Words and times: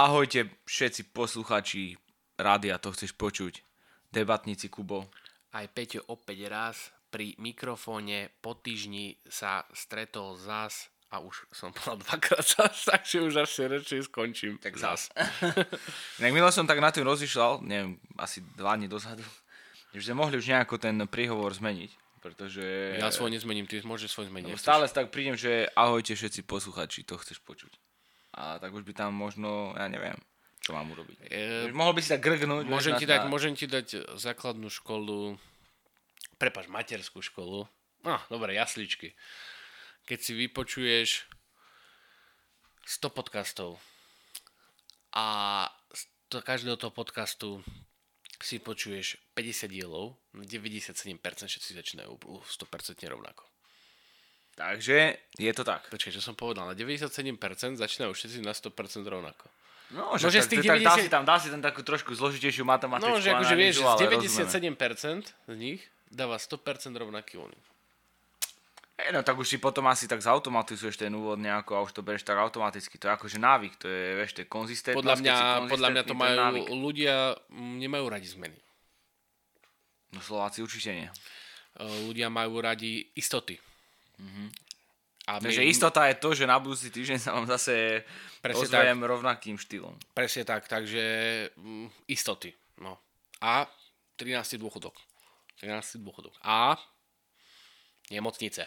Ahojte 0.00 0.48
všetci 0.64 1.12
posluchači 1.12 1.92
rádia, 2.40 2.80
to 2.80 2.88
chceš 2.96 3.12
počuť. 3.20 3.60
Debatníci 4.08 4.72
Kubo. 4.72 5.12
Aj 5.52 5.68
Peťo 5.68 6.00
opäť 6.08 6.48
raz 6.48 6.76
pri 7.12 7.36
mikrofóne 7.36 8.32
po 8.40 8.56
týždni 8.56 9.20
sa 9.28 9.68
stretol 9.76 10.40
zas 10.40 10.88
a 11.12 11.20
už 11.20 11.44
som 11.52 11.68
povedal 11.76 12.00
dvakrát 12.00 12.40
zas, 12.40 12.80
takže 12.88 13.28
už 13.28 13.44
až 13.44 13.68
radšej 13.76 14.08
skončím. 14.08 14.56
Tak 14.56 14.80
zas. 14.80 15.12
Inak 16.24 16.32
milo 16.32 16.48
som 16.48 16.64
tak 16.64 16.80
na 16.80 16.88
tým 16.88 17.04
rozmýšľal, 17.04 17.60
neviem, 17.60 18.00
asi 18.16 18.40
dva 18.56 18.80
dní 18.80 18.88
dozadu, 18.88 19.20
že 19.92 20.00
sme 20.00 20.24
mohli 20.24 20.40
už 20.40 20.48
nejako 20.48 20.80
ten 20.80 20.96
príhovor 21.12 21.52
zmeniť, 21.52 22.24
pretože... 22.24 22.96
Ja 22.96 23.12
svoj 23.12 23.36
nezmením, 23.36 23.68
ty 23.68 23.84
môžeš 23.84 24.16
svoj 24.16 24.32
zmeniť. 24.32 24.48
Lebo 24.48 24.64
stále 24.64 24.88
tak 24.88 25.12
prídem, 25.12 25.36
že 25.36 25.68
ahojte 25.76 26.16
všetci 26.16 26.48
posluchači, 26.48 27.04
to 27.04 27.20
chceš 27.20 27.36
počuť. 27.44 27.89
A 28.34 28.62
tak 28.62 28.70
už 28.70 28.86
by 28.86 28.92
tam 28.94 29.10
možno, 29.16 29.74
ja 29.74 29.90
neviem, 29.90 30.14
čo 30.62 30.70
mám 30.70 30.86
urobiť. 30.94 31.16
E, 31.26 31.70
Mohol 31.74 31.98
by 31.98 32.00
si 32.00 32.08
tak 32.14 32.22
grgnúť. 32.22 32.64
Môžem, 32.70 32.94
ti 32.94 33.06
dať, 33.08 33.26
na... 33.26 33.30
môžem 33.30 33.54
ti 33.58 33.66
dať 33.66 34.14
základnú 34.14 34.70
školu, 34.70 35.34
prepač, 36.38 36.70
materskú 36.70 37.18
školu. 37.18 37.66
No, 38.06 38.16
dobre, 38.30 38.54
jasličky. 38.54 39.18
Keď 40.06 40.18
si 40.22 40.32
vypočuješ 40.38 41.26
100 42.86 43.10
podcastov 43.10 43.82
a 45.12 45.66
z 45.90 46.38
každého 46.38 46.78
toho 46.78 46.94
podcastu 46.94 47.60
si 48.40 48.56
počuješ 48.62 49.20
50 49.36 49.68
dielov, 49.68 50.16
97% 50.32 51.18
všetci 51.44 51.70
začínajú 51.76 52.12
100% 52.16 53.04
rovnako. 53.10 53.49
Takže 54.60 55.16
je 55.40 55.52
to 55.56 55.64
tak. 55.64 55.88
Počkaj, 55.88 56.12
čo 56.12 56.20
som 56.20 56.36
povedal, 56.36 56.68
na 56.68 56.76
97% 56.76 57.80
začínajú 57.80 58.12
všetci 58.12 58.44
na 58.44 58.52
100% 58.52 59.08
rovnako. 59.08 59.48
No, 59.96 60.20
že, 60.20 60.28
no, 60.28 60.30
že 60.30 60.44
z 60.44 60.48
tých 60.52 60.68
90... 60.68 60.84
dá, 60.84 60.94
si 61.00 61.08
tam, 61.08 61.22
dá 61.24 61.36
si 61.40 61.48
tam 61.48 61.64
takú 61.64 61.80
trošku 61.80 62.12
zložitejšiu 62.14 62.62
matematickú 62.62 63.10
No, 63.10 63.18
že 63.18 63.32
akože 63.34 63.56
vieš, 63.56 63.82
z 63.82 64.04
97% 64.04 65.32
z 65.50 65.56
nich 65.56 65.80
dáva 66.12 66.36
100% 66.36 66.92
rovnaký 66.92 67.40
únik. 67.40 67.64
Hey, 69.00 69.16
no 69.16 69.24
tak 69.24 69.40
už 69.40 69.48
si 69.48 69.56
potom 69.56 69.88
asi 69.88 70.04
tak 70.04 70.20
zautomatizuješ 70.20 71.00
ten 71.00 71.10
úvod 71.16 71.40
nejako 71.40 71.72
a 71.72 71.80
už 71.88 71.96
to 71.96 72.04
bereš 72.04 72.20
tak 72.20 72.36
automaticky. 72.36 73.00
To 73.00 73.08
je 73.08 73.12
akože 73.16 73.38
návyk, 73.40 73.80
to 73.80 73.88
je, 73.88 74.04
vieš, 74.12 74.30
to 74.36 74.40
je 74.44 74.48
konzistentnosť. 74.52 75.00
Podľa 75.00 75.16
mňa, 75.24 75.36
podľa 75.72 75.88
mňa 75.88 76.02
to 76.04 76.14
majú, 76.14 76.36
návyk. 76.36 76.64
ľudia 76.68 77.14
nemajú 77.56 78.04
radi 78.12 78.28
zmeny. 78.28 78.58
No 80.12 80.20
Slováci 80.20 80.60
určite 80.60 80.92
nie. 80.92 81.08
Ľudia 81.80 82.28
majú 82.28 82.60
radi 82.60 83.08
istoty. 83.16 83.56
Mm-hmm. 84.20 84.48
A 85.30 85.32
my... 85.38 85.44
Takže 85.46 85.62
istota 85.64 86.10
je 86.10 86.16
to, 86.18 86.34
že 86.34 86.44
na 86.48 86.58
budúci 86.58 86.90
týždeň 86.90 87.18
sa 87.22 87.36
vám 87.38 87.46
zase 87.46 88.02
ozvejem 88.42 88.98
tak. 88.98 89.08
rovnakým 89.08 89.56
štýlom. 89.56 89.94
Presne 90.10 90.42
tak, 90.42 90.66
takže 90.66 91.04
mm, 91.54 92.10
istoty. 92.10 92.50
No. 92.82 92.98
A 93.38 93.68
13. 94.18 94.58
dôchodok. 94.58 94.96
13. 95.62 96.02
dôchodok. 96.02 96.34
A 96.42 96.74
nemocnice. 98.10 98.66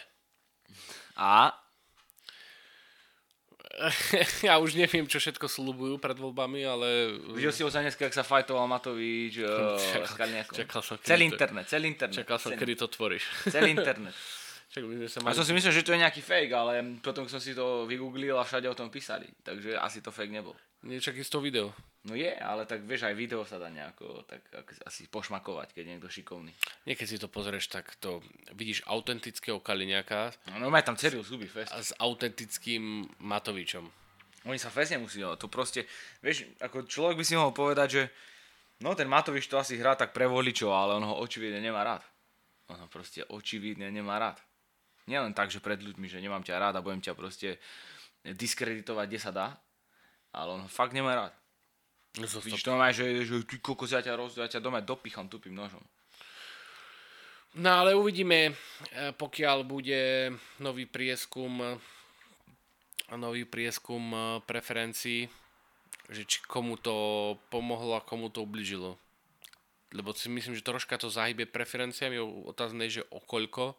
A 1.20 1.52
ja 4.46 4.56
už 4.62 4.78
neviem, 4.78 5.02
čo 5.10 5.18
všetko 5.18 5.50
slúbujú 5.50 5.98
pred 5.98 6.14
voľbami, 6.14 6.62
ale... 6.62 7.18
Videl 7.34 7.50
si 7.50 7.66
ho 7.66 7.70
za 7.70 7.82
dneska, 7.82 8.06
ak 8.06 8.14
sa 8.14 8.22
fajtoval 8.22 8.70
Matovič 8.70 9.42
čakal, 9.90 10.30
čakal 10.54 10.80
som, 10.80 10.94
celý 11.02 11.26
to, 11.28 11.34
internet, 11.34 11.64
celý 11.66 11.86
internet. 11.90 12.22
Čakal 12.22 12.38
som, 12.38 12.54
celý, 12.54 12.60
kedy 12.62 12.74
to 12.78 12.86
tvoríš. 12.86 13.24
Celý 13.50 13.74
internet. 13.74 14.14
Čak, 14.74 14.82
my 14.90 15.06
sa 15.06 15.22
mali... 15.22 15.30
A 15.30 15.38
som 15.38 15.46
si 15.46 15.54
myslel, 15.54 15.70
že 15.70 15.86
to 15.86 15.94
je 15.94 16.02
nejaký 16.02 16.18
fake, 16.18 16.50
ale 16.50 16.82
potom 16.98 17.30
som 17.30 17.38
si 17.38 17.54
to 17.54 17.86
vygooglil 17.86 18.34
a 18.34 18.42
všade 18.42 18.66
o 18.66 18.74
tom 18.74 18.90
písali. 18.90 19.30
Takže 19.46 19.78
asi 19.78 20.02
to 20.02 20.10
fake 20.10 20.34
nebol. 20.34 20.58
Nie, 20.82 20.98
čak 20.98 21.14
je 21.14 21.22
to 21.22 21.38
video. 21.38 21.70
No 22.04 22.18
je, 22.18 22.34
ale 22.34 22.66
tak 22.66 22.82
vieš, 22.82 23.06
aj 23.06 23.14
video 23.14 23.46
sa 23.46 23.56
dá 23.56 23.70
nejako 23.70 24.26
tak 24.26 24.42
asi 24.84 25.06
pošmakovať, 25.06 25.72
keď 25.72 25.82
je 25.86 25.90
niekto 25.94 26.10
šikovný. 26.10 26.52
Nie, 26.90 26.98
keď 26.98 27.06
si 27.06 27.16
to 27.22 27.30
pozrieš, 27.30 27.70
tak 27.70 27.94
to 28.02 28.18
vidíš 28.52 28.82
autentického 28.84 29.62
Kaliňaka. 29.62 30.34
No, 30.50 30.66
no 30.66 30.74
má 30.74 30.82
tam 30.82 30.98
Cyril 30.98 31.22
Zuby 31.22 31.46
fest. 31.46 31.70
A 31.70 31.78
s 31.78 31.94
autentickým 31.96 33.06
Matovičom. 33.22 33.86
Oni 34.44 34.58
sa 34.60 34.68
fest 34.74 34.92
nemusí, 34.92 35.22
no, 35.22 35.38
to 35.40 35.48
proste, 35.48 35.88
vieš, 36.20 36.50
ako 36.60 36.84
človek 36.84 37.16
by 37.16 37.24
si 37.24 37.38
mohol 37.38 37.56
povedať, 37.56 37.88
že 37.88 38.02
no 38.84 38.92
ten 38.92 39.08
Matovič 39.08 39.48
to 39.48 39.56
asi 39.56 39.80
hrá 39.80 39.96
tak 39.96 40.12
pre 40.12 40.28
voličov, 40.28 40.68
ale 40.68 41.00
on 41.00 41.06
ho 41.06 41.16
očividne 41.22 41.64
nemá 41.64 41.80
rád. 41.80 42.04
On 42.68 42.76
ho 42.76 42.88
proste 42.92 43.24
očividne 43.24 43.88
nemá 43.88 44.20
rád. 44.20 44.36
Nielen 45.04 45.36
tak, 45.36 45.52
že 45.52 45.60
pred 45.60 45.76
ľuďmi, 45.80 46.08
že 46.08 46.22
nemám 46.22 46.40
ťa 46.40 46.60
rád 46.60 46.74
a 46.80 46.84
budem 46.84 47.04
ťa 47.04 47.12
proste 47.12 47.60
diskreditovať, 48.24 49.06
kde 49.08 49.20
sa 49.20 49.32
dá, 49.32 49.48
ale 50.32 50.56
on 50.56 50.64
ho 50.64 50.70
fakt 50.70 50.96
nemá 50.96 51.12
rád. 51.12 51.34
No 52.16 52.30
Vidíš, 52.30 52.62
to 52.62 52.78
má, 52.78 52.94
že, 52.94 53.26
že 53.26 53.42
ty 53.42 53.58
kokos, 53.58 53.90
ja 53.90 54.00
ťa, 54.00 54.14
roz, 54.14 54.38
ja 54.38 54.46
ťa 54.46 54.62
doma 54.62 54.78
dopicham 54.78 55.26
tupým 55.26 55.52
nožom. 55.52 55.82
No 57.58 57.70
ale 57.84 57.94
uvidíme, 57.94 58.50
e, 58.50 58.52
pokiaľ 59.14 59.66
bude 59.66 60.30
nový 60.58 60.86
prieskum 60.86 61.78
nový 63.12 63.44
prieskum 63.44 64.02
e, 64.10 64.18
preferencií, 64.42 65.28
že 66.08 66.22
či 66.24 66.40
komu 66.44 66.76
to 66.80 67.36
pomohlo 67.48 67.96
a 67.96 68.04
komu 68.04 68.32
to 68.32 68.42
ubližilo. 68.42 68.96
Lebo 69.94 70.10
si 70.16 70.26
myslím, 70.26 70.58
že 70.58 70.66
troška 70.66 70.98
to 70.98 71.12
zahybe 71.12 71.46
preferenciami, 71.46 72.18
otázne 72.48 72.90
je, 72.90 73.00
že 73.00 73.08
o 73.14 73.22
koľko 73.22 73.78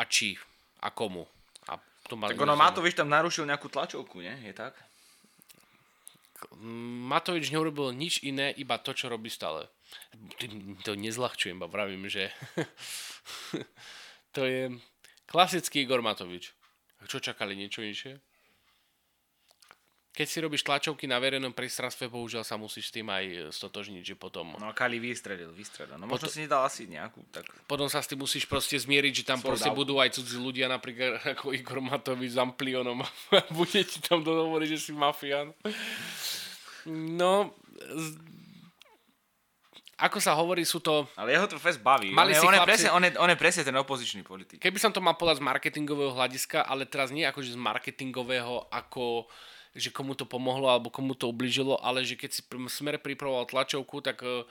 a 0.00 0.02
či 0.08 0.40
a 0.80 0.88
komu. 0.88 1.28
A 1.68 1.76
to 2.08 2.16
ma 2.16 2.32
tak 2.32 2.40
ono 2.40 2.56
Matovič 2.56 2.96
tam 2.96 3.12
narušil 3.12 3.44
nejakú 3.44 3.68
tlačovku, 3.68 4.24
nie? 4.24 4.32
Je 4.48 4.56
tak? 4.56 4.72
Matovič 7.12 7.52
neurobil 7.52 7.92
nič 7.92 8.24
iné, 8.24 8.48
iba 8.56 8.80
to, 8.80 8.96
čo 8.96 9.12
robí 9.12 9.28
stále. 9.28 9.68
To 10.88 10.96
nezľahčujem, 10.96 11.60
iba 11.60 11.68
pravím, 11.68 12.08
že 12.08 12.32
to 14.34 14.48
je 14.48 14.72
klasický 15.28 15.84
Igor 15.84 16.00
Matovič. 16.00 16.56
Čo 17.04 17.20
čakali, 17.20 17.52
niečo 17.52 17.84
inšie? 17.84 18.16
Keď 20.20 20.28
si 20.28 20.44
robíš 20.44 20.68
tlačovky 20.68 21.08
na 21.08 21.16
verejnom 21.16 21.56
priestranstve, 21.56 22.12
bohužiaľ 22.12 22.44
sa 22.44 22.60
musíš 22.60 22.92
s 22.92 23.00
tým 23.00 23.08
aj 23.08 23.24
e, 23.24 23.36
stotožniť, 23.48 24.04
že 24.04 24.14
potom... 24.20 24.52
No 24.60 24.68
a 24.68 24.76
Kali 24.76 25.00
vystredil, 25.00 25.48
vystredil. 25.56 25.96
No 25.96 26.04
možno 26.04 26.28
potom, 26.28 26.36
si 26.36 26.44
nedal 26.44 26.60
asi 26.68 26.84
nejakú 26.84 27.24
tak... 27.32 27.48
Potom 27.64 27.88
sa 27.88 28.04
s 28.04 28.12
tým 28.12 28.20
musíš 28.20 28.44
proste 28.44 28.76
zmieriť, 28.76 29.24
že 29.24 29.24
tam 29.24 29.40
proste 29.40 29.72
dávku. 29.72 29.80
budú 29.80 29.96
aj 29.96 30.12
cudzí 30.20 30.36
ľudia, 30.36 30.68
napríklad 30.68 31.24
ako 31.32 31.56
Igor 31.56 31.80
Matovič 31.80 32.36
s 32.36 32.38
Amplionom 32.38 33.00
a 33.32 33.40
bude 33.48 33.80
ti 33.80 33.96
tam 34.04 34.20
dohovoriť, 34.20 34.68
že 34.76 34.78
si 34.84 34.92
mafián. 34.92 35.56
No, 36.84 37.56
ako 39.96 40.20
sa 40.20 40.36
hovorí, 40.36 40.68
sú 40.68 40.84
to... 40.84 41.08
Ale 41.16 41.32
jeho 41.32 41.48
to 41.48 41.56
fest 41.56 41.80
baví. 41.80 42.12
Mali 42.12 42.36
on, 42.36 42.44
on, 42.44 42.60
je 42.60 42.68
presne, 42.68 42.88
on, 42.92 43.02
je, 43.08 43.12
on 43.16 43.30
je 43.32 43.40
presne 43.40 43.64
ten 43.64 43.76
opozičný 43.76 44.20
politik. 44.20 44.60
Keby 44.60 44.76
som 44.76 44.92
to 44.92 45.00
mal 45.00 45.16
povedať 45.16 45.40
z 45.40 45.48
marketingového 45.48 46.12
hľadiska, 46.12 46.68
ale 46.68 46.84
teraz 46.84 47.08
nie 47.08 47.24
akože 47.24 47.56
z 47.56 47.60
marketingového, 47.60 48.68
ako 48.68 49.24
že 49.70 49.94
komu 49.94 50.18
to 50.18 50.26
pomohlo 50.26 50.66
alebo 50.66 50.90
komu 50.90 51.14
to 51.14 51.30
ubližilo, 51.30 51.78
ale 51.78 52.02
že 52.02 52.18
keď 52.18 52.30
si 52.34 52.42
Smer 52.70 52.98
pripravoval 52.98 53.46
tlačovku, 53.46 54.02
tak 54.02 54.26
e, 54.26 54.42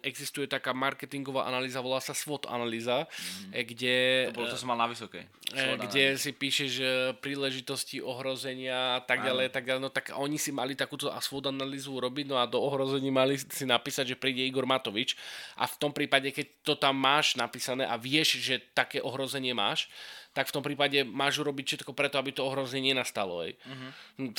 existuje 0.00 0.48
taká 0.48 0.72
marketingová 0.72 1.44
analýza, 1.44 1.84
volá 1.84 2.00
sa 2.00 2.16
SWOT 2.16 2.48
analýza, 2.48 3.04
mm-hmm. 3.04 3.52
kde... 3.68 3.96
To, 4.32 4.40
bolo, 4.40 4.48
to 4.48 4.56
som 4.56 4.72
mal 4.72 4.80
na 4.80 4.88
vysokej. 4.88 5.28
E, 5.52 5.60
kde 5.76 6.16
si 6.16 6.32
píšeš 6.32 6.72
e, 6.80 6.84
príležitosti, 7.20 8.00
ohrozenia 8.00 8.96
a 8.96 9.00
tak 9.04 9.20
ďalej, 9.20 9.52
tak 9.52 9.68
ďalej. 9.68 9.82
No 9.84 9.92
tak 9.92 10.12
oni 10.16 10.40
si 10.40 10.56
mali 10.56 10.72
takúto 10.72 11.12
SWOT 11.12 11.52
analýzu 11.52 11.92
urobiť, 12.00 12.24
no 12.32 12.40
a 12.40 12.48
do 12.48 12.56
ohrození 12.64 13.12
mali 13.12 13.36
si 13.36 13.68
napísať, 13.68 14.16
že 14.16 14.20
príde 14.20 14.40
Igor 14.40 14.64
Matovič 14.64 15.20
a 15.60 15.68
v 15.68 15.76
tom 15.76 15.92
prípade, 15.92 16.32
keď 16.32 16.46
to 16.64 16.74
tam 16.80 16.96
máš 16.96 17.36
napísané 17.36 17.84
a 17.84 18.00
vieš, 18.00 18.40
že 18.40 18.60
také 18.72 19.04
ohrozenie 19.04 19.52
máš, 19.52 19.92
tak 20.30 20.46
v 20.50 20.54
tom 20.54 20.62
prípade 20.62 21.02
máš 21.02 21.42
urobiť 21.42 21.64
všetko 21.66 21.92
preto, 21.92 22.18
aby 22.18 22.30
to 22.30 22.46
ohrozenie 22.46 22.94
nenastalo. 22.94 23.42
Uh-huh. 23.42 23.90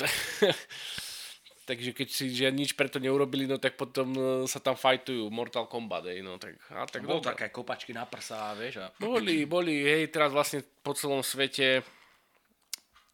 Takže 1.62 1.94
keď 1.94 2.08
si 2.10 2.34
že 2.34 2.50
nič 2.50 2.74
preto 2.74 2.98
neurobili, 2.98 3.46
no 3.46 3.54
tak 3.54 3.78
potom 3.78 4.10
e, 4.12 4.22
sa 4.50 4.58
tam 4.58 4.74
fajtujú 4.74 5.30
Mortal 5.30 5.70
Kombat, 5.70 6.10
ej, 6.10 6.18
no 6.18 6.34
tak, 6.34 6.58
a 6.74 6.82
tak 6.90 7.06
Bol 7.06 7.22
také 7.22 7.54
kopačky 7.54 7.94
na 7.94 8.02
prsa, 8.02 8.50
vieš. 8.58 8.82
A... 8.82 8.90
Boli, 8.98 9.46
boli, 9.46 9.78
hej, 9.78 10.10
teraz 10.10 10.34
vlastne 10.34 10.66
po 10.82 10.90
celom 10.90 11.22
svete, 11.22 11.86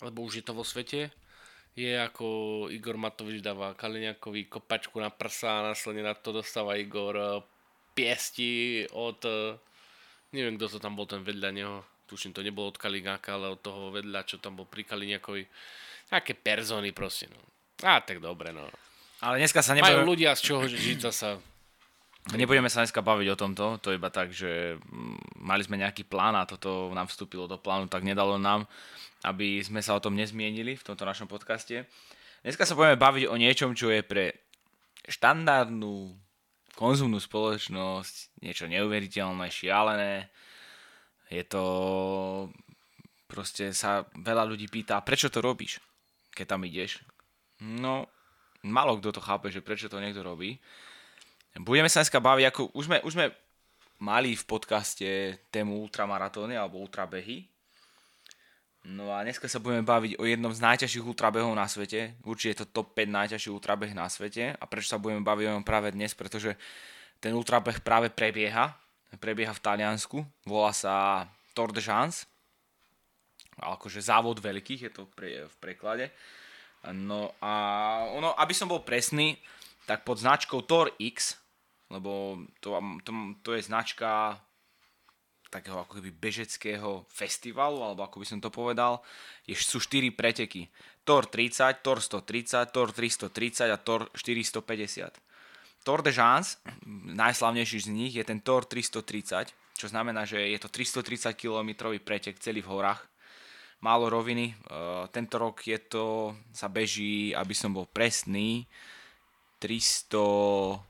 lebo 0.01 0.25
už 0.25 0.41
je 0.41 0.45
to 0.49 0.57
vo 0.57 0.65
svete, 0.65 1.13
je 1.77 1.93
ako 1.93 2.27
Igor 2.73 2.97
Matovič 2.97 3.45
dáva 3.45 3.77
Kaliňakovi 3.77 4.49
kopačku 4.49 4.97
na 4.97 5.13
prsa 5.13 5.61
a 5.61 5.67
následne 5.71 6.09
na 6.09 6.17
to 6.17 6.33
dostáva 6.33 6.81
Igor 6.81 7.15
e, 7.21 7.29
piesti 7.93 8.89
od, 8.97 9.21
e, 9.29 9.61
neviem 10.33 10.57
kto 10.57 10.73
to 10.73 10.79
tam 10.81 10.97
bol 10.97 11.05
ten 11.05 11.21
vedľa 11.21 11.51
neho, 11.53 11.85
tuším, 12.09 12.33
to 12.33 12.41
nebolo 12.41 12.73
od 12.73 12.81
Kaliňáka, 12.81 13.37
ale 13.37 13.53
od 13.53 13.61
toho 13.61 13.93
vedľa, 13.93 14.25
čo 14.25 14.41
tam 14.41 14.57
bol 14.57 14.65
pri 14.65 14.89
Kaliňakovi. 14.89 15.45
Také 16.09 16.33
persony 16.33 16.97
proste, 16.97 17.29
no. 17.29 17.39
A 17.85 18.01
tak 18.01 18.25
dobre, 18.25 18.51
no. 18.51 18.65
Ale 19.21 19.37
dneska 19.39 19.61
sa 19.61 19.77
nebudeme... 19.77 20.01
Majú 20.01 20.17
ľudia 20.17 20.33
z 20.33 20.41
čoho 20.41 20.65
žiť 20.65 20.99
zasa. 21.05 21.37
Nebudeme 22.33 22.69
sa 22.69 22.85
dneska 22.85 23.01
baviť 23.01 23.29
o 23.33 23.41
tomto, 23.41 23.65
to 23.81 23.93
je 23.93 23.97
iba 23.97 24.13
tak, 24.13 24.33
že 24.33 24.77
mm, 24.77 25.41
mali 25.45 25.65
sme 25.65 25.81
nejaký 25.81 26.05
plán 26.05 26.37
a 26.37 26.49
toto 26.49 26.93
nám 26.93 27.09
vstúpilo 27.09 27.49
do 27.49 27.57
plánu, 27.57 27.89
tak 27.89 28.05
nedalo 28.05 28.37
nám, 28.37 28.69
aby 29.25 29.61
sme 29.65 29.81
sa 29.81 29.97
o 29.97 30.03
tom 30.03 30.13
nezmienili 30.13 30.77
v 30.77 30.85
tomto 30.85 31.09
našom 31.09 31.25
podcaste. 31.25 31.89
Dneska 32.45 32.69
sa 32.69 32.77
budeme 32.77 33.01
baviť 33.01 33.25
o 33.33 33.35
niečom, 33.41 33.73
čo 33.73 33.89
je 33.89 34.05
pre 34.05 34.37
štandardnú 35.09 36.13
konzumnú 36.77 37.19
spoločnosť 37.19 38.45
niečo 38.45 38.71
neuveriteľné, 38.71 39.49
šialené. 39.51 40.31
Je 41.29 41.45
to... 41.45 41.63
Proste 43.29 43.77
sa 43.77 44.09
veľa 44.17 44.49
ľudí 44.49 44.73
pýta, 44.73 45.05
prečo 45.05 45.29
to 45.29 45.45
robíš, 45.45 45.85
keď 46.33 46.57
tam 46.57 46.65
ideš. 46.65 47.05
No, 47.61 48.09
malo 48.65 48.97
kto 48.97 49.13
to 49.13 49.21
chápe, 49.21 49.53
že 49.53 49.61
prečo 49.61 49.93
to 49.93 50.01
niekto 50.01 50.25
robí. 50.25 50.57
Budeme 51.61 51.93
sa 51.93 52.01
dneska 52.01 52.25
baviť, 52.25 52.45
ako 52.49 52.61
už 52.73 52.85
sme, 52.89 52.99
už 53.05 53.13
sme 53.13 53.27
mali 54.01 54.33
v 54.33 54.45
podcaste 54.49 55.37
tému 55.53 55.77
ultramaratóny 55.85 56.57
alebo 56.57 56.81
ultrabehy. 56.81 57.45
No 58.89 59.13
a 59.13 59.21
dneska 59.21 59.51
sa 59.51 59.61
budeme 59.61 59.85
baviť 59.85 60.17
o 60.17 60.25
jednom 60.25 60.55
z 60.55 60.65
najťažších 60.65 61.05
ultrabehov 61.05 61.53
na 61.53 61.69
svete. 61.69 62.17
Určite 62.25 62.49
je 62.49 62.59
to 62.65 62.73
top 62.73 62.97
5 62.97 63.11
najťažších 63.11 63.53
ultrabeh 63.53 63.93
na 63.93 64.09
svete. 64.09 64.57
A 64.57 64.65
prečo 64.65 64.89
sa 64.89 65.03
budeme 65.03 65.21
baviť 65.21 65.45
o 65.45 65.55
ňom 65.59 65.67
práve 65.67 65.93
dnes? 65.93 66.17
Pretože 66.17 66.57
ten 67.21 67.37
ultrabeh 67.37 67.85
práve 67.85 68.09
prebieha. 68.09 68.73
Prebieha 69.17 69.57
v 69.57 69.65
Taliansku. 69.65 70.21
Volá 70.45 70.77
sa 70.77 71.25
Tour 71.57 71.73
de 71.73 71.81
Jans. 71.81 72.29
Akože 73.57 74.05
závod 74.05 74.39
veľkých 74.39 74.85
je 74.85 74.93
to 74.93 75.09
v 75.09 75.57
preklade. 75.59 76.13
No 76.93 77.33
a 77.43 77.53
ono, 78.13 78.37
aby 78.37 78.55
som 78.55 78.71
bol 78.71 78.85
presný, 78.85 79.41
tak 79.89 80.05
pod 80.05 80.21
značkou 80.21 80.63
Tor 80.69 80.93
X, 81.01 81.41
lebo 81.89 82.45
to, 82.61 82.77
to, 83.03 83.11
to 83.41 83.51
je 83.57 83.67
značka 83.67 84.39
takého 85.49 85.81
ako 85.81 85.99
keby 85.99 86.13
bežeckého 86.13 87.09
festivalu, 87.09 87.81
alebo 87.81 88.05
ako 88.05 88.21
by 88.21 88.27
som 88.29 88.39
to 88.39 88.53
povedal, 88.53 89.01
je, 89.49 89.57
sú 89.57 89.81
4 89.81 90.13
preteky. 90.13 90.69
Tor 91.09 91.25
30, 91.25 91.81
Tor 91.81 92.05
130, 92.05 92.69
Tor 92.69 92.93
330 92.93 93.73
a 93.73 93.79
Tor 93.81 94.13
450. 94.13 95.28
Tor 95.83 96.03
de 96.03 96.13
Jans, 96.13 96.59
najslavnejší 97.05 97.81
z 97.81 97.89
nich, 97.89 98.15
je 98.15 98.25
ten 98.25 98.41
Tor 98.41 98.65
330, 98.65 99.55
čo 99.79 99.87
znamená, 99.89 100.25
že 100.25 100.49
je 100.49 100.59
to 100.59 100.69
330 100.69 101.35
km 101.39 101.95
pretek 102.05 102.39
celý 102.39 102.61
v 102.63 102.71
horách. 102.71 103.07
Málo 103.81 104.11
roviny. 104.11 104.51
E, 104.51 104.55
tento 105.15 105.39
rok 105.39 105.63
je 105.63 105.79
to, 105.79 106.35
sa 106.51 106.67
beží, 106.67 107.31
aby 107.31 107.55
som 107.55 107.71
bol 107.71 107.87
presný, 107.87 108.67
320 109.63 110.83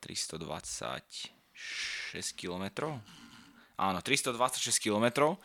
320 0.00 1.34
6 1.54 2.34
km. 2.34 2.98
Áno, 3.74 3.98
326 4.02 4.78
km. 4.78 5.36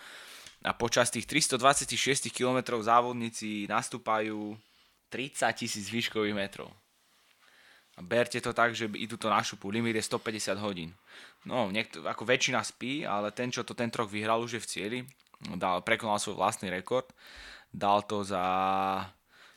A 0.59 0.75
počas 0.75 1.07
tých 1.07 1.25
326 1.25 2.29
km 2.35 2.83
závodníci 2.83 3.63
nastúpajú 3.71 4.59
30 5.09 5.53
tisíc 5.53 5.89
výškových 5.89 6.37
metrov. 6.37 6.69
A 7.97 8.05
berte 8.05 8.39
to 8.39 8.55
tak, 8.55 8.71
že 8.71 8.87
idú 8.95 9.19
to 9.19 9.27
na 9.27 9.43
šupu. 9.43 9.67
Limit 9.67 9.99
je 9.99 10.07
150 10.07 10.55
hodín. 10.63 10.95
No, 11.43 11.67
niekto, 11.67 11.99
ako 12.07 12.23
väčšina 12.23 12.63
spí, 12.63 13.03
ale 13.03 13.35
ten, 13.35 13.51
čo 13.51 13.67
to 13.67 13.75
ten 13.75 13.91
rok 13.91 14.07
vyhral, 14.07 14.39
už 14.39 14.55
je 14.55 14.63
v 14.63 14.69
cieli. 14.71 14.99
Dal, 15.59 15.83
prekonal 15.83 16.15
svoj 16.15 16.39
vlastný 16.39 16.71
rekord. 16.71 17.11
Dal 17.75 18.07
to 18.07 18.23
za 18.23 18.45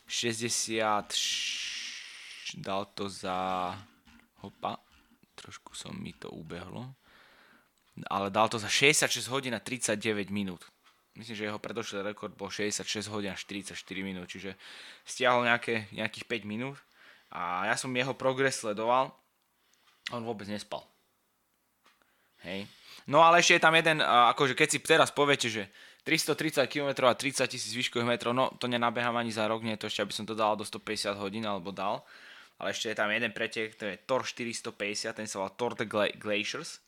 60... 0.07 1.07
Dal 2.59 2.83
to 2.91 3.07
za... 3.07 3.71
Hopa, 4.43 4.75
trošku 5.39 5.71
som 5.71 5.95
mi 5.95 6.11
to 6.11 6.27
ubehlo, 6.29 6.93
ale 8.11 8.27
dal 8.27 8.51
to 8.51 8.59
za 8.59 8.67
66 8.67 9.27
hodín 9.31 9.55
a 9.55 9.63
39 9.63 10.29
minút. 10.29 10.67
Myslím, 11.13 11.35
že 11.37 11.45
jeho 11.45 11.61
predošlý 11.61 12.01
rekord 12.01 12.33
bol 12.33 12.49
66 12.49 13.05
hodín 13.13 13.29
a 13.29 13.37
44 13.37 13.77
minút, 14.01 14.25
čiže 14.29 14.57
stiahol 15.05 15.45
nejaké, 15.45 15.85
nejakých 15.93 16.25
5 16.25 16.49
minút 16.49 16.77
a 17.29 17.69
ja 17.69 17.75
som 17.77 17.93
jeho 17.93 18.17
progres 18.17 18.61
sledoval 18.61 19.13
on 20.11 20.21
vôbec 20.25 20.49
nespal. 20.49 20.83
Hej. 22.43 22.67
No 23.07 23.23
ale 23.23 23.39
ešte 23.39 23.55
je 23.55 23.63
tam 23.63 23.71
jeden, 23.77 24.03
akože 24.03 24.57
keď 24.57 24.67
si 24.67 24.79
teraz 24.83 25.13
poviete, 25.13 25.47
že 25.47 25.69
330 26.03 26.67
km 26.67 27.07
a 27.07 27.15
30 27.15 27.47
tisíc 27.47 27.71
výškových 27.71 28.09
metrov, 28.09 28.35
no 28.35 28.51
to 28.59 28.67
nenabehám 28.67 29.15
ani 29.15 29.31
za 29.31 29.47
rok, 29.47 29.63
nie 29.63 29.79
to 29.79 29.87
ešte, 29.87 30.03
aby 30.03 30.11
som 30.11 30.27
to 30.27 30.35
dal 30.35 30.59
do 30.59 30.67
150 30.67 31.15
hodín, 31.15 31.47
alebo 31.47 31.71
dal 31.71 32.03
ale 32.63 32.71
ešte 32.71 32.93
je 32.93 32.97
tam 32.97 33.09
jeden 33.09 33.35
pretek, 33.35 33.75
to 33.75 33.83
je 33.89 33.99
Tor 34.05 34.23
450, 34.23 35.17
ten 35.17 35.27
sa 35.27 35.41
volá 35.41 35.51
Tor 35.51 35.73
de 35.75 35.85
Glaciers. 36.15 36.79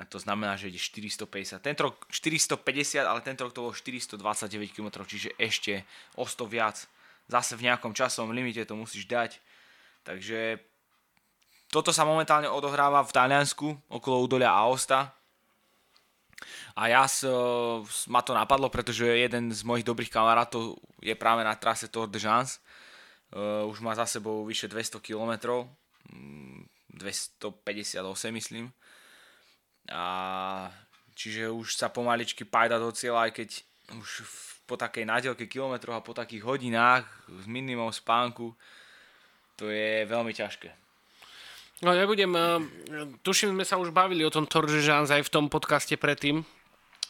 A 0.00 0.08
to 0.08 0.16
znamená, 0.16 0.56
že 0.56 0.72
ide 0.72 0.80
450. 0.80 1.60
Tento 1.60 1.82
rok 1.84 2.08
450, 2.08 3.04
ale 3.04 3.20
tento 3.20 3.44
rok 3.44 3.52
to 3.52 3.60
bolo 3.60 3.76
429 3.76 4.72
km, 4.72 5.04
čiže 5.04 5.36
ešte 5.36 5.84
o 6.16 6.24
100 6.24 6.48
viac. 6.48 6.76
Zase 7.28 7.52
v 7.60 7.68
nejakom 7.68 7.92
časom 7.92 8.32
limite 8.32 8.64
to 8.64 8.72
musíš 8.72 9.04
dať. 9.04 9.36
Takže 10.08 10.56
toto 11.68 11.92
sa 11.92 12.08
momentálne 12.08 12.48
odohráva 12.48 13.04
v 13.04 13.12
Taliansku, 13.12 13.76
okolo 13.92 14.24
údolia 14.24 14.48
Aosta. 14.48 15.12
A 16.72 16.88
ja 16.88 17.04
s, 17.04 17.28
ma 18.08 18.24
to 18.24 18.32
napadlo, 18.32 18.72
pretože 18.72 19.04
jeden 19.04 19.52
z 19.52 19.60
mojich 19.68 19.84
dobrých 19.84 20.08
kamarátov 20.08 20.80
je 21.04 21.12
práve 21.12 21.44
na 21.44 21.52
trase 21.52 21.92
Tour 21.92 22.08
de 22.08 22.16
Jans 22.16 22.56
Uh, 23.30 23.70
už 23.70 23.78
má 23.78 23.94
za 23.94 24.06
sebou 24.06 24.42
vyše 24.42 24.66
200 24.66 24.98
km, 24.98 25.62
258 26.90 28.34
myslím. 28.34 28.72
A 29.88 30.68
čiže 31.16 31.48
už 31.48 31.78
sa 31.78 31.88
pomaličky 31.88 32.44
pajda 32.44 32.76
do 32.76 32.92
cieľa, 32.92 33.30
aj 33.30 33.32
keď 33.40 33.48
už 33.96 34.10
po 34.68 34.78
takej 34.78 35.02
nádielke 35.08 35.50
kilometrov 35.50 35.98
a 35.98 36.04
po 36.04 36.14
takých 36.14 36.46
hodinách 36.46 37.08
s 37.26 37.44
minimum 37.50 37.90
spánku 37.90 38.54
to 39.58 39.68
je 39.68 40.08
veľmi 40.08 40.32
ťažké. 40.32 40.72
No 41.84 41.92
ja 41.92 42.08
budem, 42.08 42.32
uh, 42.32 42.60
tuším, 43.24 43.56
sme 43.56 43.64
sa 43.64 43.76
už 43.76 43.92
bavili 43.92 44.24
o 44.24 44.32
tom 44.32 44.48
Torže 44.48 44.80
aj 44.84 45.24
v 45.26 45.32
tom 45.32 45.52
podcaste 45.52 45.96
predtým, 46.00 46.44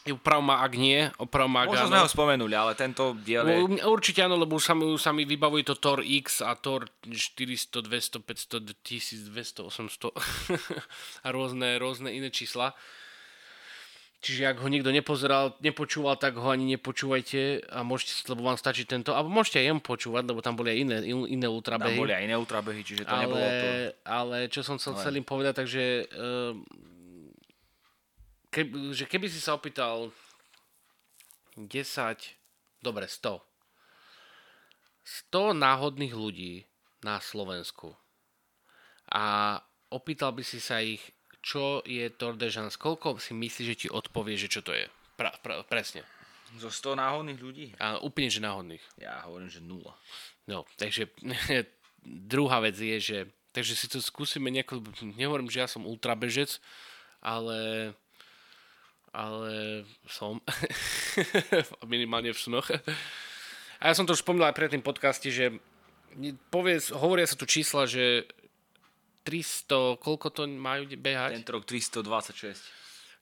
Uprav 0.01 0.41
ma, 0.41 0.65
ak 0.65 0.73
nie, 0.73 1.13
oprav 1.21 1.45
ma, 1.45 1.69
ak 1.69 1.77
Možno 1.77 1.93
sme 1.93 2.01
ho 2.01 2.09
spomenuli, 2.09 2.57
ale 2.57 2.73
tento 2.73 3.13
diel 3.21 3.45
je... 3.45 3.85
Určite 3.85 4.25
áno, 4.25 4.33
lebo 4.33 4.57
už 4.57 4.65
sa 4.65 4.73
mi, 4.73 4.89
sa 4.97 5.13
mi 5.13 5.29
vybavuje 5.29 5.61
to 5.61 5.77
Tor 5.77 6.01
X 6.01 6.41
a 6.41 6.57
Tor 6.57 6.89
400, 7.05 7.85
200, 7.85 8.17
500, 8.25 8.81
1200, 8.81 9.61
800 9.61 10.09
a 11.25 11.27
rôzne, 11.29 11.77
rôzne 11.77 12.09
iné 12.09 12.33
čísla. 12.33 12.73
Čiže 14.21 14.53
ak 14.53 14.61
ho 14.61 14.69
niekto 14.69 14.93
nepozeral, 14.93 15.57
nepočúval, 15.65 16.13
tak 16.13 16.37
ho 16.37 16.45
ani 16.53 16.77
nepočúvajte 16.77 17.73
a 17.73 17.81
môžete, 17.81 18.29
lebo 18.29 18.45
vám 18.45 18.57
stačí 18.57 18.85
tento, 18.85 19.17
alebo 19.17 19.33
môžete 19.33 19.61
aj 19.61 19.65
jem 19.65 19.79
počúvať, 19.81 20.23
lebo 20.29 20.45
tam 20.45 20.53
boli 20.53 20.73
aj 20.73 20.77
iné, 20.77 20.97
iné 21.09 21.47
ultrabehy. 21.49 21.97
Tam 21.97 22.05
boli 22.05 22.13
aj 22.13 22.23
iné 22.29 22.35
ultrabehy, 22.37 22.81
čiže 22.85 23.09
to 23.09 23.13
ale, 23.13 23.21
nebolo 23.25 23.47
to... 23.49 23.67
Ale 24.05 24.37
čo 24.53 24.61
som 24.61 24.77
chcel 24.77 24.93
celým 25.01 25.25
povedať, 25.25 25.65
takže 25.65 26.05
uh, 26.13 26.53
keby, 28.51 28.93
že 28.93 29.07
keby 29.07 29.27
si 29.31 29.39
sa 29.39 29.55
opýtal 29.55 30.11
10, 31.55 31.65
dobre 32.83 33.07
100, 33.07 33.39
100 35.31 35.57
náhodných 35.57 36.13
ľudí 36.13 36.67
na 37.01 37.17
Slovensku 37.17 37.95
a 39.09 39.57
opýtal 39.89 40.35
by 40.35 40.43
si 40.45 40.61
sa 40.61 40.79
ich, 40.83 41.01
čo 41.41 41.81
je 41.87 42.05
Tour 42.13 42.37
de 42.37 42.53
Jans, 42.53 42.77
koľko 42.77 43.17
si 43.17 43.33
myslíš, 43.33 43.67
že 43.67 43.79
ti 43.79 43.87
odpovie, 43.89 44.37
že 44.37 44.51
čo 44.51 44.61
to 44.61 44.77
je? 44.77 44.85
Pra, 45.17 45.33
pra, 45.41 45.65
presne. 45.65 46.05
Zo 46.59 46.69
100 46.69 46.99
náhodných 47.01 47.39
ľudí? 47.39 47.65
Áno, 47.81 48.03
úplne, 48.05 48.29
že 48.29 48.43
náhodných. 48.43 48.83
Ja 49.01 49.25
hovorím, 49.25 49.49
že 49.49 49.63
nula. 49.63 49.97
No, 50.45 50.67
takže 50.77 51.09
druhá 52.05 52.61
vec 52.61 52.77
je, 52.77 52.97
že 52.99 53.17
takže 53.51 53.75
si 53.75 53.87
to 53.91 53.99
skúsime 53.99 54.47
nejako, 54.47 54.83
nehovorím, 55.15 55.51
že 55.51 55.63
ja 55.63 55.67
som 55.67 55.87
ultrabežec, 55.87 56.59
ale 57.19 57.91
ale 59.11 59.83
som 60.07 60.39
minimálne 61.91 62.31
v 62.31 62.39
snoch. 62.39 62.67
A 63.81 63.83
ja 63.91 63.93
som 63.95 64.07
to 64.07 64.15
už 64.15 64.23
spomínal 64.23 64.51
aj 64.51 64.57
pred 64.57 64.71
tým 64.71 64.83
podcaste, 64.83 65.27
že 65.27 65.59
povedz, 66.51 66.95
hovoria 66.95 67.27
sa 67.27 67.35
tu 67.35 67.43
čísla, 67.43 67.87
že 67.87 68.27
300, 69.27 69.99
koľko 70.01 70.27
to 70.31 70.43
majú 70.47 70.87
behať? 70.95 71.37
Tento 71.43 71.53
rok 71.55 71.63
326. 71.67 72.57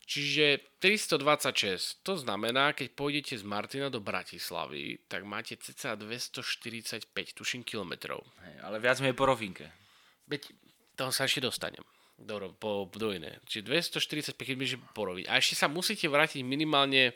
Čiže 0.09 0.73
326, 0.81 2.01
to 2.01 2.17
znamená, 2.17 2.73
keď 2.73 2.97
pôjdete 2.97 3.37
z 3.37 3.45
Martina 3.45 3.93
do 3.93 4.01
Bratislavy, 4.01 5.05
tak 5.05 5.21
máte 5.21 5.53
cca 5.53 5.93
245, 5.93 7.13
tuším, 7.13 7.61
kilometrov. 7.61 8.25
Hej, 8.41 8.55
ale 8.65 8.81
viac 8.81 8.97
mi 9.05 9.13
je 9.13 9.19
po 9.19 9.29
rovinke. 9.29 9.69
Veď 10.25 10.49
toho 10.97 11.13
sa 11.13 11.29
ešte 11.29 11.45
dostanem 11.45 11.85
do, 12.19 12.51
po, 12.59 12.89
do 12.91 13.15
iné. 13.15 13.39
Čiže 13.47 13.91
245 13.95 14.35
km 14.35 14.63
poroviť. 14.91 15.25
A 15.31 15.39
ešte 15.39 15.55
sa 15.55 15.71
musíte 15.71 16.05
vrátiť 16.11 16.43
minimálne 16.43 17.15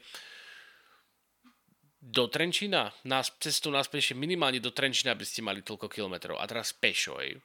do 2.03 2.27
Trenčína, 2.27 2.91
nás, 3.07 3.31
cestu 3.39 3.71
naspäť 3.71 4.11
ešte 4.11 4.15
minimálne 4.19 4.59
do 4.59 4.75
Trenčína, 4.75 5.15
aby 5.15 5.23
ste 5.23 5.39
mali 5.39 5.63
toľko 5.63 5.87
kilometrov. 5.87 6.35
A 6.35 6.43
teraz 6.43 6.75
pešo, 6.75 7.15
ej. 7.23 7.39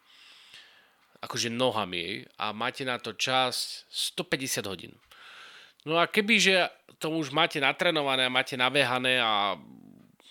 Akože 1.22 1.46
nohami, 1.50 1.98
ej. 1.98 2.14
A 2.42 2.50
máte 2.50 2.82
na 2.82 2.98
to 2.98 3.14
čas 3.14 3.86
150 3.90 4.66
hodín. 4.66 4.98
No 5.86 6.02
a 6.02 6.10
kebyže 6.10 6.74
to 6.98 7.14
už 7.14 7.30
máte 7.30 7.62
natrenované 7.62 8.26
a 8.26 8.34
máte 8.34 8.58
nabehané 8.58 9.22
a 9.22 9.54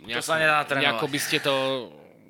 nejako, 0.04 0.28
sa 0.28 0.36
nedá 0.36 0.60
trénovať. 0.68 0.84
nejako 0.84 1.06
by 1.08 1.20
ste 1.24 1.38
to... 1.40 1.54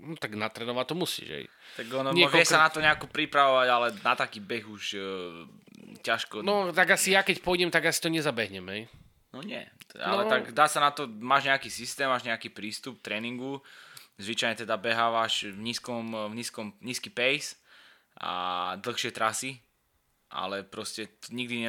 No, 0.08 0.16
tak 0.16 0.34
natrénovať 0.34 0.86
to 0.88 0.96
musíš, 0.96 1.28
hej. 1.28 1.46
Tak 1.76 1.86
ono, 1.92 2.16
Niekoľko- 2.16 2.40
vie 2.40 2.46
sa 2.48 2.64
na 2.64 2.72
to 2.72 2.80
nejako 2.80 3.12
pripravovať, 3.12 3.68
ale 3.68 3.88
na 4.00 4.16
taký 4.16 4.40
beh 4.40 4.64
už 4.64 4.84
uh, 4.96 5.04
ťažko. 6.00 6.40
No, 6.42 6.72
tak 6.72 6.96
asi 6.96 7.12
ja 7.12 7.22
keď 7.22 7.44
pôjdem, 7.44 7.68
tak 7.68 7.86
asi 7.86 8.00
to 8.00 8.08
nezabehnem, 8.08 8.64
hej. 8.72 8.82
No 9.36 9.44
nie, 9.44 9.60
ale 10.00 10.24
No. 10.24 10.32
tak 10.32 10.56
dá 10.56 10.66
sa 10.66 10.80
na 10.80 10.96
to, 10.96 11.04
máš 11.06 11.46
nejaký 11.46 11.68
systém, 11.68 12.08
máš 12.08 12.24
nejaký 12.24 12.48
prístup 12.48 13.04
tréningu, 13.04 13.60
zvyčajne 14.18 14.56
teda 14.58 14.80
behávaš 14.80 15.52
v 15.52 15.60
nízkom, 15.62 16.32
v 16.32 16.34
nízkom, 16.34 16.72
nízky 16.80 17.12
pace 17.12 17.60
a 18.18 18.32
dlhšie 18.80 19.12
trasy, 19.12 19.60
ale 20.32 20.64
proste 20.64 21.12
nikdy 21.30 21.68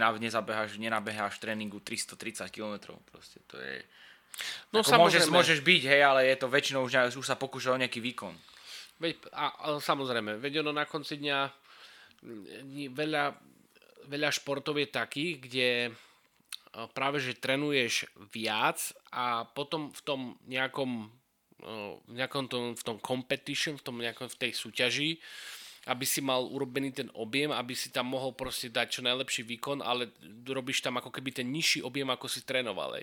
nenabeháš 0.78 1.34
v 1.36 1.42
tréningu 1.42 1.82
330 1.82 2.48
km, 2.48 2.94
proste 3.04 3.42
to 3.50 3.58
je... 3.58 3.82
No 4.70 4.84
Ako 4.84 5.00
môžeš, 5.00 5.26
samozrejme, 5.26 5.36
môžeš 5.36 5.58
byť, 5.64 5.82
hej, 5.88 6.02
ale 6.04 6.20
je 6.28 6.36
to 6.38 6.46
väčšinou 6.52 6.84
už, 6.84 7.16
už 7.16 7.26
sa 7.26 7.40
pokúša 7.40 7.74
o 7.74 7.80
nejaký 7.80 7.98
výkon. 8.04 8.34
veď, 9.00 9.18
a, 9.32 9.46
a, 9.48 9.66
samozrejme, 9.80 10.38
veď 10.38 10.60
ono 10.62 10.76
na 10.76 10.84
konci 10.84 11.18
dňa 11.18 11.38
mm, 12.22 12.92
veľa, 12.92 13.24
veľa 14.12 14.30
športov 14.30 14.76
je 14.76 14.88
takých, 14.92 15.32
kde 15.40 15.68
práve, 16.92 17.18
že 17.18 17.40
trénuješ 17.40 18.06
viac 18.30 18.78
a 19.10 19.48
potom 19.48 19.90
v 19.90 20.00
tom 20.04 20.20
nejakom 20.46 21.10
v 22.06 22.14
nejakom 22.14 22.46
tom, 22.46 22.78
v 22.78 22.82
tom 22.86 23.02
competition, 23.02 23.74
v 23.74 23.82
tom 23.82 23.98
nejakom, 23.98 24.30
v 24.30 24.38
tej 24.46 24.52
súťaži, 24.54 25.18
aby 25.86 26.04
si 26.04 26.18
mal 26.18 26.42
urobený 26.42 26.90
ten 26.92 27.08
objem, 27.14 27.54
aby 27.54 27.72
si 27.72 27.94
tam 27.94 28.10
mohol 28.10 28.34
proste 28.34 28.68
dať 28.68 28.98
čo 28.98 29.00
najlepší 29.06 29.46
výkon, 29.46 29.80
ale 29.80 30.10
robíš 30.48 30.82
tam 30.82 30.98
ako 30.98 31.14
keby 31.14 31.30
ten 31.30 31.48
nižší 31.48 31.80
objem, 31.84 32.08
ako 32.10 32.26
si 32.26 32.42
trénoval. 32.42 32.98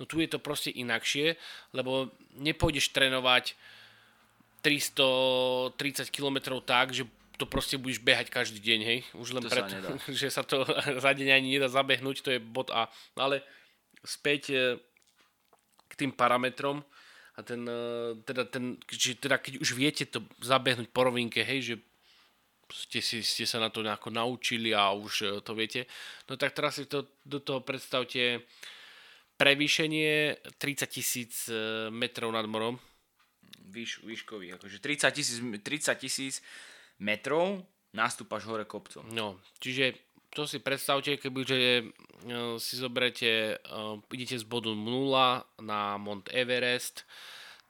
No 0.00 0.02
tu 0.04 0.18
je 0.18 0.28
to 0.28 0.42
proste 0.42 0.74
inakšie, 0.74 1.38
lebo 1.72 2.10
nepôjdeš 2.36 2.90
trénovať 2.90 3.54
330 4.66 6.10
km 6.10 6.58
tak, 6.64 6.90
že 6.90 7.06
to 7.36 7.44
proste 7.44 7.76
budeš 7.76 8.00
behať 8.00 8.32
každý 8.32 8.58
deň, 8.58 8.80
hej? 8.82 8.98
Už 9.12 9.36
len 9.36 9.44
To 9.44 9.52
sa 9.52 9.54
preto, 9.62 9.76
nedá. 9.76 9.88
že 10.24 10.28
sa 10.32 10.42
to 10.42 10.64
za 11.04 11.12
deň 11.12 11.28
ani 11.36 11.48
nedá 11.56 11.68
zabehnúť, 11.68 12.24
to 12.24 12.30
je 12.32 12.40
bod 12.40 12.72
A. 12.72 12.88
No 13.14 13.30
ale 13.30 13.44
späť 14.02 14.42
e, 14.50 14.80
k 15.86 15.92
tým 15.94 16.10
parametrom 16.16 16.80
a 17.36 17.40
ten, 17.44 17.62
e, 17.68 18.16
teda, 18.24 18.48
ten, 18.48 18.80
že 18.88 19.20
teda 19.20 19.36
keď 19.36 19.60
už 19.60 19.76
viete 19.76 20.08
to 20.08 20.24
zabehnúť 20.40 20.88
po 20.88 21.04
rovinke, 21.04 21.44
hej, 21.44 21.60
že 21.62 21.74
ste, 22.72 22.98
si, 23.02 23.22
ste 23.22 23.46
sa 23.46 23.62
na 23.62 23.70
to 23.70 23.82
nejako 23.82 24.10
naučili 24.10 24.74
a 24.74 24.90
už 24.92 25.12
e, 25.22 25.26
to 25.40 25.52
viete, 25.54 25.86
no 26.30 26.36
tak 26.36 26.52
teraz 26.52 26.78
si 26.78 26.86
to, 26.86 27.06
do 27.22 27.38
toho 27.40 27.60
predstavte 27.62 28.42
prevýšenie 29.36 30.42
30 30.58 30.86
tisíc 30.90 31.46
e, 31.48 31.88
metrov 31.92 32.32
nad 32.34 32.46
morom, 32.46 32.78
Výš, 33.66 33.98
výškový, 34.06 34.56
akože 34.56 34.78
30 34.78 35.10
tisíc 35.10 35.38
30 35.42 35.98
tisíc 35.98 36.34
metrov 37.02 37.66
nastúpaš 37.92 38.46
hore 38.46 38.62
kopcom. 38.62 39.02
No, 39.10 39.42
čiže 39.58 40.06
to 40.30 40.44
si 40.44 40.60
predstavte, 40.60 41.16
kebyže 41.16 41.58
uh, 41.82 42.60
si 42.60 42.76
zoberete, 42.76 43.56
idete 44.12 44.36
z 44.36 44.44
bodu 44.44 44.70
0 44.70 45.64
na 45.64 45.96
Mount 45.96 46.28
Everest, 46.28 47.08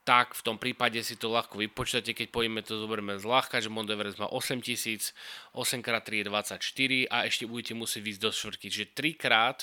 tak 0.06 0.38
v 0.38 0.42
tom 0.46 0.54
prípade 0.54 1.02
si 1.02 1.18
to 1.18 1.34
ľahko 1.34 1.58
vypočítate, 1.58 2.14
keď 2.14 2.30
pôjdeme 2.30 2.62
to 2.62 2.78
zoberieme 2.78 3.18
zľahka, 3.18 3.58
že 3.58 3.66
Mount 3.66 3.90
Everest 3.90 4.22
má 4.22 4.30
8000, 4.30 5.10
8x3 5.50 6.22
je 6.22 6.24
24 6.30 7.10
a 7.10 7.26
ešte 7.26 7.50
budete 7.50 7.74
musieť 7.74 8.06
výjsť 8.06 8.22
do 8.22 8.30
štvrtky. 8.30 8.66
Čiže 8.70 8.94
3 8.94 9.18
krát 9.18 9.58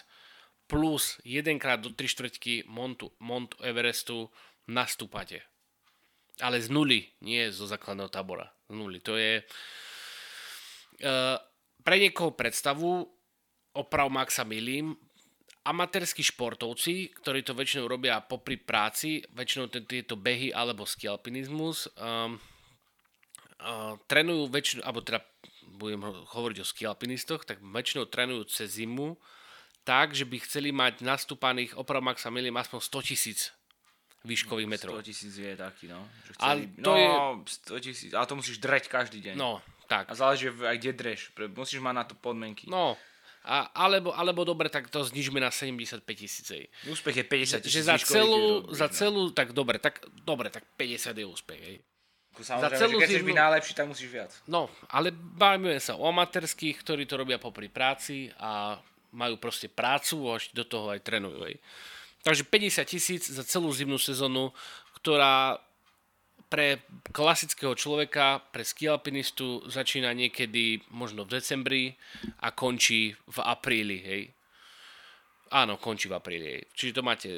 plus 0.68 1.24
1 1.24 1.48
krát 1.64 1.80
do 1.80 1.96
3 1.96 1.96
štvrtky 1.96 2.68
Montu, 2.68 3.16
Mount 3.24 3.56
Everestu 3.64 4.28
nastúpate. 4.68 5.48
Ale 6.44 6.60
z 6.60 6.68
nuly, 6.68 7.08
nie 7.24 7.48
zo 7.48 7.64
základného 7.64 8.12
tábora. 8.12 8.52
Z 8.68 8.76
nuly. 8.76 9.00
To 9.08 9.16
je... 9.16 9.48
Uh, 11.00 11.40
pre 11.88 12.04
niekoho 12.04 12.36
predstavu, 12.36 13.08
oprav 13.76 14.12
ma, 14.12 14.28
ak 14.28 14.32
sa 14.34 14.44
milím, 14.44 15.00
amatérski 15.64 16.24
športovci, 16.24 17.16
ktorí 17.24 17.44
to 17.44 17.56
väčšinou 17.56 17.88
robia 17.88 18.20
popri 18.20 18.60
práci, 18.60 19.24
väčšinou 19.32 19.72
tieto 19.72 20.20
behy 20.20 20.52
alebo 20.52 20.84
skialpinizmus, 20.84 21.88
um, 21.96 22.36
uh, 23.64 23.96
trénujú 24.08 24.52
väčšinou, 24.52 24.84
alebo 24.84 25.00
teda 25.00 25.24
budem 25.80 26.04
ho- 26.04 26.28
hovoriť 26.36 26.58
o 26.60 26.68
skialpinistoch, 26.68 27.48
tak 27.48 27.64
väčšinou 27.64 28.12
trénujú 28.12 28.44
cez 28.52 28.76
zimu 28.76 29.16
tak, 29.84 30.16
že 30.16 30.24
by 30.24 30.40
chceli 30.40 30.72
mať 30.72 31.04
nastúpaných, 31.04 31.76
oprav 31.76 32.00
ma, 32.00 32.16
ak 32.16 32.20
sa 32.20 32.32
milím, 32.32 32.56
aspoň 32.56 32.80
100 32.80 33.04
tisíc 33.04 33.40
výškových 34.24 34.68
metrov. 34.68 34.96
100 35.00 35.08
tisíc 35.12 35.34
je 35.36 35.52
taký, 35.60 35.92
no. 35.92 36.08
Že 36.28 36.32
chceli, 36.40 36.62
to 36.80 36.92
no, 36.92 36.96
je- 36.96 37.12
100 37.68 37.86
tisíc, 37.88 38.12
ale 38.16 38.26
to 38.28 38.36
musíš 38.40 38.58
dreť 38.64 38.88
každý 38.88 39.20
deň. 39.20 39.36
No, 39.36 39.60
tak. 39.92 40.08
A 40.08 40.16
záleží 40.16 40.48
aj 40.48 40.80
kde 40.80 40.92
dreš. 40.96 41.36
Musíš 41.52 41.84
mať 41.84 41.96
na 42.00 42.04
to 42.08 42.16
podmienky. 42.16 42.72
No, 42.72 42.96
a, 43.44 43.68
alebo, 43.76 44.16
alebo 44.16 44.48
dobre, 44.48 44.72
tak 44.72 44.88
to 44.88 45.04
znižme 45.04 45.36
na 45.40 45.52
75 45.52 46.00
tisíc. 46.16 46.48
Úspech 46.88 47.16
je 47.22 47.26
50 47.28 47.60
že 47.60 47.60
tisíc 47.68 47.84
za 47.84 48.00
celú, 48.00 48.64
za 48.72 48.88
celú, 48.88 49.36
tak 49.36 49.52
dobre, 49.52 49.84
tak 49.84 50.00
dobre, 50.24 50.48
tak 50.48 50.64
50 50.80 51.12
je 51.12 51.26
úspech, 51.28 51.60
hej. 51.60 51.78
Samozrejme, 52.34 52.82
celú 52.82 52.98
že 52.98 53.02
keď 53.06 53.10
zimnú- 53.14 53.30
byť 53.30 53.38
najlepší, 53.46 53.74
tak 53.78 53.86
musíš 53.86 54.10
viac. 54.10 54.32
No, 54.50 54.66
ale 54.90 55.14
bavíme 55.14 55.78
sa 55.78 55.94
o 55.94 56.08
amatérských, 56.10 56.82
ktorí 56.82 57.06
to 57.06 57.20
robia 57.20 57.38
popri 57.38 57.70
práci 57.70 58.34
a 58.42 58.82
majú 59.14 59.38
proste 59.38 59.70
prácu 59.70 60.18
a 60.34 60.42
do 60.56 60.66
toho 60.66 60.90
aj 60.90 61.06
trénujú, 61.06 61.46
hej. 61.46 61.62
Takže 62.24 62.48
50 62.48 62.88
tisíc 62.88 63.24
za 63.30 63.44
celú 63.46 63.70
zimnú 63.70 64.00
sezónu, 64.00 64.50
ktorá 64.98 65.60
pre 66.54 66.86
klasického 67.10 67.74
človeka, 67.74 68.46
pre 68.54 68.62
skialpinistu 68.62 69.66
začína 69.66 70.14
niekedy 70.14 70.86
možno 70.94 71.26
v 71.26 71.42
decembri 71.42 71.84
a 72.46 72.54
končí 72.54 73.18
v 73.26 73.38
apríli, 73.42 73.98
hej. 74.06 74.24
Áno, 75.50 75.82
končí 75.82 76.06
v 76.06 76.14
apríli. 76.14 76.46
hej. 76.46 76.64
Čiže 76.78 76.94
to 76.94 77.02
máte 77.02 77.30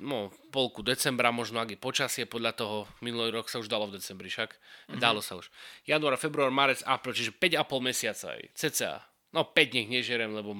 no, 0.00 0.32
polku 0.48 0.80
decembra, 0.80 1.28
možno 1.28 1.60
ak 1.60 1.76
je 1.76 1.78
počasie, 1.78 2.24
podľa 2.24 2.56
toho 2.56 2.76
minulý 3.04 3.36
rok 3.36 3.52
sa 3.52 3.60
už 3.60 3.68
dalo 3.68 3.84
v 3.92 4.00
decembri 4.00 4.32
však. 4.32 4.56
Mm-hmm. 4.56 4.96
Dalo 4.96 5.20
sa 5.20 5.36
už. 5.36 5.52
Január, 5.84 6.16
február, 6.16 6.48
marec, 6.48 6.80
apríl, 6.88 7.12
čiže 7.12 7.36
5,5 7.36 7.68
mesiaca 7.84 8.32
aj, 8.32 8.42
cca. 8.56 9.04
No 9.34 9.42
5 9.50 9.76
nech 9.76 9.90
nežerem, 9.90 10.30
lebo 10.30 10.54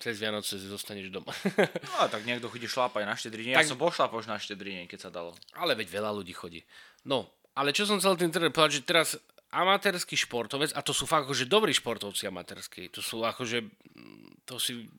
cez 0.00 0.16
Vianoce 0.16 0.56
zostaneš 0.56 1.12
doma. 1.12 1.30
No 1.92 1.94
a 2.02 2.10
tak 2.10 2.24
niekto 2.24 2.48
chodí 2.48 2.64
šlapať 2.64 3.04
na 3.04 3.14
štedrine. 3.14 3.52
Ja 3.54 3.60
Tak- 3.62 3.70
som 3.70 3.78
bol 3.78 3.92
šlapať 3.94 4.26
na 4.26 4.40
štedrine, 4.42 4.90
keď 4.90 4.98
sa 5.06 5.10
dalo. 5.12 5.36
ale 5.54 5.76
veď 5.78 6.02
veľa 6.02 6.10
ľudí 6.10 6.32
chodí. 6.32 6.64
No, 7.04 7.28
ale 7.54 7.70
čo 7.70 7.86
som 7.86 8.02
chcel 8.02 8.18
tým 8.18 8.34
teda 8.34 8.50
povedať, 8.50 8.82
že 8.82 8.86
teraz 8.86 9.08
amatérsky 9.54 10.18
športovec, 10.18 10.74
a 10.74 10.82
to 10.82 10.90
sú 10.90 11.06
fakt 11.06 11.30
akože 11.30 11.46
dobrí 11.46 11.70
športovci 11.70 12.26
amatérskí, 12.26 12.90
to 12.90 12.98
sú 12.98 13.22
akože, 13.22 13.62
mm, 13.62 14.42
to 14.42 14.58
si, 14.58 14.90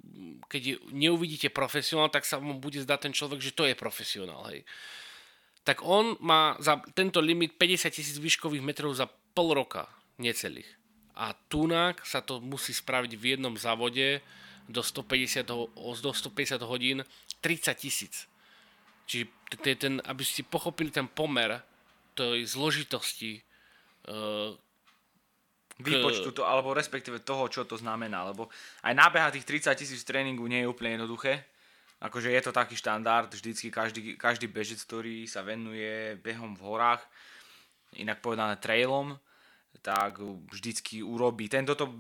keď 0.47 0.79
neuvidíte 0.95 1.51
profesionál, 1.51 2.07
tak 2.07 2.23
sa 2.23 2.39
mu 2.39 2.55
bude 2.55 2.79
zdať 2.79 2.99
ten 3.11 3.13
človek, 3.13 3.43
že 3.43 3.51
to 3.51 3.67
je 3.67 3.75
profesionál, 3.75 4.47
hej. 4.47 4.63
Tak 5.67 5.83
on 5.83 6.15
má 6.23 6.55
za 6.63 6.79
tento 6.93 7.19
limit 7.19 7.59
50 7.59 7.91
tisíc 7.91 8.15
výškových 8.21 8.63
metrov 8.63 8.95
za 8.95 9.09
pol 9.35 9.51
roka, 9.51 9.89
necelých. 10.21 10.69
A 11.15 11.35
tunák 11.51 12.05
sa 12.07 12.23
to 12.23 12.39
musí 12.39 12.71
spraviť 12.71 13.11
v 13.17 13.23
jednom 13.35 13.55
závode 13.59 14.23
do 14.69 14.81
150, 14.83 15.47
ho- 15.51 15.71
do 15.75 16.11
150 16.13 16.61
hodín 16.63 17.03
30 17.41 17.75
tisíc. 17.75 18.29
Čiže 19.05 19.25
ten, 19.77 20.01
aby 20.05 20.23
ste 20.25 20.41
pochopili 20.45 20.89
ten 20.89 21.09
pomer 21.09 21.61
tej 22.15 22.47
zložitosti 22.47 23.43
uh, 24.07 24.55
Výpočtu 25.75 26.31
to, 26.31 26.47
alebo 26.47 26.71
respektíve 26.71 27.19
toho, 27.19 27.51
čo 27.51 27.67
to 27.67 27.75
znamená. 27.75 28.31
Lebo 28.31 28.47
aj 28.87 28.95
nábeha 28.95 29.27
tých 29.27 29.43
30 29.43 29.75
tisíc 29.75 30.07
tréningu 30.07 30.47
nie 30.47 30.63
je 30.63 30.71
úplne 30.71 30.95
jednoduché. 30.95 31.43
Akože 31.99 32.31
je 32.31 32.41
to 32.43 32.55
taký 32.55 32.79
štandard, 32.79 33.27
vždycky 33.27 33.67
každý, 33.67 34.15
každý 34.15 34.47
bežec, 34.47 34.79
ktorý 34.79 35.27
sa 35.27 35.43
venuje 35.43 36.15
behom 36.23 36.55
v 36.55 36.63
horách, 36.63 37.03
inak 37.99 38.23
povedané 38.23 38.55
trailom, 38.55 39.19
tak 39.83 40.19
vždycky 40.51 41.03
urobí. 41.03 41.51
Tento 41.51 41.75
to 41.75 41.91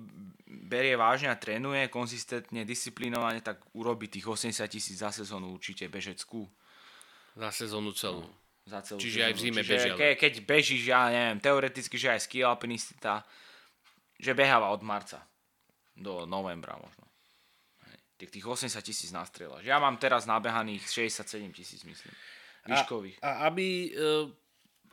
berie 0.47 0.95
vážne 0.95 1.31
a 1.31 1.39
trénuje 1.39 1.91
konzistentne, 1.91 2.63
disciplinovane, 2.63 3.43
tak 3.43 3.59
urobí 3.75 4.07
tých 4.07 4.27
80 4.27 4.67
tisíc 4.71 5.03
za 5.03 5.11
sezónu 5.11 5.51
určite 5.51 5.87
bežeckú. 5.91 6.47
za 7.35 7.51
sezónu 7.51 7.91
celú. 7.91 8.23
Za 8.65 8.81
celú 8.81 8.97
Čiže 8.97 9.29
aj 9.29 9.33
v 9.33 9.37
sezónu. 9.37 9.45
zime 9.45 9.61
Čiže 9.61 9.73
bežia, 9.77 9.93
Ke, 9.93 10.09
keď 10.17 10.33
bežíš, 10.41 10.83
ja 10.89 11.01
neviem, 11.13 11.37
teoreticky, 11.37 11.95
že 12.01 12.17
aj 12.17 12.25
ski 12.25 12.41
alpinista, 12.41 13.21
že 14.17 14.33
beháva 14.33 14.73
od 14.73 14.81
marca 14.81 15.21
do 15.93 16.25
novembra 16.25 16.73
možno. 16.75 17.05
Tých, 18.15 18.31
tých 18.31 18.45
80 18.47 18.79
tisíc 18.81 19.11
nastrieľaš. 19.11 19.67
Ja 19.67 19.77
mám 19.77 19.99
teraz 19.99 20.25
nabehaných 20.25 20.87
67 20.87 21.51
tisíc, 21.51 21.83
myslím. 21.83 22.13
Výškových. 22.65 23.21
A, 23.21 23.43
a 23.45 23.53
aby, 23.53 23.91
uh, 23.91 24.31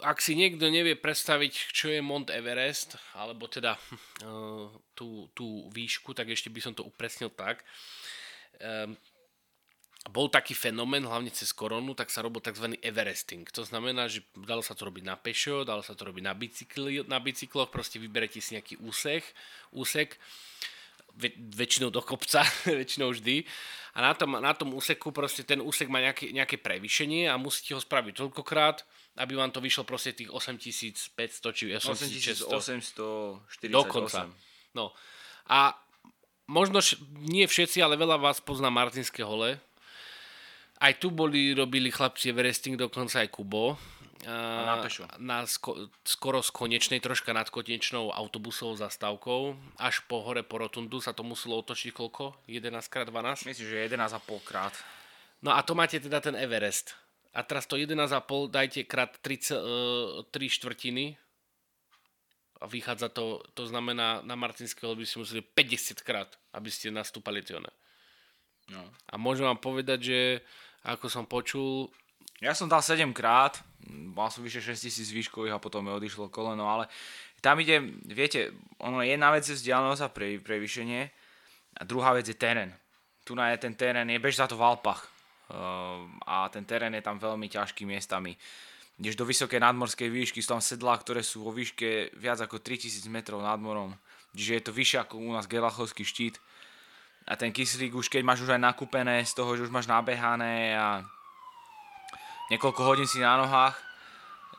ak 0.02 0.18
si 0.20 0.34
niekto 0.34 0.68
nevie 0.68 0.98
predstaviť, 0.98 1.72
čo 1.72 1.88
je 1.88 2.02
Mount 2.02 2.28
Everest, 2.28 2.98
alebo 3.14 3.46
teda 3.46 3.78
uh, 4.26 4.68
tú, 4.92 5.30
tú 5.32 5.70
výšku, 5.70 6.12
tak 6.12 6.28
ešte 6.34 6.50
by 6.50 6.60
som 6.60 6.74
to 6.74 6.82
upresnil 6.84 7.30
tak. 7.30 7.62
Bol 10.10 10.26
taký 10.26 10.50
fenomén, 10.58 11.06
hlavne 11.06 11.30
cez 11.30 11.54
koronu, 11.54 11.94
tak 11.94 12.10
sa 12.10 12.26
robil 12.26 12.42
tzv. 12.42 12.74
Everesting. 12.82 13.46
To 13.54 13.62
znamená, 13.62 14.10
že 14.10 14.26
dalo 14.34 14.58
sa 14.58 14.74
to 14.74 14.90
robiť 14.90 15.06
na 15.06 15.14
pešo, 15.14 15.62
dalo 15.62 15.78
sa 15.86 15.94
to 15.94 16.02
robiť 16.02 16.22
na, 16.26 16.34
bicykli, 16.34 17.06
na 17.06 17.22
bicykloch, 17.22 17.70
proste 17.70 18.02
vyberete 18.02 18.42
si 18.42 18.58
nejaký 18.58 18.82
úsek, 18.82 19.22
úsek 19.70 20.18
väč- 21.14 21.38
väčšinou 21.38 21.94
do 21.94 22.02
kopca, 22.02 22.42
väčšinou 22.66 23.14
vždy. 23.14 23.46
A 23.94 24.10
na 24.10 24.12
tom, 24.16 24.34
na 24.42 24.50
tom 24.56 24.74
úseku 24.74 25.14
proste 25.14 25.46
ten 25.46 25.62
úsek 25.62 25.86
má 25.86 26.02
nejaké, 26.02 26.34
nejaké 26.34 26.58
prevýšenie 26.58 27.28
a 27.30 27.38
musíte 27.38 27.76
ho 27.76 27.80
spraviť 27.80 28.26
toľkokrát, 28.26 28.82
aby 29.20 29.36
vám 29.36 29.52
to 29.54 29.60
vyšlo 29.62 29.84
proste 29.84 30.16
tých 30.16 30.32
8500 30.32 31.14
či 31.52 31.64
8600. 31.78 32.48
8848. 32.48 33.70
Dokonca. 33.70 34.26
No. 34.72 34.96
A 35.46 35.76
možno 36.48 36.80
š- 36.80 36.98
nie 37.22 37.44
všetci, 37.44 37.84
ale 37.84 38.00
veľa 38.00 38.16
vás 38.16 38.40
pozná 38.40 38.72
Martinské 38.72 39.20
hole, 39.22 39.60
aj 40.82 40.92
tu 40.98 41.14
boli, 41.14 41.54
robili 41.54 41.94
chlapci 41.94 42.34
Everesting, 42.34 42.74
dokonca 42.74 43.22
aj 43.22 43.30
Kubo. 43.30 43.78
Na 44.26 44.78
pešo. 44.78 45.06
Na 45.18 45.42
sko- 45.46 45.90
skoro 46.06 46.42
s 46.42 46.54
konečnej, 46.54 47.02
troška 47.02 47.34
nad 47.34 47.50
konečnou 47.50 48.14
autobusovou 48.14 48.78
zastávkou, 48.78 49.58
až 49.82 50.02
po 50.06 50.22
hore 50.22 50.46
po 50.46 50.62
rotundu 50.62 51.02
sa 51.02 51.10
to 51.10 51.26
muselo 51.26 51.58
otočiť 51.58 51.90
koľko? 51.90 52.46
11x12? 52.46 53.50
Myslím, 53.50 53.66
že 53.66 53.86
11,5 53.90 54.46
krát. 54.46 54.74
No 55.42 55.50
a 55.50 55.62
to 55.66 55.74
máte 55.74 55.98
teda 55.98 56.22
ten 56.22 56.38
Everest. 56.38 56.94
A 57.34 57.42
teraz 57.42 57.66
to 57.66 57.74
11,5 57.74 58.46
dajte 58.46 58.86
krát 58.86 59.10
3, 59.18 60.30
3 60.30 60.30
štvrtiny 60.30 61.18
a 62.62 62.64
vychádza 62.70 63.10
to, 63.10 63.42
to 63.58 63.66
znamená 63.66 64.22
na 64.22 64.38
Martinského 64.38 64.94
by 64.94 65.02
ste 65.02 65.18
museli 65.18 65.42
50 65.42 65.98
krát, 66.06 66.30
aby 66.54 66.70
ste 66.70 66.94
nastúpali 66.94 67.42
tie. 67.42 67.58
No. 68.70 68.86
A 69.10 69.18
môžem 69.18 69.50
vám 69.50 69.58
povedať, 69.58 69.98
že 69.98 70.18
ako 70.82 71.06
som 71.06 71.24
počul, 71.26 71.90
Ja 72.42 72.58
som 72.58 72.66
dal 72.66 72.82
7 72.82 73.14
krát, 73.14 73.62
mal 73.86 74.26
som 74.26 74.42
vyše 74.42 74.58
6000 74.58 75.14
výškových 75.14 75.54
a 75.54 75.62
potom 75.62 75.86
mi 75.86 75.94
odišlo 75.94 76.26
koleno, 76.26 76.66
ale 76.66 76.90
tam 77.38 77.62
ide, 77.62 77.78
viete, 78.02 78.50
ono 78.82 78.98
jedna 78.98 79.30
vec 79.30 79.46
je 79.46 79.54
vzdialenosť 79.54 80.02
a 80.02 80.10
pre, 80.10 80.42
prevýšenie 80.42 81.06
a 81.78 81.82
druhá 81.86 82.10
vec 82.18 82.26
je 82.26 82.34
terén. 82.34 82.74
Tu 83.22 83.38
na 83.38 83.54
je 83.54 83.62
ten 83.62 83.78
terén, 83.78 84.10
je 84.10 84.18
bež 84.18 84.42
za 84.42 84.50
to 84.50 84.58
v 84.58 84.66
Alpách 84.66 85.06
uh, 85.06 86.02
a 86.26 86.50
ten 86.50 86.66
terén 86.66 86.90
je 86.98 87.06
tam 87.06 87.22
veľmi 87.22 87.46
ťažký 87.46 87.86
miestami. 87.86 88.34
Ideš 88.98 89.14
do 89.14 89.26
vysokej 89.26 89.62
nadmorskej 89.62 90.10
výšky, 90.10 90.42
sú 90.42 90.58
tam 90.58 90.62
sedlá, 90.62 90.98
ktoré 90.98 91.22
sú 91.22 91.46
vo 91.46 91.54
výške 91.54 92.18
viac 92.18 92.42
ako 92.42 92.58
3000 92.58 93.06
metrov 93.06 93.38
nad 93.38 93.58
morom. 93.62 93.94
Čiže 94.34 94.52
je 94.58 94.64
to 94.66 94.72
vyššie 94.74 94.98
ako 95.06 95.14
u 95.22 95.30
nás 95.30 95.46
Gelachovský 95.46 96.02
štít. 96.02 96.42
A 97.26 97.38
ten 97.38 97.54
kyslík 97.54 97.94
už 97.94 98.10
keď 98.10 98.22
máš 98.26 98.42
už 98.42 98.54
aj 98.54 98.62
nakúpené 98.62 99.22
z 99.22 99.32
toho, 99.34 99.54
že 99.54 99.64
už 99.66 99.74
máš 99.74 99.86
nabehané 99.86 100.74
a 100.74 101.06
niekoľko 102.50 102.80
hodín 102.82 103.06
si 103.06 103.22
na 103.22 103.38
nohách, 103.38 103.78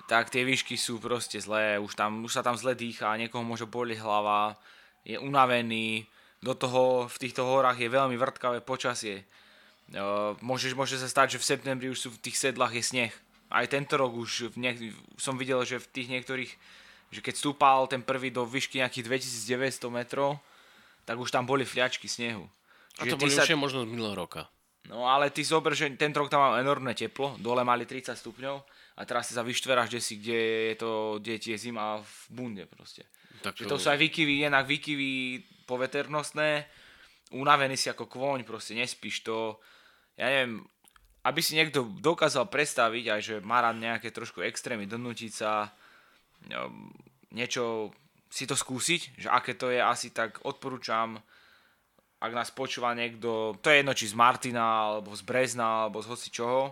tak 0.08 0.32
tie 0.32 0.44
výšky 0.44 0.76
sú 0.76 1.00
proste 1.00 1.40
zlé, 1.40 1.80
už, 1.80 1.96
tam, 1.96 2.24
už 2.24 2.32
sa 2.32 2.44
tam 2.44 2.56
zle 2.60 2.76
dýcha, 2.76 3.16
niekoho 3.20 3.44
môže 3.44 3.68
boliť 3.68 4.00
hlava, 4.04 4.56
je 5.04 5.20
unavený, 5.20 6.08
do 6.44 6.52
toho 6.52 7.08
v 7.08 7.18
týchto 7.24 7.48
horách 7.48 7.80
je 7.80 7.88
veľmi 7.88 8.20
vrtkavé 8.20 8.60
počasie. 8.60 9.24
Uh, 9.96 10.36
môže, 10.44 10.76
sa 10.76 11.08
stať, 11.08 11.36
že 11.36 11.40
v 11.40 11.50
septembri 11.56 11.88
už 11.88 12.00
sú 12.00 12.10
v 12.12 12.20
tých 12.20 12.36
sedlách 12.36 12.76
je 12.76 12.84
sneh. 12.84 13.14
Aj 13.48 13.64
tento 13.68 13.96
rok 13.96 14.12
už 14.12 14.52
v 14.52 14.56
niek- 14.60 14.96
som 15.16 15.40
videl, 15.40 15.64
že 15.64 15.80
v 15.80 15.88
tých 15.88 16.08
niektorých, 16.12 16.52
že 17.16 17.20
keď 17.24 17.36
stúpal 17.40 17.88
ten 17.88 18.04
prvý 18.04 18.28
do 18.28 18.44
výšky 18.44 18.84
nejakých 18.84 19.24
2900 19.40 19.88
metrov, 19.88 20.44
tak 21.08 21.16
už 21.16 21.32
tam 21.32 21.48
boli 21.48 21.64
fliačky 21.64 22.12
snehu. 22.12 22.44
A 23.00 23.04
to 23.10 23.18
boli 23.18 23.34
sa- 23.34 23.46
už 23.46 23.56
možno 23.58 23.86
z 23.86 23.90
minulého 23.90 24.14
roka. 24.14 24.50
No 24.92 25.08
ale 25.08 25.32
ty 25.32 25.48
zober, 25.48 25.72
že 25.72 25.88
tento 25.96 26.20
rok 26.20 26.28
tam 26.28 26.44
mám 26.44 26.60
enormné 26.60 26.92
teplo, 26.92 27.40
dole 27.40 27.64
mali 27.64 27.88
30 27.88 28.20
stupňov 28.20 28.56
a 29.00 29.02
teraz 29.08 29.32
si 29.32 29.34
sa 29.34 29.42
vyštveráš 29.42 29.88
kde 29.90 30.02
si, 30.04 30.14
kde 30.20 30.40
je 30.70 30.76
to, 30.76 30.92
kde 31.24 31.40
je 31.40 31.58
zima 31.58 32.04
v 32.04 32.14
bunde 32.30 32.64
proste. 32.68 33.08
Tak 33.42 33.56
Že 33.64 33.72
to 33.72 33.80
sú 33.80 33.88
aj 33.88 34.00
výkyvy, 34.00 34.44
jednak 34.44 34.68
výkyvy 34.68 35.12
poveternostné, 35.64 36.68
unavený 37.32 37.80
si 37.80 37.88
ako 37.88 38.12
kvoň, 38.12 38.44
proste 38.44 38.76
nespíš 38.76 39.24
to. 39.24 39.58
Ja 40.20 40.28
neviem, 40.28 40.68
aby 41.24 41.40
si 41.40 41.56
niekto 41.56 41.88
dokázal 42.04 42.52
predstaviť 42.52 43.06
aj, 43.08 43.22
že 43.24 43.36
má 43.40 43.64
rád 43.64 43.80
nejaké 43.80 44.12
trošku 44.12 44.44
extrémy, 44.44 44.84
donútiť 44.84 45.32
sa, 45.32 45.72
no, 46.52 46.92
niečo 47.32 47.96
si 48.28 48.44
to 48.44 48.60
skúsiť, 48.60 49.16
že 49.16 49.28
aké 49.32 49.56
to 49.56 49.72
je, 49.72 49.80
asi 49.80 50.12
tak 50.12 50.44
odporúčam, 50.44 51.24
ak 52.24 52.32
nás 52.32 52.56
počúva 52.56 52.96
niekto, 52.96 53.60
to 53.60 53.68
je 53.68 53.84
jedno 53.84 53.92
či 53.92 54.08
z 54.08 54.16
Martina, 54.16 54.96
alebo 54.96 55.12
z 55.12 55.28
Brezna, 55.28 55.84
alebo 55.84 56.00
z 56.00 56.08
hoci 56.08 56.32
čoho, 56.32 56.72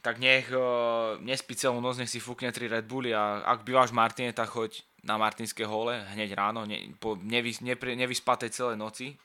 tak 0.00 0.16
nech 0.16 0.48
uh, 0.48 1.20
nespí 1.20 1.52
celú 1.52 1.84
noc, 1.84 2.00
nech 2.00 2.08
si 2.08 2.16
fúkne 2.16 2.48
3 2.48 2.80
Red 2.80 2.86
Bully 2.88 3.12
a 3.12 3.44
ak 3.44 3.68
bývaš 3.68 3.92
v 3.92 4.00
Martine, 4.00 4.32
tak 4.32 4.48
choď 4.48 4.80
na 5.04 5.20
Martinské 5.20 5.68
hole 5.68 6.00
hneď 6.16 6.32
ráno, 6.32 6.64
ne, 6.64 6.96
po 6.96 7.20
nevy, 7.20 7.52
nepre, 7.60 7.92
nevyspatej 7.92 8.48
celé 8.48 8.74
noci, 8.80 9.12
e, 9.12 9.16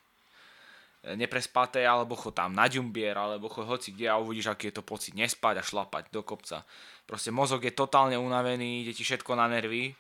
neprespaté, 1.16 1.88
alebo 1.88 2.20
chod 2.20 2.36
tam 2.36 2.52
na 2.52 2.68
Ďumbier, 2.68 3.16
alebo 3.16 3.48
chod 3.48 3.70
hoci 3.70 3.96
kde 3.96 4.12
a 4.12 4.20
uvidíš, 4.20 4.52
aký 4.52 4.70
je 4.70 4.82
to 4.82 4.84
pocit 4.84 5.16
nespať 5.16 5.62
a 5.62 5.64
šlapať 5.64 6.12
do 6.12 6.22
kopca. 6.28 6.68
Proste 7.08 7.32
mozog 7.32 7.64
je 7.64 7.72
totálne 7.72 8.20
unavený, 8.20 8.84
ide 8.84 8.92
ti 8.92 9.08
všetko 9.08 9.32
na 9.40 9.48
nervy, 9.48 9.96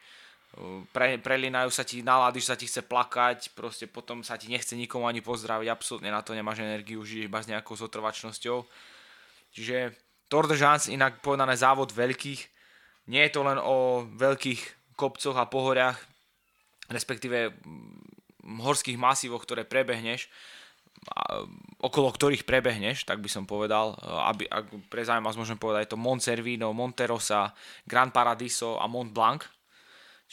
pre, 0.93 1.17
prelinajú 1.17 1.69
sa 1.73 1.81
ti 1.81 2.05
nálady, 2.05 2.37
že 2.37 2.49
sa 2.53 2.57
ti 2.57 2.69
chce 2.69 2.85
plakať, 2.85 3.57
proste 3.57 3.89
potom 3.89 4.21
sa 4.21 4.37
ti 4.37 4.49
nechce 4.49 4.77
nikomu 4.77 5.09
ani 5.09 5.25
pozdraviť, 5.25 5.67
absolútne 5.69 6.13
na 6.13 6.21
to 6.21 6.37
nemáš 6.37 6.61
energiu, 6.61 7.01
žiješ 7.01 7.25
iba 7.25 7.41
s 7.41 7.49
nejakou 7.49 7.73
zotrvačnosťou. 7.73 8.57
Čiže 9.53 9.97
Tour 10.29 10.45
de 10.45 10.57
France, 10.57 10.93
inak 10.93 11.25
povedané 11.25 11.57
závod 11.57 11.89
veľkých, 11.93 12.41
nie 13.09 13.21
je 13.25 13.31
to 13.33 13.41
len 13.41 13.57
o 13.57 14.05
veľkých 14.13 14.93
kopcoch 14.93 15.35
a 15.35 15.49
pohoriach, 15.49 15.97
respektíve 16.87 17.49
mm, 17.49 18.61
horských 18.61 18.97
masívoch, 18.97 19.41
ktoré 19.41 19.65
prebehneš, 19.65 20.29
okolo 21.83 22.13
ktorých 22.13 22.47
prebehneš, 22.47 23.03
tak 23.03 23.19
by 23.19 23.27
som 23.27 23.43
povedal, 23.43 23.97
aby, 24.31 24.47
ak 24.47 24.87
pre 24.87 25.03
zaujímavosť 25.03 25.39
môžem 25.41 25.59
povedať, 25.59 25.89
je 25.89 25.91
to 25.97 25.99
Mont 25.99 26.21
Cervino, 26.21 26.71
Monte 26.71 27.03
Rosa, 27.09 27.51
Gran 27.83 28.13
Paradiso 28.13 28.79
a 28.79 28.87
Mont 28.87 29.11
Blanc, 29.11 29.43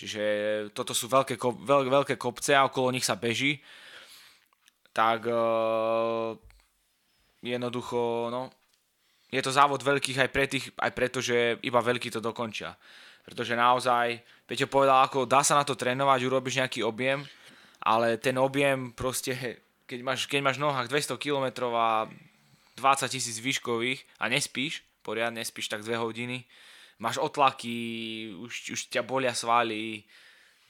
Čiže 0.00 0.24
toto 0.72 0.96
sú 0.96 1.12
veľké, 1.12 1.36
veľ, 1.36 1.92
veľké 1.92 2.16
kopce 2.16 2.56
a 2.56 2.64
okolo 2.64 2.88
nich 2.88 3.04
sa 3.04 3.20
beží. 3.20 3.60
Tak 4.96 5.28
uh, 5.28 6.32
jednoducho, 7.44 8.32
no, 8.32 8.48
je 9.28 9.44
to 9.44 9.52
závod 9.52 9.84
veľkých 9.84 10.24
aj, 10.24 10.30
pre 10.32 10.48
tých, 10.48 10.72
aj 10.72 10.90
preto, 10.96 11.20
že 11.20 11.60
iba 11.60 11.84
veľkí 11.84 12.08
to 12.08 12.24
dokončia. 12.24 12.72
Pretože 13.28 13.52
naozaj, 13.52 14.24
Peťo 14.48 14.72
povedal, 14.72 15.04
ako 15.04 15.28
dá 15.28 15.44
sa 15.44 15.60
na 15.60 15.68
to 15.68 15.76
trénovať, 15.76 16.24
urobíš 16.24 16.64
nejaký 16.64 16.80
objem, 16.80 17.20
ale 17.84 18.16
ten 18.16 18.40
objem 18.40 18.96
proste, 18.96 19.60
keď 19.84 20.00
máš, 20.00 20.24
keď 20.24 20.40
máš 20.40 20.56
v 20.56 20.64
nohách 20.64 20.88
200 20.88 21.20
km 21.20 21.68
a 21.76 22.08
20 22.80 23.04
tisíc 23.12 23.36
výškových 23.36 24.00
a 24.16 24.32
nespíš, 24.32 24.80
poriadne 25.04 25.44
nespíš 25.44 25.68
tak 25.68 25.84
2 25.84 25.92
hodiny, 26.00 26.48
máš 27.00 27.16
otlaky, 27.16 28.30
už, 28.36 28.76
už 28.76 28.80
ťa 28.92 29.02
bolia 29.02 29.32
svaly, 29.32 30.04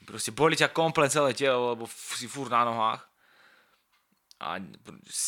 proste 0.07 0.31
boli 0.31 0.55
ťa 0.55 0.71
komplet 0.71 1.11
celé 1.11 1.35
telo, 1.35 1.75
lebo 1.75 1.85
si 1.91 2.25
fúr 2.25 2.47
na 2.47 2.63
nohách. 2.65 3.03
A 4.41 4.57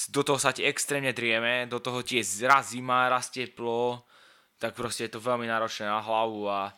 do 0.09 0.21
toho 0.25 0.41
sa 0.41 0.49
ti 0.49 0.65
extrémne 0.65 1.13
drieme, 1.13 1.69
do 1.69 1.77
toho 1.77 2.01
ti 2.01 2.17
je 2.17 2.25
raz 2.49 2.73
zima, 2.73 3.11
raz 3.11 3.29
teplo, 3.29 4.09
tak 4.57 4.73
proste 4.73 5.05
je 5.05 5.13
to 5.13 5.21
veľmi 5.21 5.45
náročné 5.45 5.85
na 5.85 6.01
hlavu 6.01 6.49
a 6.49 6.71
e, 6.71 6.73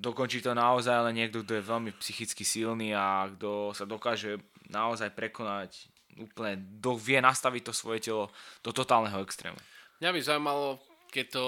dokončí 0.00 0.40
to 0.40 0.56
naozaj 0.56 1.04
len 1.04 1.20
niekto, 1.20 1.44
kto 1.44 1.60
je 1.60 1.68
veľmi 1.68 1.90
psychicky 2.00 2.40
silný 2.40 2.96
a 2.96 3.28
kto 3.36 3.76
sa 3.76 3.84
dokáže 3.84 4.40
naozaj 4.72 5.12
prekonať 5.12 5.92
úplne, 6.16 6.56
do, 6.56 6.96
vie 6.96 7.20
nastaviť 7.20 7.62
to 7.68 7.72
svoje 7.76 8.00
telo 8.08 8.32
do 8.64 8.70
totálneho 8.72 9.20
extrému. 9.20 9.58
Mňa 10.00 10.08
by 10.08 10.20
zaujímalo, 10.24 10.80
keď 11.12 11.26
to 11.36 11.44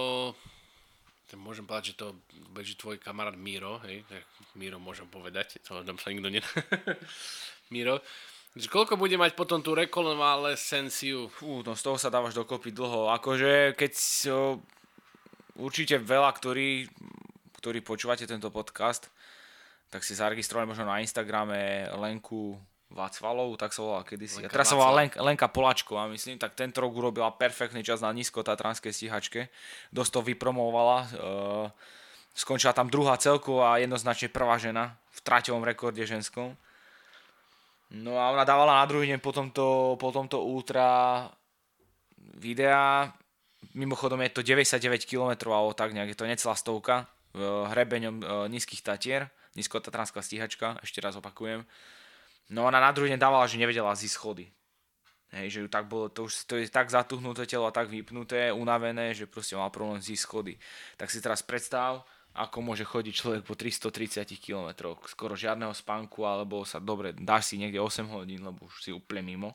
môžem 1.35 1.67
povedať, 1.67 1.91
že 1.91 1.99
to 1.99 2.15
beží 2.55 2.79
tvoj 2.79 3.03
kamarát 3.03 3.35
Miro, 3.35 3.83
hej, 3.83 4.07
Miro 4.55 4.79
môžem 4.79 5.11
povedať, 5.11 5.59
to 5.67 5.83
tam 5.83 5.99
sa 5.99 6.15
nikto 6.15 6.31
nedá. 6.31 6.47
Miro, 7.75 7.99
koľko 8.55 8.95
bude 8.95 9.19
mať 9.19 9.35
potom 9.35 9.59
tú 9.59 9.75
rekonvalescenciu? 9.75 11.27
Fú, 11.27 11.67
no 11.67 11.75
z 11.75 11.83
toho 11.83 11.99
sa 11.99 12.15
dávaš 12.15 12.39
dokopy 12.39 12.71
dlho. 12.71 13.11
Akože 13.11 13.75
keď 13.75 13.93
so, 13.99 14.63
určite 15.59 15.99
veľa, 15.99 16.31
ktorí, 16.31 16.87
ktorí 17.59 17.83
počúvate 17.83 18.23
tento 18.23 18.55
podcast, 18.55 19.11
tak 19.91 20.07
si 20.07 20.15
zaregistrovali 20.15 20.71
možno 20.71 20.87
na 20.87 21.03
Instagrame 21.03 21.91
Lenku 21.99 22.55
Vacvalov, 22.87 23.59
tak 23.59 23.75
sa 23.75 23.83
volala 23.83 24.07
kedysi. 24.07 24.47
Lenka 24.47 24.49
a 24.49 24.55
teraz 24.55 24.71
sa 24.71 24.79
volá 24.79 24.95
Václav. 24.95 25.27
Lenka, 25.27 25.47
Polačková, 25.51 26.07
myslím, 26.15 26.39
tak 26.39 26.55
tento 26.55 26.79
rok 26.79 26.95
urobila 26.95 27.35
perfektný 27.35 27.83
čas 27.83 27.99
na 27.99 28.15
nízko 28.15 28.47
tatranskej 28.47 28.95
stíhačke. 28.95 29.51
Dosť 29.91 30.11
to 30.15 30.21
vypromovala. 30.23 30.99
Uh, 31.19 31.67
skončila 32.37 32.71
tam 32.71 32.87
druhá 32.87 33.19
celku 33.19 33.59
a 33.59 33.83
jednoznačne 33.83 34.31
prvá 34.31 34.55
žena 34.61 34.95
v 35.11 35.19
traťovom 35.19 35.67
rekorde 35.67 36.05
ženskom. 36.07 36.55
No 37.91 38.19
a 38.19 38.31
ona 38.35 38.47
dávala 38.47 38.83
na 38.83 38.87
druhý 38.87 39.11
deň 39.11 39.19
po 39.23 39.35
tomto, 39.35 39.97
po 39.99 40.11
tomto 40.11 40.43
ultra 40.43 41.27
videa, 42.39 43.15
mimochodom 43.75 44.21
je 44.27 44.31
to 44.31 44.43
99 44.43 45.07
km 45.07 45.33
alebo 45.55 45.73
tak 45.73 45.95
nejak, 45.95 46.13
je 46.13 46.19
to 46.19 46.27
necelá 46.27 46.55
stovka, 46.59 47.07
hrebeňom 47.71 48.17
e, 48.21 48.25
nízkych 48.51 48.83
Tatier, 48.83 49.31
nízkotatranská 49.55 50.21
stíhačka, 50.21 50.83
ešte 50.83 50.99
raz 50.99 51.15
opakujem. 51.17 51.65
No 52.51 52.67
ona 52.67 52.79
na 52.79 52.95
druhý 52.95 53.11
deň 53.11 53.19
dávala, 53.19 53.51
že 53.51 53.59
nevedela 53.59 53.91
zísť 53.95 54.15
schody. 54.15 54.47
Hej, 55.35 55.47
že 55.51 55.59
ju 55.67 55.69
tak 55.69 55.91
bolo, 55.91 56.07
to 56.07 56.31
už 56.31 56.47
to 56.47 56.55
je 56.55 56.71
tak 56.71 56.87
zatuhnuté 56.87 57.51
telo 57.51 57.67
a 57.67 57.75
tak 57.75 57.91
vypnuté, 57.91 58.55
unavené, 58.55 59.11
že 59.11 59.27
proste 59.27 59.59
mal 59.59 59.75
problém 59.75 59.99
zísť 59.99 60.23
schody. 60.23 60.55
Tak 60.95 61.11
si 61.11 61.19
teraz 61.19 61.43
predstav, 61.43 62.07
ako 62.37 62.63
môže 62.63 62.87
chodiť 62.87 63.15
človek 63.17 63.43
po 63.43 63.59
330 63.59 64.23
km, 64.39 64.95
skoro 65.11 65.35
žiadneho 65.35 65.75
spánku, 65.75 66.23
alebo 66.23 66.63
sa 66.63 66.79
dobre, 66.79 67.11
dáš 67.17 67.51
si 67.51 67.55
niekde 67.59 67.83
8 67.83 68.07
hodín, 68.07 68.47
lebo 68.47 68.71
už 68.71 68.87
si 68.87 68.91
úplne 68.95 69.27
mimo. 69.27 69.51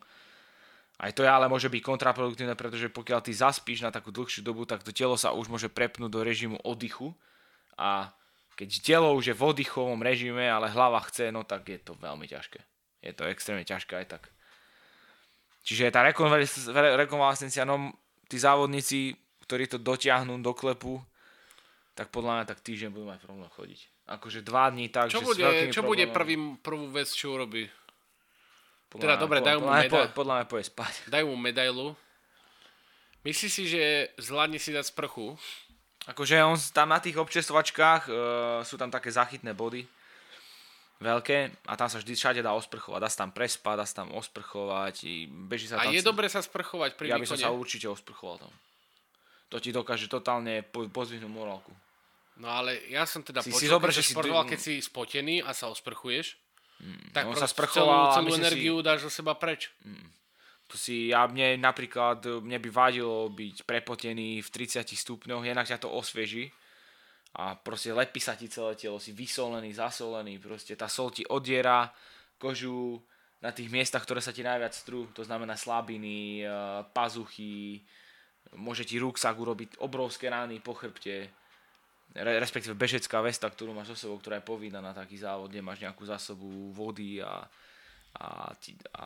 Aj 1.02 1.10
to 1.16 1.26
je 1.26 1.32
ale 1.32 1.50
môže 1.50 1.72
byť 1.72 1.82
kontraproduktívne, 1.82 2.54
pretože 2.54 2.92
pokiaľ 2.92 3.26
ty 3.26 3.34
zaspíš 3.34 3.82
na 3.82 3.90
takú 3.90 4.14
dlhšiu 4.14 4.46
dobu, 4.46 4.68
tak 4.70 4.86
to 4.86 4.94
telo 4.94 5.18
sa 5.18 5.34
už 5.34 5.50
môže 5.50 5.72
prepnúť 5.72 6.12
do 6.14 6.22
režimu 6.22 6.62
oddychu 6.62 7.16
a 7.74 8.14
keď 8.54 8.70
telo 8.86 9.10
už 9.18 9.34
je 9.34 9.36
v 9.38 9.42
oddychovom 9.42 9.98
režime, 9.98 10.46
ale 10.46 10.70
hlava 10.70 11.02
chce, 11.10 11.34
no 11.34 11.42
tak 11.42 11.66
je 11.66 11.82
to 11.82 11.98
veľmi 11.98 12.30
ťažké. 12.30 12.71
Je 13.02 13.14
to 13.18 13.26
extrémne 13.26 13.66
ťažké 13.66 13.98
aj 13.98 14.08
tak. 14.18 14.24
Čiže 15.62 15.94
tá 15.94 16.02
rekonvalescencia, 16.98 17.66
no 17.66 17.94
tí 18.26 18.38
závodníci, 18.38 19.14
ktorí 19.46 19.70
to 19.70 19.78
dotiahnú 19.78 20.38
do 20.42 20.54
klepu, 20.54 21.02
tak 21.94 22.10
podľa 22.10 22.42
mňa 22.42 22.46
tak 22.50 22.64
týždeň 22.66 22.90
budú 22.90 23.06
mať 23.10 23.20
problém 23.22 23.50
chodiť. 23.52 23.80
Akože 24.10 24.40
dva 24.42 24.74
dní 24.74 24.90
tak, 24.90 25.14
čo 25.14 25.22
že 25.22 25.28
bude, 25.28 25.46
Čo 25.70 25.82
bude 25.86 26.06
prvým, 26.10 26.58
prvú 26.58 26.90
vec, 26.90 27.10
čo 27.14 27.38
urobí? 27.38 27.70
Podľa 28.90 29.02
teda 29.02 29.16
dobre, 29.22 29.38
dajú 29.48 29.60
mu 29.62 29.70
medailu. 29.70 30.10
Podľa 30.14 30.34
mňa 30.42 30.46
poje 30.50 30.64
spať. 30.70 30.94
Dajú 31.10 31.26
mu 31.30 31.38
medailu. 31.38 31.88
Myslíš 33.22 33.52
si, 33.54 33.64
že 33.70 34.10
zvládne 34.18 34.58
si 34.58 34.74
dať 34.74 34.90
sprchu? 34.90 35.38
Akože 36.10 36.42
on 36.42 36.58
tam 36.74 36.90
na 36.90 36.98
tých 36.98 37.22
občesovačkách 37.22 38.02
uh, 38.10 38.16
sú 38.66 38.82
tam 38.82 38.90
také 38.90 39.14
zachytné 39.14 39.54
body 39.54 39.86
veľké 41.02 41.66
a 41.66 41.74
tam 41.76 41.90
sa 41.90 41.98
vždy 41.98 42.14
všade 42.14 42.42
dá 42.46 42.54
osprchovať. 42.54 43.00
Dá 43.02 43.10
sa 43.10 43.26
tam 43.28 43.32
prespať, 43.34 43.76
dá 43.82 43.86
sa 43.90 44.06
tam 44.06 44.14
osprchovať, 44.14 44.96
beží 45.50 45.68
sa 45.68 45.82
a 45.82 45.90
tam... 45.90 45.94
je 45.98 46.06
dobre 46.06 46.30
sa 46.30 46.40
sprchovať 46.46 46.96
pri 46.96 47.12
Ja 47.12 47.18
by 47.18 47.28
som 47.28 47.42
sa 47.42 47.50
určite 47.50 47.90
osprchoval 47.90 48.46
tam. 48.46 48.54
To 49.52 49.60
ti 49.60 49.76
dokáže 49.76 50.08
totálne 50.08 50.64
po, 50.64 50.88
pozvihnúť 50.88 51.28
morálku. 51.28 51.74
No 52.40 52.48
ale 52.48 52.80
ja 52.88 53.04
som 53.04 53.20
teda 53.20 53.44
si, 53.44 53.52
počul, 53.52 53.68
si 53.68 53.68
zober, 53.68 53.90
že 53.92 54.02
si 54.06 54.16
športoval, 54.16 54.48
keď 54.48 54.60
si 54.64 54.74
spotený 54.80 55.44
a 55.44 55.52
sa 55.52 55.68
osprchuješ, 55.68 56.40
Mm, 56.82 57.14
tak 57.14 57.30
on 57.30 57.38
sa 57.38 57.46
sprchoval 57.46 58.18
celú, 58.18 58.34
celú 58.34 58.42
energiu 58.42 58.76
si... 58.82 58.86
dáš 58.86 59.00
zo 59.06 59.12
seba 59.14 59.38
preč. 59.38 59.70
Mm. 59.86 60.10
To 60.74 60.76
si, 60.80 61.12
ja 61.12 61.28
mne 61.28 61.60
napríklad, 61.60 62.24
mne 62.42 62.58
by 62.58 62.70
vadilo 62.72 63.28
byť 63.30 63.68
prepotený 63.68 64.40
v 64.40 64.50
30 64.50 64.88
stupňoch, 64.88 65.44
jednak 65.44 65.68
ťa 65.68 65.84
to 65.84 65.92
osvieži 65.92 66.50
a 67.32 67.56
proste 67.56 67.96
lepí 67.96 68.20
sa 68.20 68.36
ti 68.36 68.52
celé 68.52 68.76
telo, 68.76 69.00
si 69.00 69.16
vysolený, 69.16 69.72
zasolený, 69.72 70.36
proste 70.44 70.76
tá 70.76 70.92
sol 70.92 71.16
ti 71.16 71.24
odiera 71.24 71.88
kožu 72.36 73.00
na 73.40 73.56
tých 73.56 73.72
miestach, 73.72 74.04
ktoré 74.04 74.20
sa 74.20 74.36
ti 74.36 74.44
najviac 74.44 74.76
strú, 74.76 75.08
to 75.16 75.24
znamená 75.24 75.56
slabiny, 75.56 76.44
eh, 76.44 76.50
pazuchy, 76.92 77.82
môže 78.58 78.84
ti 78.84 79.00
rúksak 79.00 79.34
urobiť 79.38 79.80
obrovské 79.80 80.28
rány 80.28 80.60
po 80.60 80.76
chrbte, 80.76 81.32
respektíve 82.12 82.76
bežecká 82.76 83.24
vesta, 83.24 83.48
ktorú 83.48 83.72
máš 83.72 83.96
so 83.96 84.08
sebou, 84.08 84.20
ktorá 84.20 84.44
je 84.44 84.50
povinná 84.50 84.84
na 84.84 84.92
taký 84.92 85.16
závod, 85.16 85.48
kde 85.48 85.64
máš 85.64 85.80
nejakú 85.80 86.04
zásobu 86.04 86.76
vody 86.76 87.24
a, 87.24 87.48
a, 88.20 88.52
a 89.00 89.06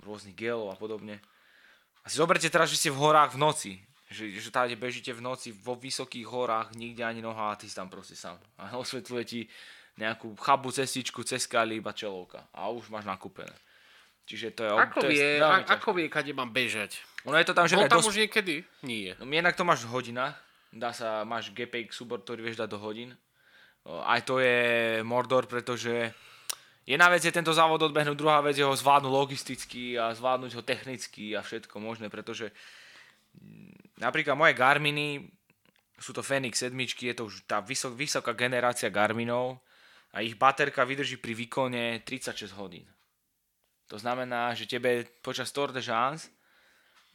rôznych 0.00 0.32
gelov 0.32 0.72
a 0.72 0.76
podobne. 0.80 1.20
A 2.00 2.06
si 2.08 2.16
zoberte 2.16 2.48
teraz, 2.48 2.72
že 2.72 2.80
ste 2.80 2.90
v 2.94 3.02
horách 3.02 3.36
v 3.36 3.42
noci, 3.42 3.72
že, 4.10 4.30
že 4.30 4.50
tady 4.50 4.76
bežíte 4.76 5.12
v 5.12 5.20
noci 5.20 5.50
vo 5.52 5.74
vysokých 5.74 6.26
horách, 6.26 6.78
nikde 6.78 7.04
ani 7.04 7.22
noha 7.22 7.52
a 7.52 7.58
ty 7.58 7.66
si 7.68 7.74
tam 7.74 7.90
proste 7.90 8.14
sám. 8.14 8.38
A 8.58 8.78
osvetľuje 8.78 9.24
ti 9.24 9.40
nejakú 9.98 10.36
chabú 10.38 10.70
cestičku 10.70 11.24
cez 11.24 11.48
skaly 11.48 11.80
iba 11.80 11.90
čelovka 11.90 12.46
a 12.52 12.68
už 12.68 12.92
máš 12.92 13.08
nakúpené. 13.08 13.52
Čiže 14.26 14.58
to 14.58 14.62
je... 14.66 14.70
Ako 14.70 14.98
to 15.00 15.08
vie, 15.08 15.22
je 15.22 15.42
a, 15.42 15.62
ako 15.62 15.88
vie, 15.96 16.06
kade 16.10 16.34
mám 16.34 16.50
bežať? 16.50 16.98
Ono 17.26 17.38
je 17.38 17.46
to 17.46 17.54
tam, 17.54 17.66
že... 17.70 17.78
Bol 17.78 17.90
tam 17.90 18.02
dos... 18.02 18.10
už 18.10 18.26
niekedy? 18.26 18.66
Nie. 18.82 19.14
No, 19.22 19.26
jednak 19.26 19.54
to 19.54 19.62
máš 19.62 19.86
v 19.86 19.94
hodinách, 19.94 20.34
dá 20.74 20.90
sa, 20.90 21.22
máš 21.22 21.54
GPX 21.54 21.94
súbor, 21.94 22.22
ktorý 22.22 22.42
vieš 22.42 22.58
dať 22.58 22.68
do 22.70 22.78
hodín. 22.82 23.14
Aj 23.86 24.18
to 24.26 24.42
je 24.42 24.98
Mordor, 25.06 25.46
pretože 25.46 26.10
jedna 26.82 27.06
vec 27.06 27.22
je 27.22 27.30
tento 27.30 27.54
závod 27.54 27.78
odbehnúť, 27.86 28.18
druhá 28.18 28.42
vec 28.42 28.58
je 28.58 28.66
ho 28.66 28.74
zvládnuť 28.74 29.12
logisticky 29.14 29.94
a 29.94 30.10
zvládnuť 30.10 30.58
ho 30.58 30.62
technicky 30.66 31.38
a 31.38 31.40
všetko 31.40 31.78
možné, 31.78 32.10
pretože 32.10 32.50
mm, 32.50 32.86
napríklad 33.98 34.36
moje 34.36 34.54
Garminy, 34.54 35.24
sú 35.96 36.12
to 36.12 36.20
Fenix 36.20 36.60
7, 36.60 36.76
je 36.76 37.16
to 37.16 37.24
už 37.28 37.48
tá 37.48 37.64
vysok, 37.64 37.96
vysoká 37.96 38.36
generácia 38.36 38.92
Garminov 38.92 39.64
a 40.12 40.20
ich 40.20 40.36
baterka 40.36 40.84
vydrží 40.84 41.16
pri 41.16 41.32
výkone 41.32 42.04
36 42.04 42.52
hodín. 42.56 42.84
To 43.88 43.96
znamená, 43.96 44.52
že 44.52 44.66
tebe 44.66 45.06
počas 45.22 45.54
Tour 45.54 45.70
de 45.70 45.80
Chance 45.80 46.28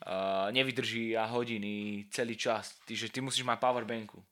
uh, 0.08 0.48
nevydrží 0.50 1.18
a 1.20 1.28
hodiny 1.28 2.08
celý 2.10 2.40
čas. 2.40 2.80
Ty, 2.88 2.96
že 2.96 3.12
ty 3.12 3.20
musíš 3.20 3.44
mať 3.44 3.60
powerbanku. 3.60 4.24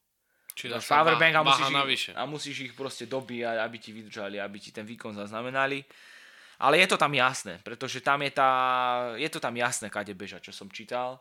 Čiže 0.56 0.82
powerbank 0.82 1.34
a 1.36 1.42
musíš, 1.44 1.68
ich, 1.70 2.02
a 2.16 2.22
musíš 2.26 2.56
ich 2.68 2.74
proste 2.74 3.04
dobíjať, 3.06 3.56
aby 3.60 3.76
ti 3.78 3.90
vydržali, 3.92 4.36
aby 4.40 4.56
ti 4.58 4.72
ten 4.72 4.88
výkon 4.88 5.14
zaznamenali. 5.14 5.84
Ale 6.60 6.76
je 6.80 6.88
to 6.92 7.00
tam 7.00 7.12
jasné, 7.16 7.56
pretože 7.64 8.04
tam 8.04 8.20
je, 8.20 8.32
tá, 8.36 8.52
je 9.16 9.28
to 9.32 9.40
tam 9.40 9.56
jasné, 9.56 9.88
kade 9.88 10.12
beža, 10.12 10.44
čo 10.44 10.52
som 10.52 10.68
čítal. 10.68 11.16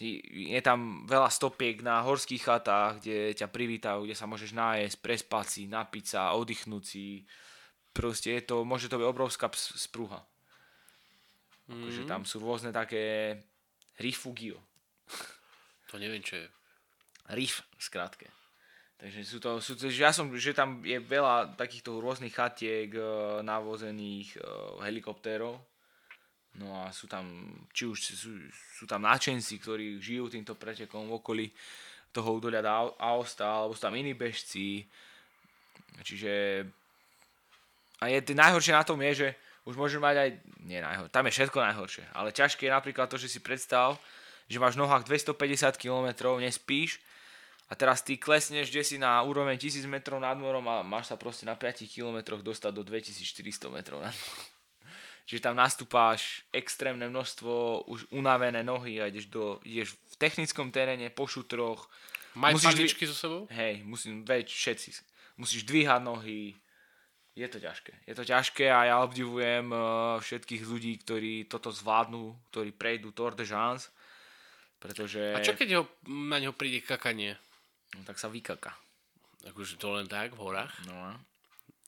Je 0.00 0.60
tam 0.64 1.04
veľa 1.04 1.28
stopiek 1.28 1.84
na 1.84 2.00
horských 2.00 2.42
chatách, 2.42 3.04
kde 3.04 3.36
ťa 3.36 3.48
privítajú, 3.52 4.08
kde 4.08 4.16
sa 4.16 4.24
môžeš 4.24 4.56
nájsť, 4.56 4.96
prespať 4.98 5.46
si, 5.46 5.62
napiť 5.68 6.04
sa, 6.16 6.32
oddychnúť 6.34 6.84
si. 6.84 7.28
Proste 7.92 8.40
je 8.40 8.42
to, 8.48 8.64
môže 8.64 8.88
to 8.88 8.96
byť 8.96 9.06
obrovská 9.06 9.52
sprúha. 9.56 10.24
Mm. 11.68 11.86
Akože 11.86 12.02
tam 12.08 12.22
sú 12.24 12.40
rôzne 12.40 12.72
také 12.72 13.36
Rifugio. 14.00 14.58
To 15.92 16.00
neviem, 16.00 16.24
čo 16.24 16.40
je. 16.40 16.46
Rif, 17.36 17.62
skrátke. 17.76 18.32
Takže 19.02 19.20
sú 19.26 19.38
to, 19.42 19.58
sú 19.58 19.74
to, 19.74 19.90
že 19.90 20.06
ja 20.06 20.14
som, 20.14 20.30
že 20.30 20.54
tam 20.54 20.78
je 20.86 20.94
veľa 21.02 21.58
takýchto 21.58 21.98
rôznych 21.98 22.32
chatiek 22.32 22.86
e, 22.94 23.02
navozených 23.42 24.38
e, 24.38 24.40
helikoptérov. 24.86 25.58
No 26.60 26.84
a 26.84 26.92
sú 26.92 27.08
tam, 27.08 27.48
či 27.72 27.88
už 27.88 27.96
sú, 27.96 28.36
sú 28.76 28.84
tam 28.84 29.08
náčenci, 29.08 29.56
ktorí 29.56 29.96
žijú 29.96 30.28
týmto 30.28 30.52
pretekom 30.52 31.08
v 31.08 31.16
okolí 31.16 31.46
toho 32.12 32.28
údolia 32.36 32.60
Aosta, 33.00 33.48
alebo 33.48 33.72
sú 33.72 33.80
tam 33.80 33.96
iní 33.96 34.12
bežci. 34.12 34.84
Čiže 36.04 36.64
a 38.02 38.10
je, 38.10 38.18
najhoršie 38.34 38.74
na 38.74 38.84
tom 38.84 38.98
je, 39.00 39.12
že 39.14 39.28
už 39.62 39.78
môžu 39.78 40.02
mať 40.02 40.16
aj, 40.18 40.30
nie 40.66 40.82
najhoršie, 40.82 41.14
tam 41.14 41.26
je 41.30 41.32
všetko 41.38 41.58
najhoršie, 41.62 42.04
ale 42.12 42.34
ťažké 42.34 42.66
je 42.66 42.74
napríklad 42.74 43.06
to, 43.06 43.14
že 43.14 43.30
si 43.30 43.38
predstav, 43.38 43.94
že 44.50 44.58
máš 44.58 44.74
v 44.74 44.82
nohách 44.82 45.06
250 45.06 45.78
km, 45.78 46.10
nespíš 46.42 46.98
a 47.70 47.78
teraz 47.78 48.02
ty 48.02 48.18
klesneš, 48.18 48.74
kde 48.74 48.82
si 48.82 48.96
na 48.98 49.22
úroveň 49.22 49.54
1000 49.54 49.86
metrov 49.86 50.18
nad 50.18 50.34
morom 50.34 50.66
a 50.66 50.82
máš 50.82 51.14
sa 51.14 51.16
proste 51.16 51.46
na 51.46 51.54
5 51.54 51.86
km 51.86 52.42
dostať 52.42 52.72
do 52.74 52.82
2400 52.82 53.70
metrov 53.70 54.02
nad 54.02 54.12
morom. 54.12 54.51
Čiže 55.22 55.44
tam 55.48 55.54
nastúpáš 55.54 56.42
extrémne 56.50 57.06
množstvo, 57.06 57.86
už 57.86 58.10
unavené 58.10 58.66
nohy 58.66 58.98
a 58.98 59.06
ideš, 59.06 59.30
do, 59.30 59.62
ideš 59.62 59.94
v 59.94 60.14
technickom 60.18 60.74
teréne, 60.74 61.08
po 61.14 61.30
šutroch. 61.30 61.86
Majú 62.34 62.58
paničky 62.58 63.06
so 63.06 63.14
sebou? 63.14 63.42
Hej, 63.52 63.86
musím, 63.86 64.26
veď 64.26 64.50
všetci. 64.50 64.90
Musíš 65.38 65.62
dvíhať 65.62 66.02
nohy, 66.02 66.56
je 67.32 67.48
to 67.48 67.56
ťažké. 67.56 67.92
Je 68.04 68.14
to 68.14 68.24
ťažké 68.28 68.68
a 68.68 68.92
ja 68.92 68.96
obdivujem 69.00 69.72
uh, 69.72 70.20
všetkých 70.20 70.62
ľudí, 70.68 71.00
ktorí 71.00 71.48
toto 71.48 71.72
zvládnu, 71.72 72.36
ktorí 72.52 72.76
prejdú 72.76 73.16
Tour 73.16 73.32
de 73.32 73.48
Jans, 73.48 73.88
pretože... 74.76 75.32
A 75.32 75.40
čo 75.40 75.56
keď 75.56 75.80
ho, 75.80 75.82
na 76.12 76.36
neho 76.36 76.52
príde 76.52 76.84
kakanie? 76.84 77.40
No 77.96 78.04
tak 78.04 78.20
sa 78.20 78.28
vykaka. 78.28 78.76
Akože 79.48 79.80
to 79.80 79.96
len 79.96 80.04
tak 80.12 80.36
v 80.36 80.44
horách? 80.44 80.76
No. 80.84 81.16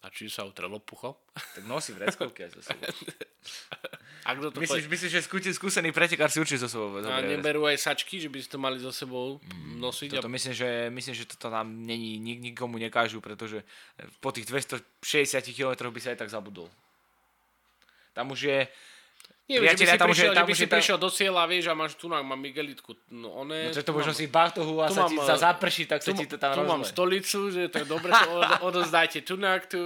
A 0.05 0.13
či 0.13 0.29
sa 0.29 0.45
utrelo 0.45 0.85
pucho? 0.85 1.17
Tak 1.33 1.65
nosí 1.65 1.97
vreckovky 1.97 2.45
aj 2.45 2.61
zo 2.61 2.61
sebou. 2.61 2.93
A 4.25 4.33
kto 4.33 4.57
to 4.57 4.61
myslíš, 4.65 4.89
myslíš, 4.89 5.13
že 5.13 5.21
skúti, 5.21 5.53
skúsený 5.53 5.93
pretekár 5.93 6.33
si 6.33 6.41
určite 6.41 6.65
zo 6.65 6.69
sebou. 6.73 6.97
A 6.97 7.21
neberú 7.21 7.69
aj 7.69 7.77
sačky, 7.77 8.17
že 8.17 8.33
by 8.33 8.41
si 8.41 8.49
to 8.49 8.57
mali 8.57 8.81
so 8.81 8.89
sebou 8.89 9.37
mm, 9.37 9.77
nosiť? 9.77 10.17
Toto 10.17 10.33
a... 10.33 10.35
myslím, 10.37 10.57
že, 10.57 10.89
myslím, 10.89 11.13
že 11.13 11.29
toto 11.29 11.53
tam 11.53 11.85
není, 11.85 12.17
nik, 12.17 12.41
nikomu 12.41 12.81
nekážu, 12.81 13.21
pretože 13.21 13.61
po 14.25 14.33
tých 14.33 14.49
260 14.49 15.45
km 15.53 15.93
by 15.93 16.01
sa 16.01 16.17
aj 16.17 16.25
tak 16.25 16.33
zabudol. 16.33 16.73
Tam 18.17 18.33
už 18.33 18.41
je, 18.49 18.59
nie, 19.45 19.61
že 19.61 19.77
by 19.77 19.77
si, 19.77 20.01
tam 20.01 20.09
prišiel, 20.09 20.33
že 20.33 20.45
by 20.49 20.55
si 20.57 20.65
tam... 20.65 20.77
prišiel 20.81 20.97
do 20.97 21.11
cieľa, 21.13 21.45
vieš, 21.45 21.69
a 21.69 21.77
máš 21.77 22.01
tu 22.01 22.09
mám 22.09 22.25
Miguelitku. 22.25 22.97
No, 23.13 23.45
one, 23.45 23.69
no 23.69 23.83
to 23.85 23.93
možno 23.93 24.17
si 24.17 24.25
bachtohu 24.25 24.81
a 24.81 24.89
sa 24.89 25.05
ti 25.05 25.21
za 25.21 25.37
zaprší, 25.37 25.85
tak 25.85 26.01
sa 26.01 26.17
ti 26.17 26.25
to 26.25 26.41
tam 26.41 26.57
Tu 26.57 26.65
mám 26.65 26.81
stolicu, 26.81 27.53
že 27.53 27.69
to 27.69 27.85
je 27.85 27.87
dobre, 27.87 28.09
to 28.25 28.65
odozdajte 28.65 29.21
tunak, 29.21 29.69
tu, 29.69 29.77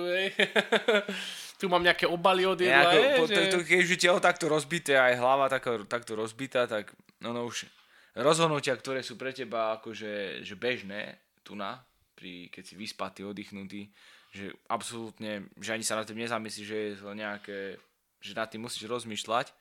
tu 1.61 1.65
mám 1.67 1.83
nejaké 1.83 2.07
obaly 2.07 2.47
od 2.47 2.55
jedla. 2.55 2.87
Nejako, 2.87 3.23
je, 3.27 3.35
že... 3.35 3.51
to, 3.51 3.59
keď 3.67 3.79
už 3.83 3.91
je 3.91 3.99
telo 3.99 4.19
takto 4.23 4.47
rozbité, 4.47 4.95
aj 4.95 5.19
hlava 5.19 5.51
takto, 5.51 5.83
takto 5.91 6.15
rozbitá, 6.15 6.71
tak 6.71 6.95
no, 7.19 7.35
no 7.35 7.51
už 7.51 7.67
rozhodnutia, 8.15 8.79
ktoré 8.79 9.03
sú 9.03 9.19
pre 9.19 9.35
teba 9.35 9.75
akože 9.83 10.47
že 10.47 10.55
bežné, 10.55 11.19
tu 11.43 11.59
na, 11.59 11.83
pri, 12.15 12.47
keď 12.55 12.63
si 12.63 12.75
vyspatý, 12.79 13.27
oddychnutý, 13.27 13.91
že 14.31 14.55
absolútne, 14.71 15.51
že 15.59 15.75
ani 15.75 15.83
sa 15.83 15.99
na 15.99 16.05
tým 16.07 16.23
nezamyslíš, 16.23 16.69
že 16.69 16.79
je 16.79 16.93
to 16.95 17.11
nejaké, 17.11 17.81
že 18.19 18.35
nad 18.35 18.51
tým 18.51 18.67
musíš 18.67 18.91
rozmýšľať, 18.91 19.53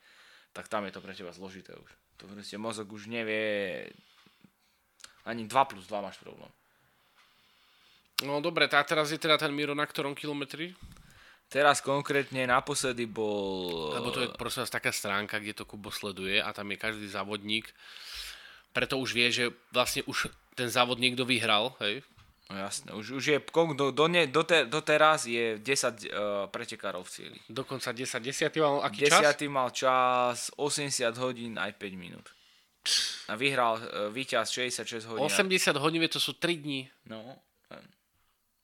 tak 0.52 0.66
tam 0.66 0.84
je 0.88 0.92
to 0.94 1.00
pre 1.04 1.14
teba 1.14 1.30
zložité 1.30 1.76
už. 1.76 1.90
To 2.18 2.26
proste 2.26 2.58
mozog 2.58 2.90
už 2.90 3.06
nevie, 3.06 3.86
ani 5.22 5.46
2 5.46 5.70
plus 5.70 5.86
2 5.86 6.02
máš 6.02 6.18
problém. 6.18 6.50
No 8.26 8.42
dobre, 8.42 8.66
tá 8.66 8.82
teraz 8.82 9.14
je 9.14 9.20
teda 9.20 9.38
ten 9.38 9.54
Miro 9.54 9.78
na 9.78 9.86
ktorom 9.86 10.18
kilometri? 10.18 10.74
Teraz 11.48 11.80
konkrétne 11.80 12.44
naposledy 12.44 13.06
bol... 13.08 13.94
Lebo 13.94 14.10
to 14.12 14.20
je 14.20 14.28
prosím 14.34 14.66
vás 14.66 14.74
taká 14.74 14.92
stránka, 14.92 15.38
kde 15.38 15.56
to 15.56 15.64
Kubo 15.64 15.88
sleduje 15.88 16.42
a 16.42 16.50
tam 16.52 16.68
je 16.74 16.76
každý 16.76 17.06
závodník. 17.08 17.70
Preto 18.74 18.98
už 19.00 19.16
vie, 19.16 19.32
že 19.32 19.44
vlastne 19.72 20.04
už 20.04 20.28
ten 20.58 20.68
závod 20.68 21.00
niekto 21.00 21.24
vyhral, 21.24 21.72
hej? 21.80 22.04
No 22.48 22.56
jasné, 22.56 22.96
už, 22.96 23.20
už 23.20 23.24
je, 23.28 23.38
do, 23.76 23.92
do, 23.92 24.08
ne, 24.08 24.24
do, 24.26 24.40
te, 24.40 24.64
do 24.64 24.80
teraz 24.80 25.28
je 25.28 25.60
10 25.60 25.60
uh, 25.60 26.48
pretekárov 26.48 27.04
v 27.04 27.10
cieli. 27.12 27.38
Dokonca 27.44 27.92
10, 27.92 28.08
10 28.24 28.56
mal 28.56 28.80
aký 28.88 29.04
10 29.04 29.20
čas? 29.20 29.36
mal 29.52 29.68
čas 29.68 30.48
80 30.56 31.12
hodín 31.20 31.60
aj 31.60 31.76
5 31.76 31.92
minút. 31.92 32.24
A 33.28 33.36
vyhral 33.36 33.76
uh, 33.76 34.08
víťaz 34.08 34.48
66 34.48 35.12
hodín. 35.12 35.28
80 35.28 35.76
hodín, 35.76 36.00
to 36.08 36.16
sú 36.16 36.40
3 36.40 36.56
dní. 36.56 36.88
No, 37.04 37.20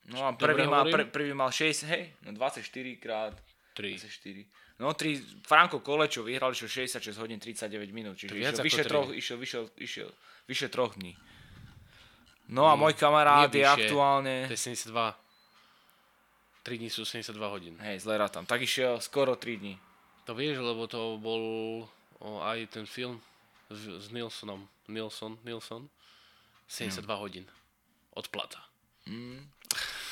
no 0.09 0.17
a 0.25 0.33
prvý 0.33 0.65
mal, 0.65 0.89
pr, 0.89 1.05
prvý 1.13 1.37
mal 1.37 1.53
6, 1.53 1.85
hej, 1.85 2.09
no 2.25 2.33
24 2.33 2.65
krát 2.97 3.37
3. 3.77 4.01
24. 4.01 4.81
No 4.81 4.97
3, 4.97 5.45
Franko 5.45 5.79
Kolečo 5.79 6.25
vyhral 6.25 6.57
išiel 6.57 6.89
66 6.89 7.21
hodín 7.21 7.37
39 7.37 7.93
minút, 7.93 8.17
čiže 8.17 8.33
išiel 8.33 8.65
vyše, 8.65 8.83
troch, 8.89 9.13
išiel, 9.13 9.37
išiel, 9.39 9.63
išiel, 9.77 10.09
vyše 10.49 10.67
troch 10.73 10.97
dní. 10.97 11.13
No 12.49 12.69
a 12.69 12.77
môj 12.77 12.93
kamarát 12.93 13.49
je 13.49 13.65
aktuálne... 13.65 14.45
To 14.45 14.53
je 14.53 14.61
72. 14.61 14.93
3 16.65 16.81
dní 16.81 16.89
sú 16.89 17.05
72 17.05 17.37
hodín. 17.45 17.77
Hej, 17.81 18.05
zle 18.05 18.17
tam. 18.29 18.45
Tak 18.45 18.61
išiel 18.61 18.97
skoro 19.01 19.37
3 19.37 19.61
dní. 19.61 19.75
To 20.25 20.33
vieš, 20.33 20.61
lebo 20.61 20.89
to 20.89 21.21
bol 21.21 21.41
o, 22.17 22.41
aj 22.41 22.73
ten 22.73 22.85
film 22.89 23.21
s, 23.69 23.85
s 23.85 24.05
Nilsonom. 24.09 24.65
Nilson, 24.89 25.37
Nilson. 25.45 25.85
72 26.65 27.05
no. 27.05 27.21
hodín. 27.21 27.45
Odplata. 28.17 28.61
Mm. 29.05 29.45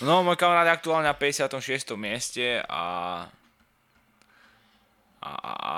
No, 0.06 0.22
môj 0.22 0.38
kamarát 0.38 0.70
je 0.70 0.78
aktuálne 0.78 1.10
na 1.10 1.18
56. 1.18 1.98
mieste 1.98 2.62
a, 2.70 2.86
a, 5.22 5.32
a 5.50 5.76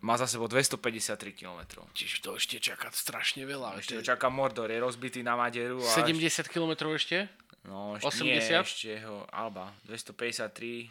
má 0.00 0.14
za 0.14 0.26
sebou 0.30 0.46
253 0.46 1.18
km. 1.34 1.82
Čiže 1.94 2.22
to 2.22 2.38
ešte 2.38 2.62
čaká 2.62 2.90
strašne 2.94 3.42
veľa. 3.42 3.82
Ešte 3.82 3.98
to 3.98 4.04
čaká 4.06 4.30
Mordor, 4.30 4.70
je 4.70 4.78
rozbitý 4.78 5.26
na 5.26 5.34
Maderu. 5.34 5.82
A 5.82 5.90
70 5.90 6.46
km 6.46 6.94
ešte? 6.94 7.26
No, 7.66 7.98
ešte 7.98 8.22
80? 8.22 8.24
Nie, 8.24 8.38
ešte 8.62 8.92
ho, 9.04 9.26
Alba, 9.34 9.74
253, 9.90 10.88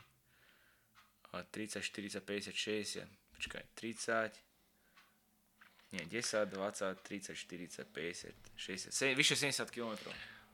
30, 1.32 1.82
40, 1.82 2.22
50, 2.22 2.54
60, 2.54 3.08
počkaj, 3.39 3.63
30, 3.80 4.36
nie, 5.96 6.04
10, 6.04 6.52
20, 6.52 7.00
30, 7.00 7.32
40, 7.32 7.88
50, 7.88 8.36
60, 8.60 9.15
vyše 9.15 9.39
70 9.39 9.72
km. 9.72 9.96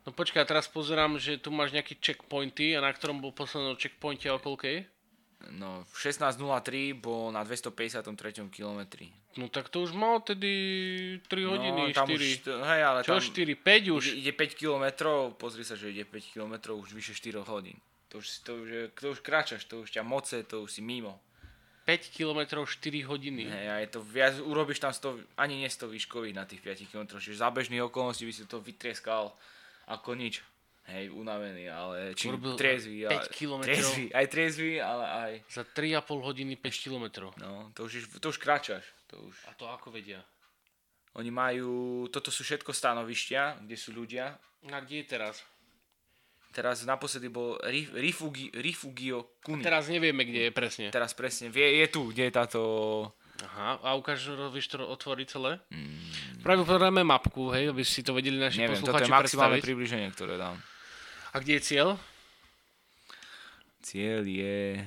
No 0.06 0.12
počkaj, 0.14 0.46
teraz 0.46 0.70
pozerám, 0.70 1.18
že 1.18 1.40
tu 1.42 1.50
máš 1.50 1.74
nejaké 1.74 1.98
checkpointy 1.98 2.76
a 2.78 2.84
na 2.84 2.92
ktorom 2.94 3.24
bol 3.24 3.34
posledný 3.34 3.74
checkpointe 3.80 4.30
a 4.30 4.38
koľkej? 4.38 4.86
No, 5.52 5.84
v 5.92 5.96
16.03 6.00 6.96
bol 6.96 7.36
na 7.36 7.44
253. 7.44 8.48
kilometri. 8.48 9.12
No 9.36 9.50
tak 9.50 9.68
to 9.68 9.84
už 9.84 9.92
mal 9.92 10.22
tedy 10.22 11.20
3 11.28 11.52
hodiny, 11.52 11.82
no, 11.90 11.96
tam 11.96 12.08
4. 12.08 12.16
Už, 12.16 12.26
hej, 12.48 12.82
ale 12.86 13.00
Čo 13.04 13.18
tam 13.18 13.26
4, 13.34 13.56
5 13.60 13.98
už? 13.98 14.04
Ide, 14.14 14.18
ide 14.24 14.32
5 14.32 14.62
kilometrov, 14.62 15.36
pozri 15.36 15.66
sa, 15.66 15.74
že 15.76 15.90
ide 15.90 16.06
5 16.06 16.34
kilometrov 16.38 16.80
už 16.80 16.94
vyše 16.94 17.18
4 17.18 17.44
hodín. 17.44 17.76
To 18.14 18.22
už, 18.22 18.26
to 18.46 18.52
už, 18.62 18.70
to 18.94 19.06
už 19.12 19.20
kráčaš, 19.26 19.66
to 19.66 19.82
už 19.82 19.90
ťa 19.90 20.06
moce, 20.06 20.38
to 20.46 20.64
už 20.64 20.70
si 20.70 20.82
mimo. 20.86 21.18
5 21.84 22.16
km 22.16 22.64
4 22.64 23.10
hodiny. 23.10 23.44
Hej, 23.50 23.66
a 23.68 23.76
je 23.84 23.90
to 23.92 24.00
viac, 24.00 24.40
urobíš 24.40 24.80
tam 24.80 24.96
100, 24.96 25.36
ani 25.36 25.66
nie 25.66 25.70
100 25.70 25.92
výškových 25.92 26.38
na 26.38 26.48
tých 26.48 26.64
5 26.64 26.88
km, 26.94 27.20
čiže 27.20 27.44
za 27.44 27.52
bežných 27.52 27.84
okolností 27.84 28.24
by 28.24 28.34
si 28.34 28.48
to 28.48 28.64
vytrieskal 28.64 29.36
ako 29.90 30.16
nič. 30.16 30.40
Hej, 30.84 31.16
unavený, 31.16 31.72
ale 31.72 32.12
či 32.12 32.28
Urobil 32.28 32.60
triezvy. 32.60 33.08
5 33.08 33.32
km. 33.32 33.64
Triezvy, 33.64 34.12
aj 34.12 34.26
triezvy, 34.28 34.72
ale 34.84 35.06
aj... 35.08 35.32
Za 35.48 35.64
3,5 35.64 36.28
hodiny 36.28 36.60
5 36.60 36.84
km. 36.84 37.06
No, 37.40 37.72
to 37.72 37.88
už, 37.88 38.20
to 38.20 38.28
už 38.28 38.38
kráčaš. 38.38 38.84
To 39.08 39.32
už. 39.32 39.36
A 39.48 39.56
to 39.56 39.72
ako 39.72 39.96
vedia? 39.96 40.20
Oni 41.16 41.32
majú, 41.32 42.04
toto 42.12 42.34
sú 42.34 42.44
všetko 42.44 42.76
stanovištia, 42.76 43.64
kde 43.64 43.76
sú 43.80 43.96
ľudia. 43.96 44.36
A 44.68 44.78
kde 44.84 45.04
je 45.04 45.06
teraz? 45.08 45.40
Teraz 46.54 46.86
naposledy 46.86 47.32
bol 47.32 47.58
Rifugi, 47.98 48.52
Rifugio 48.54 49.40
Kuni. 49.42 49.64
A 49.64 49.74
teraz 49.74 49.90
nevieme, 49.90 50.28
kde 50.28 50.50
je 50.50 50.52
presne. 50.54 50.86
Teraz 50.92 51.16
presne, 51.16 51.48
vie, 51.50 51.82
je 51.82 51.88
tu, 51.90 52.12
kde 52.12 52.30
je 52.30 52.34
táto... 52.34 52.62
Aha, 53.42 53.82
a 53.82 53.98
ukáž, 53.98 54.30
vieš 54.54 54.78
to 54.78 54.84
otvoriť 54.84 55.28
celé? 55.32 55.58
Mm. 55.74 55.98
Pravdepodobne 56.46 57.02
mapku, 57.02 57.50
hej, 57.56 57.74
aby 57.74 57.82
si 57.82 58.06
to 58.06 58.14
vedeli 58.14 58.38
naši 58.38 58.62
Neviem, 58.62 58.78
posluchači 58.78 59.10
toto 59.10 59.10
je 59.10 59.18
maximálne 59.18 59.60
približenie, 59.64 60.08
ktoré 60.14 60.38
dám. 60.38 60.60
A 61.34 61.42
kde 61.42 61.58
je 61.58 61.66
cieľ? 61.66 61.98
Cieľ 63.82 64.22
je... 64.22 64.80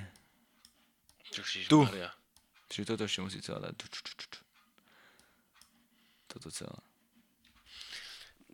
Čo 1.34 1.42
tu. 1.66 1.78
Čiže 2.70 2.86
toto 2.86 3.04
ešte 3.04 3.20
musí 3.20 3.38
celé 3.42 3.66
dať. 3.66 3.76
Toto 6.30 6.48
celé. 6.48 6.80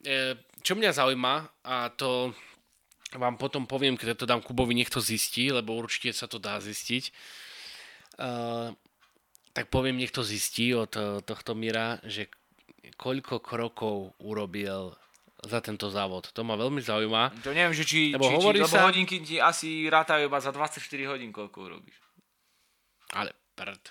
E, 0.03 0.35
čo 0.65 0.75
mňa 0.75 0.91
zaujíma, 0.91 1.35
a 1.69 1.93
to 1.95 2.35
vám 3.15 3.37
potom 3.37 3.69
poviem, 3.69 3.95
keď 3.95 4.19
to 4.19 4.27
dám 4.27 4.41
Kubovi, 4.41 4.73
nech 4.73 4.91
to 4.91 4.99
zistí, 4.99 5.53
lebo 5.53 5.77
určite 5.77 6.17
sa 6.17 6.25
to 6.25 6.41
dá 6.41 6.57
zistiť. 6.59 7.13
Uh, 8.13 8.73
tak 9.53 9.69
poviem, 9.69 10.01
nech 10.01 10.13
to 10.13 10.25
zistí 10.25 10.73
od 10.73 10.93
e, 10.97 11.21
tohto 11.25 11.53
Mira, 11.53 12.01
že 12.09 12.29
koľko 12.97 13.45
krokov 13.45 14.17
urobil 14.17 14.97
za 15.43 15.59
tento 15.59 15.91
závod. 15.91 16.31
To 16.31 16.41
ma 16.47 16.55
veľmi 16.55 16.79
zaujíma. 16.79 17.35
To 17.43 17.51
neviem, 17.51 17.75
že 17.75 17.83
či, 17.83 18.15
lebo, 18.15 18.31
či, 18.31 18.39
či, 18.39 18.59
lebo 18.63 18.71
sa... 18.71 18.87
hodinky 18.87 19.17
ti 19.27 19.37
asi 19.43 19.91
rátajú 19.91 20.31
iba 20.31 20.39
za 20.39 20.55
24 20.55 20.79
hodín, 21.11 21.35
koľko 21.35 21.59
urobíš. 21.67 21.99
Ale 23.19 23.35
prd. 23.59 23.83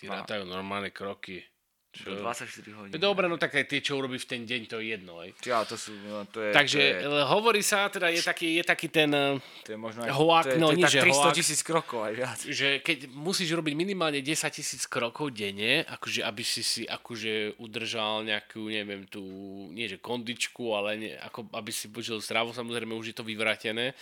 Ti 0.00 0.04
rátajú 0.08 0.46
normálne 0.46 0.94
kroky. 0.94 1.42
Čo? 1.90 2.22
24 2.22 2.70
hodín. 2.78 2.94
Dobre, 3.02 3.26
no 3.26 3.34
tak 3.34 3.58
aj 3.58 3.66
tie, 3.66 3.82
čo 3.82 3.98
urobí 3.98 4.14
v 4.14 4.22
ten 4.22 4.46
deň, 4.46 4.60
to 4.70 4.78
je 4.78 4.94
jedno. 4.94 5.18
Aj. 5.18 5.26
Ja, 5.42 5.66
to 5.66 5.74
sú, 5.74 5.90
no, 6.06 6.22
to 6.30 6.38
je, 6.38 6.54
Takže 6.54 6.78
to 7.02 7.18
je... 7.18 7.26
hovorí 7.26 7.62
sa, 7.66 7.90
teda 7.90 8.14
je 8.14 8.22
taký, 8.22 8.62
je 8.62 8.64
taký 8.64 8.86
ten 8.86 9.10
to 9.66 9.70
je 9.74 9.78
možno 9.78 10.06
aj, 10.06 10.14
hoák, 10.14 10.44
to 10.46 10.50
je, 10.54 10.60
no 10.62 10.70
to 10.70 10.72
je 10.72 10.78
nie, 10.78 10.86
že 10.86 11.00
300 11.02 11.34
tisíc 11.34 11.60
krokov 11.66 12.06
aj 12.06 12.14
viac. 12.14 12.38
Že 12.46 12.68
keď 12.86 12.98
musíš 13.10 13.50
robiť 13.58 13.74
minimálne 13.74 14.22
10 14.22 14.38
tisíc 14.54 14.86
krokov 14.86 15.34
denne, 15.34 15.82
akože 15.82 16.22
aby 16.22 16.42
si 16.46 16.62
si 16.62 16.82
akože 16.86 17.58
udržal 17.58 18.22
nejakú, 18.22 18.70
neviem, 18.70 19.10
tú, 19.10 19.26
nie 19.74 19.90
že 19.90 19.98
kondičku, 19.98 20.70
ale 20.70 20.94
nie, 20.94 21.12
ako 21.18 21.50
aby 21.58 21.74
si 21.74 21.90
počul 21.90 22.22
zdravo, 22.22 22.54
samozrejme 22.54 22.94
už 22.94 23.10
je 23.10 23.16
to 23.18 23.26
vyvratené 23.26 23.98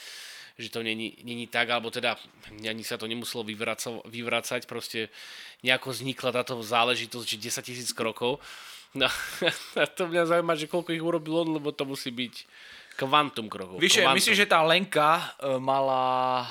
že 0.58 0.74
to 0.74 0.82
není, 0.82 1.14
není 1.22 1.46
tak, 1.46 1.70
alebo 1.70 1.86
teda 1.90 2.18
ani 2.50 2.82
sa 2.82 2.98
to 2.98 3.06
nemuselo 3.06 3.46
vyvracať, 3.46 4.02
vyvracať, 4.10 4.60
proste 4.66 5.06
nejako 5.62 5.94
vznikla 5.94 6.34
táto 6.34 6.58
záležitosť, 6.58 7.26
že 7.38 7.62
10 7.62 7.62
tisíc 7.62 7.90
krokov. 7.94 8.42
No, 8.98 9.06
a 9.80 9.86
to 9.86 10.10
mňa 10.10 10.26
zaujíma, 10.26 10.58
že 10.58 10.66
koľko 10.66 10.90
ich 10.90 11.04
urobil 11.04 11.46
on, 11.46 11.48
lebo 11.54 11.70
to 11.70 11.86
musí 11.86 12.10
byť 12.10 12.34
kvantum 12.98 13.46
krokov. 13.46 13.78
Víš, 13.78 14.02
myslím, 14.02 14.34
že 14.34 14.50
tá 14.50 14.58
Lenka 14.66 15.38
uh, 15.38 15.62
mala... 15.62 16.42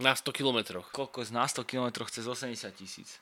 Na 0.00 0.16
100 0.16 0.26
kilometroch. 0.34 0.90
Koľko 0.90 1.22
z 1.22 1.30
na 1.30 1.46
100 1.46 1.62
kilometroch 1.68 2.10
cez 2.10 2.26
80 2.26 2.50
tisíc. 2.74 3.20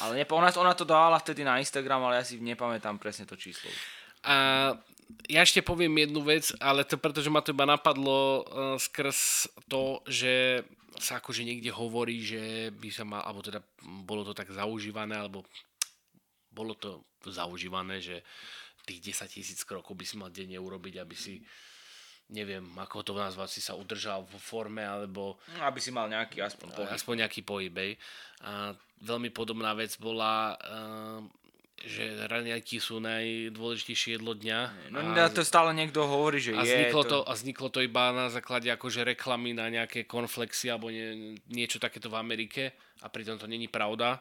Ale 0.00 0.16
nepo, 0.16 0.38
ona, 0.38 0.48
ona 0.56 0.72
to 0.72 0.88
dávala 0.88 1.20
vtedy 1.20 1.44
na 1.44 1.60
Instagram, 1.60 2.08
ale 2.08 2.22
ja 2.22 2.24
si 2.24 2.40
nepamätám 2.40 2.96
presne 2.96 3.28
to 3.28 3.36
číslo. 3.36 3.68
A 4.24 4.72
ja 5.30 5.46
ešte 5.46 5.64
poviem 5.64 6.06
jednu 6.06 6.20
vec, 6.24 6.50
ale 6.58 6.86
to 6.86 7.00
preto, 7.00 7.22
že 7.22 7.32
ma 7.32 7.40
to 7.40 7.54
iba 7.54 7.64
napadlo 7.68 8.20
uh, 8.20 8.76
skrz 8.76 9.50
to, 9.70 10.02
že 10.06 10.64
sa 10.98 11.22
akože 11.22 11.46
niekde 11.46 11.70
hovorí, 11.72 12.20
že 12.20 12.74
by 12.74 12.88
sa 12.90 13.04
mal, 13.06 13.22
alebo 13.24 13.40
teda 13.40 13.62
bolo 14.04 14.26
to 14.26 14.34
tak 14.34 14.50
zaužívané, 14.50 15.16
alebo 15.16 15.46
bolo 16.50 16.74
to 16.74 17.06
zaužívané, 17.24 18.02
že 18.02 18.20
tých 18.84 19.14
10 19.14 19.30
tisíc 19.30 19.60
krokov 19.62 19.94
by 19.94 20.04
si 20.04 20.18
mal 20.18 20.34
denne 20.34 20.58
urobiť, 20.58 20.98
aby 20.98 21.14
si 21.14 21.38
neviem, 22.30 22.62
ako 22.78 23.02
to 23.02 23.12
nazvať, 23.18 23.48
si 23.50 23.60
sa 23.60 23.74
udržal 23.74 24.22
vo 24.22 24.38
forme, 24.38 24.86
alebo... 24.86 25.42
No, 25.50 25.66
aby 25.66 25.82
si 25.82 25.90
mal 25.90 26.06
nejaký 26.06 26.38
aspoň 26.38 26.68
pohyb. 26.78 26.90
Aspoň 26.94 27.14
nejaký 27.26 27.40
pohyb, 27.42 27.74
A 28.46 28.70
veľmi 29.02 29.34
podobná 29.34 29.74
vec 29.74 29.98
bola 29.98 30.54
uh, 30.54 31.20
že 31.80 32.28
raňajky 32.28 32.76
sú 32.76 33.00
najdôležitejšie 33.00 34.20
jedlo 34.20 34.36
dňa. 34.36 34.92
No 34.92 35.00
a, 35.16 35.32
to 35.32 35.40
stále 35.40 35.72
niekto 35.72 36.04
hovorí, 36.04 36.36
že 36.36 36.52
a 36.52 36.60
je. 36.60 36.76
Vzniklo 36.76 37.02
to... 37.04 37.08
To, 37.10 37.18
a 37.24 37.32
vzniklo 37.32 37.68
to 37.72 37.80
iba 37.80 38.12
na 38.12 38.28
základe 38.28 38.68
akože 38.68 39.00
reklamy 39.02 39.56
na 39.56 39.72
nejaké 39.72 40.04
konflexy 40.04 40.68
alebo 40.68 40.92
nie, 40.92 41.40
niečo 41.48 41.80
takéto 41.80 42.12
v 42.12 42.20
Amerike 42.20 42.76
a 43.00 43.08
pritom 43.08 43.40
to 43.40 43.48
není 43.48 43.66
pravda. 43.66 44.20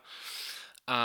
A 0.89 0.99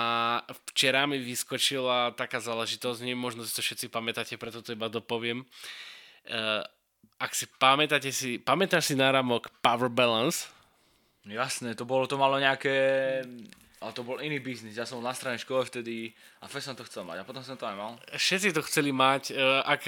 včera 0.73 1.05
mi 1.05 1.21
vyskočila 1.21 2.17
taká 2.17 2.41
záležitosť, 2.41 3.05
neviem, 3.05 3.21
možno 3.21 3.45
si 3.45 3.53
to 3.53 3.61
všetci 3.61 3.93
pamätáte, 3.93 4.41
preto 4.41 4.65
to 4.65 4.73
iba 4.73 4.89
dopoviem. 4.89 5.45
Uh, 6.25 6.65
ak 7.21 7.37
si 7.37 7.45
pamätáte 7.61 8.09
si, 8.09 8.41
pamätáš 8.41 8.89
si 8.89 8.95
náramok 8.97 9.53
Power 9.61 9.93
Balance? 9.93 10.49
Jasné, 11.29 11.77
to 11.77 11.85
bolo, 11.85 12.09
to 12.09 12.17
malo 12.17 12.41
nejaké, 12.41 12.73
ale 13.85 13.93
to 13.93 14.01
bol 14.01 14.17
iný 14.17 14.41
biznis. 14.41 14.81
Ja 14.81 14.89
som 14.89 15.05
na 15.05 15.13
strane 15.13 15.37
škole 15.37 15.69
vtedy 15.69 16.17
a 16.41 16.49
fest 16.49 16.73
som 16.73 16.73
to 16.73 16.89
chcel 16.89 17.05
mať 17.05 17.21
a 17.21 17.29
potom 17.29 17.45
som 17.45 17.61
to 17.61 17.69
aj 17.69 17.77
mal. 17.77 18.01
Všetci 18.17 18.57
to 18.57 18.65
chceli 18.65 18.97
mať, 18.97 19.37
ak, 19.69 19.85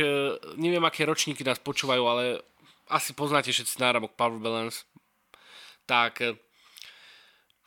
neviem, 0.61 0.85
aké 0.85 1.09
ročníky 1.09 1.40
nás 1.40 1.56
počúvajú, 1.56 2.04
ale 2.04 2.44
asi 2.92 3.16
poznáte 3.16 3.48
všetci 3.48 3.80
náramok 3.80 4.12
Power 4.12 4.37
Balance. 4.37 4.85
Tak 5.88 6.20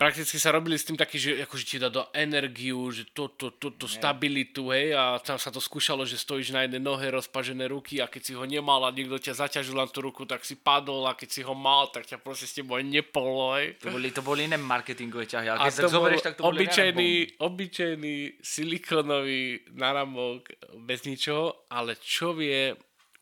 prakticky 0.00 0.40
sa 0.40 0.56
robili 0.56 0.80
s 0.80 0.88
tým 0.88 0.96
taký, 0.96 1.20
že 1.20 1.30
akože 1.44 1.64
ti 1.68 1.76
dá 1.76 1.92
do 1.92 2.08
energiu, 2.16 2.88
že 2.88 3.12
toto, 3.12 3.52
toto, 3.52 3.84
to, 3.84 3.84
stabilitu, 3.84 4.72
hej, 4.72 4.96
a 4.96 5.20
tam 5.20 5.36
sa 5.36 5.52
to 5.52 5.60
skúšalo, 5.60 6.08
že 6.08 6.16
stojíš 6.16 6.56
na 6.56 6.64
jednej 6.64 6.80
nohe, 6.80 7.12
rozpažené 7.12 7.68
ruky 7.68 8.00
a 8.00 8.08
keď 8.08 8.22
si 8.24 8.32
ho 8.32 8.40
nemal 8.48 8.80
a 8.88 8.96
niekto 8.96 9.20
ťa 9.20 9.44
zaťažil 9.44 9.76
na 9.76 9.84
tú 9.84 10.00
ruku, 10.00 10.24
tak 10.24 10.40
si 10.48 10.56
padol 10.56 11.04
a 11.04 11.12
keď 11.12 11.28
si 11.28 11.40
ho 11.44 11.52
mal, 11.52 11.92
tak 11.92 12.08
ťa 12.08 12.16
proste 12.16 12.48
s 12.48 12.56
tebou 12.56 12.80
nepolo, 12.80 13.60
hej. 13.60 13.76
To 13.84 13.92
boli, 13.92 14.08
to 14.08 14.24
boli 14.24 14.48
iné 14.48 14.56
marketingové 14.56 15.28
ťahy, 15.28 15.52
ale 15.52 15.68
keď 15.68 15.74
a 15.76 15.84
to 15.84 15.92
zoberieš, 15.92 16.24
tak 16.24 16.34
to 16.40 16.48
boli 16.48 16.64
obyčajný, 16.64 17.12
obyčajný 17.36 18.16
silikonový 18.40 19.68
náramok 19.76 20.48
bez 20.80 21.04
ničoho, 21.04 21.68
ale 21.68 22.00
čo 22.00 22.32
vie 22.32 22.72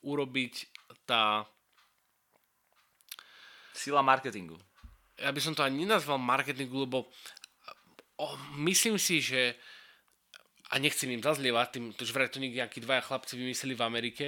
urobiť 0.06 0.54
tá 1.02 1.42
sila 3.74 3.98
marketingu 4.06 4.67
ja 5.18 5.30
by 5.34 5.40
som 5.42 5.54
to 5.54 5.66
ani 5.66 5.82
nenazval 5.84 6.18
marketingu, 6.18 6.86
lebo 6.86 7.10
o, 8.18 8.26
myslím 8.62 8.98
si, 8.98 9.18
že 9.22 9.58
a 10.68 10.76
nechcem 10.76 11.08
im 11.08 11.24
zazlievať, 11.24 11.66
tým, 11.72 11.84
to, 11.96 12.04
že 12.04 12.12
vraj 12.12 12.28
to 12.28 12.44
nejakí 12.44 12.84
dvaja 12.84 13.00
chlapci 13.00 13.40
vymysleli 13.40 13.74
v 13.74 13.86
Amerike, 13.88 14.26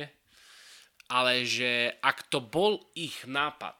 ale 1.13 1.45
že 1.45 1.93
ak 2.01 2.33
to 2.33 2.41
bol 2.41 2.81
ich 2.97 3.29
nápad, 3.29 3.77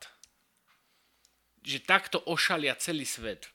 že 1.65 1.81
takto 1.81 2.21
ošalia 2.29 2.77
celý 2.77 3.09
svet, 3.09 3.49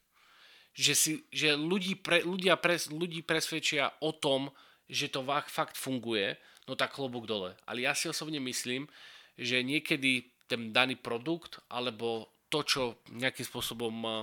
že, 0.74 0.94
si, 0.98 1.12
že 1.30 1.54
ľudí, 1.54 2.02
pre, 2.02 2.26
ľudia 2.26 2.58
pres, 2.58 2.90
ľudí 2.90 3.22
presvedčia 3.22 3.94
o 4.02 4.12
tom, 4.12 4.50
že 4.90 5.10
to 5.10 5.26
fakt 5.50 5.78
funguje, 5.78 6.38
no 6.66 6.74
tak 6.74 6.94
klobúk 6.94 7.26
dole. 7.30 7.58
Ale 7.66 7.86
ja 7.86 7.94
si 7.94 8.10
osobne 8.10 8.42
myslím, 8.42 8.90
že 9.38 9.66
niekedy 9.66 10.34
ten 10.46 10.70
daný 10.74 10.98
produkt 10.98 11.62
alebo 11.70 12.35
to, 12.56 12.64
čo 12.64 12.82
nejakým 13.12 13.44
spôsobom 13.44 13.92
eh, 14.08 14.16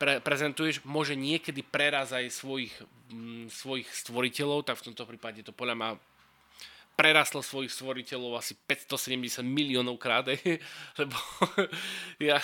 pre, 0.00 0.16
prezentuješ, 0.24 0.80
môže 0.88 1.12
niekedy 1.12 1.60
prerazať 1.60 2.32
svojich, 2.32 2.72
m, 3.12 3.44
mm, 3.44 3.52
svojich 3.52 3.88
stvoriteľov, 3.92 4.64
tak 4.64 4.80
v 4.80 4.86
tomto 4.88 5.04
prípade 5.04 5.44
to 5.44 5.52
podľa 5.52 5.76
mňa 5.76 5.90
prerastlo 6.96 7.44
svojich 7.44 7.72
stvoriteľov 7.72 8.40
asi 8.40 8.56
570 8.56 9.44
miliónov 9.44 10.00
krát, 10.00 10.24
lebo 11.00 11.16
ja, 12.20 12.40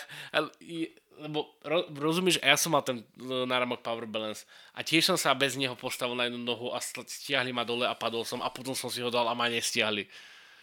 lebo 1.16 1.56
rozumieš, 1.96 2.40
ja 2.44 2.56
som 2.60 2.76
mal 2.76 2.84
ten 2.84 3.00
eh, 3.00 3.44
náramok 3.48 3.80
Power 3.80 4.04
Balance 4.04 4.44
a 4.76 4.84
tiež 4.84 5.08
som 5.08 5.16
sa 5.16 5.32
bez 5.32 5.56
neho 5.56 5.72
postavil 5.72 6.12
na 6.12 6.28
jednu 6.28 6.44
nohu 6.44 6.76
a 6.76 6.80
stiahli 6.84 7.56
ma 7.56 7.64
dole 7.64 7.88
a 7.88 7.96
padol 7.96 8.28
som 8.28 8.44
a 8.44 8.52
potom 8.52 8.76
som 8.76 8.92
si 8.92 9.00
ho 9.00 9.08
dal 9.08 9.24
a 9.24 9.32
ma 9.32 9.48
nestiahli. 9.48 10.04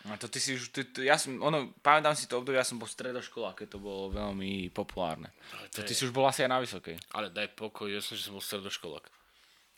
A 0.04 0.20
to 0.20 0.28
ty 0.28 0.44
si 0.44 0.60
už, 0.60 0.76
ty, 0.76 0.84
ty, 0.84 1.08
ja 1.08 1.16
som, 1.16 1.40
ono, 1.40 1.72
pamätám 1.80 2.12
si 2.12 2.28
to 2.28 2.36
obdobie, 2.36 2.60
ja 2.60 2.68
som 2.68 2.76
bol 2.76 2.92
stredoškola, 2.92 3.56
keď 3.56 3.68
to 3.76 3.80
bolo 3.80 4.12
veľmi 4.12 4.68
populárne. 4.76 5.32
to, 5.72 5.80
ty 5.80 5.96
si 5.96 6.04
už 6.04 6.12
bol 6.12 6.28
asi 6.28 6.44
aj 6.44 6.52
na 6.52 6.60
vysokej. 6.60 7.00
Ale 7.16 7.32
daj 7.32 7.56
pokoj, 7.56 7.88
ja 7.88 8.04
som, 8.04 8.20
že 8.20 8.28
som 8.28 8.36
bol 8.36 8.44
stredoškolák. 8.44 9.08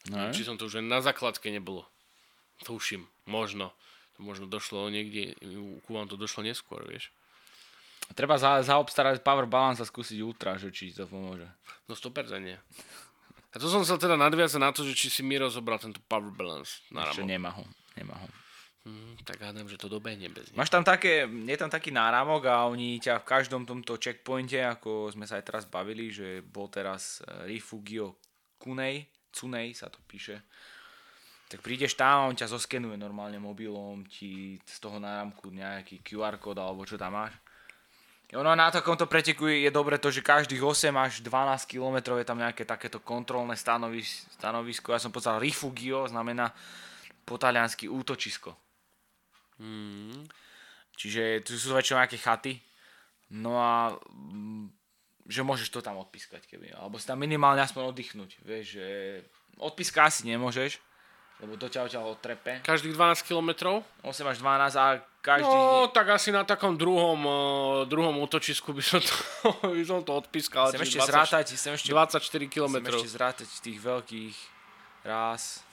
No, 0.09 0.33
Či 0.33 0.49
som 0.49 0.57
to 0.57 0.65
už 0.65 0.81
na 0.81 0.97
základke 1.01 1.53
nebolo. 1.53 1.85
Tuším, 2.65 3.05
možno. 3.29 3.69
To 4.17 4.25
možno 4.25 4.49
došlo 4.49 4.89
niekde, 4.89 5.37
ku 5.85 5.93
vám 5.93 6.09
to 6.09 6.17
došlo 6.17 6.41
neskôr, 6.41 6.81
vieš. 6.89 7.13
Treba 8.13 8.37
za, 8.37 8.61
zaobstarať 8.61 9.25
power 9.25 9.49
balance 9.49 9.81
a 9.81 9.85
skúsiť 9.85 10.21
ultra, 10.21 10.61
že 10.61 10.69
či 10.69 10.93
to 10.93 11.09
pomôže. 11.09 11.49
No 11.89 11.97
100% 11.97 12.37
nie. 12.37 12.57
A 13.53 13.55
to 13.57 13.65
som 13.65 13.81
sa 13.81 13.97
teda 13.97 14.13
nadviazať 14.13 14.61
na 14.61 14.69
to, 14.69 14.85
že 14.85 14.93
či 14.93 15.09
si 15.09 15.21
Miro 15.25 15.49
zobral 15.49 15.81
tento 15.81 15.97
power 16.05 16.29
balance. 16.29 16.85
Ešte 16.93 17.25
nemá 17.25 17.49
ho, 17.49 17.65
nemá 17.97 18.13
ho. 18.13 18.27
Mm, 18.85 19.17
tak 19.25 19.41
hádam, 19.41 19.65
že 19.65 19.81
to 19.81 19.89
dobehne 19.89 20.29
bez 20.29 20.53
nej. 20.53 20.57
Máš 20.61 20.69
tam 20.69 20.85
také, 20.85 21.25
je 21.25 21.57
tam 21.57 21.73
taký 21.73 21.89
náramok 21.89 22.45
a 22.45 22.69
oni 22.69 23.01
ťa 23.01 23.25
v 23.25 23.29
každom 23.29 23.65
tomto 23.65 23.97
checkpointe, 23.97 24.61
ako 24.61 25.09
sme 25.09 25.25
sa 25.25 25.41
aj 25.41 25.45
teraz 25.49 25.63
bavili, 25.65 26.13
že 26.13 26.45
bol 26.45 26.69
teraz 26.69 27.17
e, 27.25 27.49
Rifugio 27.49 28.13
Kunej, 28.61 29.09
Cunej 29.33 29.73
sa 29.73 29.89
to 29.89 29.97
píše, 30.05 30.37
tak 31.49 31.65
prídeš 31.65 31.97
tam 31.97 32.13
a 32.13 32.27
on 32.29 32.37
ťa 32.37 32.45
zoskenuje 32.45 32.93
normálne 32.93 33.41
mobilom, 33.41 34.05
ti 34.05 34.61
z 34.61 34.77
toho 34.77 35.01
náramku 35.01 35.49
nejaký 35.49 36.05
QR 36.05 36.37
kód 36.37 36.61
alebo 36.61 36.85
čo 36.85 36.93
tam 36.93 37.17
máš. 37.17 37.33
Ono 38.37 38.53
na 38.53 38.69
takomto 38.69 39.09
preteku 39.09 39.49
je 39.49 39.69
dobre 39.69 39.97
to, 40.01 40.09
že 40.13 40.25
každých 40.25 40.61
8 40.61 40.93
až 40.97 41.13
12 41.25 41.69
km 41.69 42.17
je 42.17 42.25
tam 42.25 42.41
nejaké 42.41 42.65
takéto 42.65 43.01
kontrolné 43.01 43.53
stanovisko. 43.57 44.93
Ja 44.93 45.01
som 45.01 45.13
povedal 45.13 45.41
Rifugio, 45.41 46.09
znamená 46.09 46.49
po 47.25 47.37
taliansky 47.37 47.85
útočisko. 47.85 48.64
Mm. 49.59 50.27
Čiže 50.95 51.43
tu 51.43 51.55
sú 51.59 51.75
väčšinou 51.75 51.99
nejaké 51.99 52.19
chaty. 52.19 52.59
No 53.35 53.57
a 53.59 53.95
mm, 54.11 54.71
že 55.25 55.41
môžeš 55.41 55.73
to 55.73 55.81
tam 55.81 55.97
odpískať, 55.97 56.45
keby. 56.45 56.71
Alebo 56.77 57.01
si 57.01 57.09
tam 57.09 57.17
minimálne 57.17 57.59
aspoň 57.65 57.89
oddychnúť. 57.89 58.45
Vieš, 58.45 58.65
že 58.77 58.87
odpíska 59.57 60.05
asi 60.05 60.29
nemôžeš, 60.29 60.77
lebo 61.43 61.57
to 61.59 61.67
ťa 61.67 61.89
odtiaľ 61.89 62.15
odtrepe. 62.15 62.61
Každých 62.63 62.95
12 62.95 63.27
km? 63.27 63.81
8 64.05 64.31
až 64.31 64.37
12 64.39 64.77
a 64.77 64.87
každý... 65.19 65.49
No, 65.49 65.89
tak 65.89 66.13
asi 66.13 66.29
na 66.29 66.45
takom 66.45 66.77
druhom, 66.77 67.19
uh, 67.25 67.83
druhom 67.89 68.13
útočisku 68.21 68.71
by 68.71 68.83
som 68.85 69.01
to, 69.01 69.15
by 69.75 69.83
som 69.83 70.05
to 70.05 70.13
odpískal. 70.13 70.69
Chcem 70.69 70.85
ešte 70.85 71.01
20, 71.01 71.09
zrátať, 71.09 71.45
chcem 71.57 71.73
ešte, 71.73 71.89
24 71.91 72.53
km. 72.53 72.75
Chcem 72.79 72.93
ešte 73.01 73.11
zrátať 73.11 73.47
tých 73.59 73.77
veľkých 73.81 74.35
raz, 75.03 75.65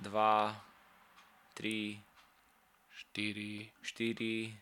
dva, 0.00 0.56
tri, 1.52 2.00
4, 3.18 3.66
4, 3.82 4.54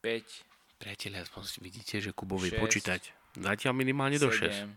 5. 0.00 0.80
Priatelia, 0.80 1.20
aspoň 1.20 1.42
vidíte, 1.60 2.00
že 2.00 2.16
Kubo 2.16 2.40
vie 2.40 2.56
počítať. 2.56 3.12
Zatiaľ 3.36 3.76
minimálne 3.76 4.16
7. 4.16 4.24
do 4.24 4.32
6. 4.32 4.72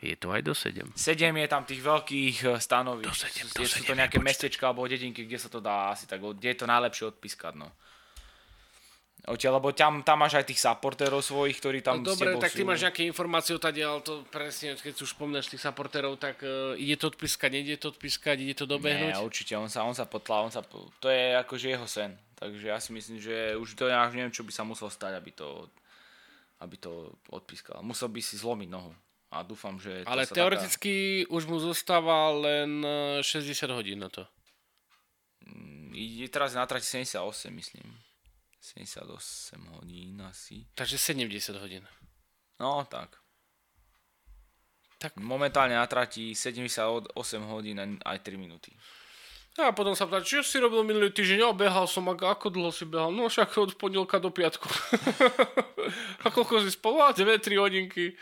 Je 0.00 0.16
to 0.16 0.32
aj 0.32 0.40
do 0.40 0.56
7. 0.56 0.88
7 0.88 0.96
je 1.36 1.48
tam 1.52 1.68
tých 1.68 1.84
veľkých 1.84 2.36
eh, 2.48 2.56
stanovísk. 2.56 3.12
Do 3.12 3.12
7, 3.12 3.44
do 3.44 3.64
7 3.68 3.76
sú 3.76 3.82
to 3.84 3.92
nejaké 3.92 4.16
mestečka 4.24 4.72
alebo 4.72 4.88
dedinky, 4.88 5.28
kde 5.28 5.36
sa 5.36 5.52
to 5.52 5.60
dá 5.60 5.92
asi 5.92 6.08
tak, 6.08 6.24
kde 6.24 6.56
je 6.56 6.58
to 6.58 6.66
najlepšie 6.66 7.12
odpískať. 7.12 7.60
No. 7.60 7.68
Odtiaľ, 9.22 9.62
lebo 9.62 9.70
tam, 9.70 10.02
tam 10.02 10.18
máš 10.26 10.34
aj 10.34 10.50
tých 10.50 10.58
supporterov 10.58 11.22
svojich, 11.22 11.62
ktorí 11.62 11.78
tam 11.78 12.02
no, 12.02 12.10
dobre, 12.10 12.34
tak 12.42 12.58
ty 12.58 12.62
sú. 12.62 12.66
máš 12.66 12.82
nejaké 12.82 13.06
informácie 13.06 13.54
o 13.54 13.62
tade, 13.62 13.78
ale 13.78 14.02
to 14.02 14.26
presne, 14.26 14.74
keď 14.74 14.98
už 14.98 15.14
spomínaš 15.14 15.46
tých 15.46 15.62
supporterov, 15.62 16.18
tak 16.18 16.42
uh, 16.42 16.74
ide 16.74 16.98
to 16.98 17.06
odpískať, 17.06 17.54
nejde 17.54 17.78
to 17.78 17.94
odpískať, 17.94 18.42
ide 18.42 18.58
to 18.58 18.66
dobehnúť? 18.66 19.14
Nie, 19.14 19.22
určite, 19.22 19.54
on 19.54 19.70
sa, 19.70 19.86
on 19.86 19.94
sa 19.94 20.10
potlá, 20.10 20.42
on 20.42 20.50
sa, 20.50 20.66
to 20.98 21.06
je 21.06 21.38
akože 21.38 21.70
jeho 21.70 21.86
sen. 21.86 22.18
Takže 22.42 22.66
ja 22.66 22.82
si 22.82 22.90
myslím, 22.90 23.22
že 23.22 23.54
už 23.54 23.78
to 23.78 23.86
ja 23.86 24.02
neviem, 24.10 24.34
čo 24.34 24.42
by 24.42 24.50
sa 24.50 24.66
muselo 24.66 24.90
stať, 24.90 25.14
aby 25.14 25.30
to, 25.30 25.70
aby 26.58 26.74
to 26.82 27.14
odpískal. 27.30 27.78
Musel 27.86 28.10
by 28.10 28.18
si 28.18 28.34
zlomiť 28.34 28.68
nohu. 28.74 28.90
A 29.30 29.46
dúfam, 29.46 29.78
že... 29.78 30.02
Ale 30.02 30.26
teoreticky 30.26 31.24
taká... 31.24 31.30
už 31.30 31.42
mu 31.46 31.62
zostáva 31.62 32.34
len 32.34 32.82
60 33.22 33.54
e, 33.54 33.70
hodín 33.70 34.02
na 34.02 34.10
to. 34.10 34.26
Mm, 35.46 35.94
ide 35.94 36.26
teraz 36.26 36.58
na 36.58 36.66
trati 36.66 36.84
78, 36.84 37.22
myslím. 37.54 37.86
78 38.62 39.58
hodín 39.74 40.22
asi. 40.22 40.70
Takže 40.78 40.94
70 40.94 41.58
hodín. 41.58 41.82
No, 42.62 42.86
tak. 42.86 43.18
tak. 45.02 45.18
Momentálne 45.18 45.74
na 45.74 45.86
trati 45.90 46.30
78 46.30 47.10
hodín 47.50 47.98
aj 48.06 48.18
3 48.22 48.38
minúty. 48.38 48.70
A 49.58 49.74
potom 49.74 49.92
sa 49.92 50.08
pýta, 50.08 50.24
čo 50.24 50.40
si 50.40 50.56
robil 50.62 50.80
minulý 50.80 51.12
týždeň? 51.12 51.44
Ja 51.44 51.52
behal 51.52 51.84
som, 51.84 52.08
a 52.08 52.16
ako 52.16 52.48
dlho 52.48 52.72
si 52.72 52.88
behal? 52.88 53.12
No 53.12 53.28
však 53.28 53.52
od 53.58 53.76
pondelka 53.76 54.16
do 54.16 54.32
piatku. 54.32 54.64
a 56.24 56.32
koľko 56.32 56.64
si 56.64 56.72
spol? 56.72 57.02
2-3 57.02 57.60
hodinky. 57.60 58.16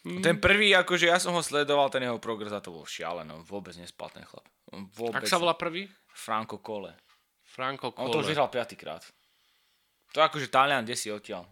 Ten 0.00 0.38
prvý, 0.38 0.70
akože 0.76 1.10
ja 1.10 1.18
som 1.18 1.34
ho 1.34 1.42
sledoval, 1.42 1.90
ten 1.90 2.06
jeho 2.06 2.22
progres 2.22 2.54
a 2.54 2.62
to 2.62 2.70
bol 2.70 2.86
šialené. 2.86 3.34
Vôbec 3.42 3.74
nespal 3.80 4.12
ten 4.14 4.22
chlap. 4.22 4.46
Vôbec. 4.94 5.24
Ak 5.24 5.26
sa 5.26 5.42
volá 5.42 5.58
prvý? 5.58 5.90
Franco 6.14 6.62
Cole. 6.62 6.94
Franco 7.42 7.90
Cole. 7.90 8.06
On 8.06 8.14
to 8.14 8.22
už 8.22 8.30
vyhral 8.30 8.46
piatýkrát. 8.46 9.02
To 10.14 10.18
akože 10.20 10.50
Talian, 10.50 10.82
kde 10.82 10.96
si 10.98 11.08
odtiaľ? 11.10 11.46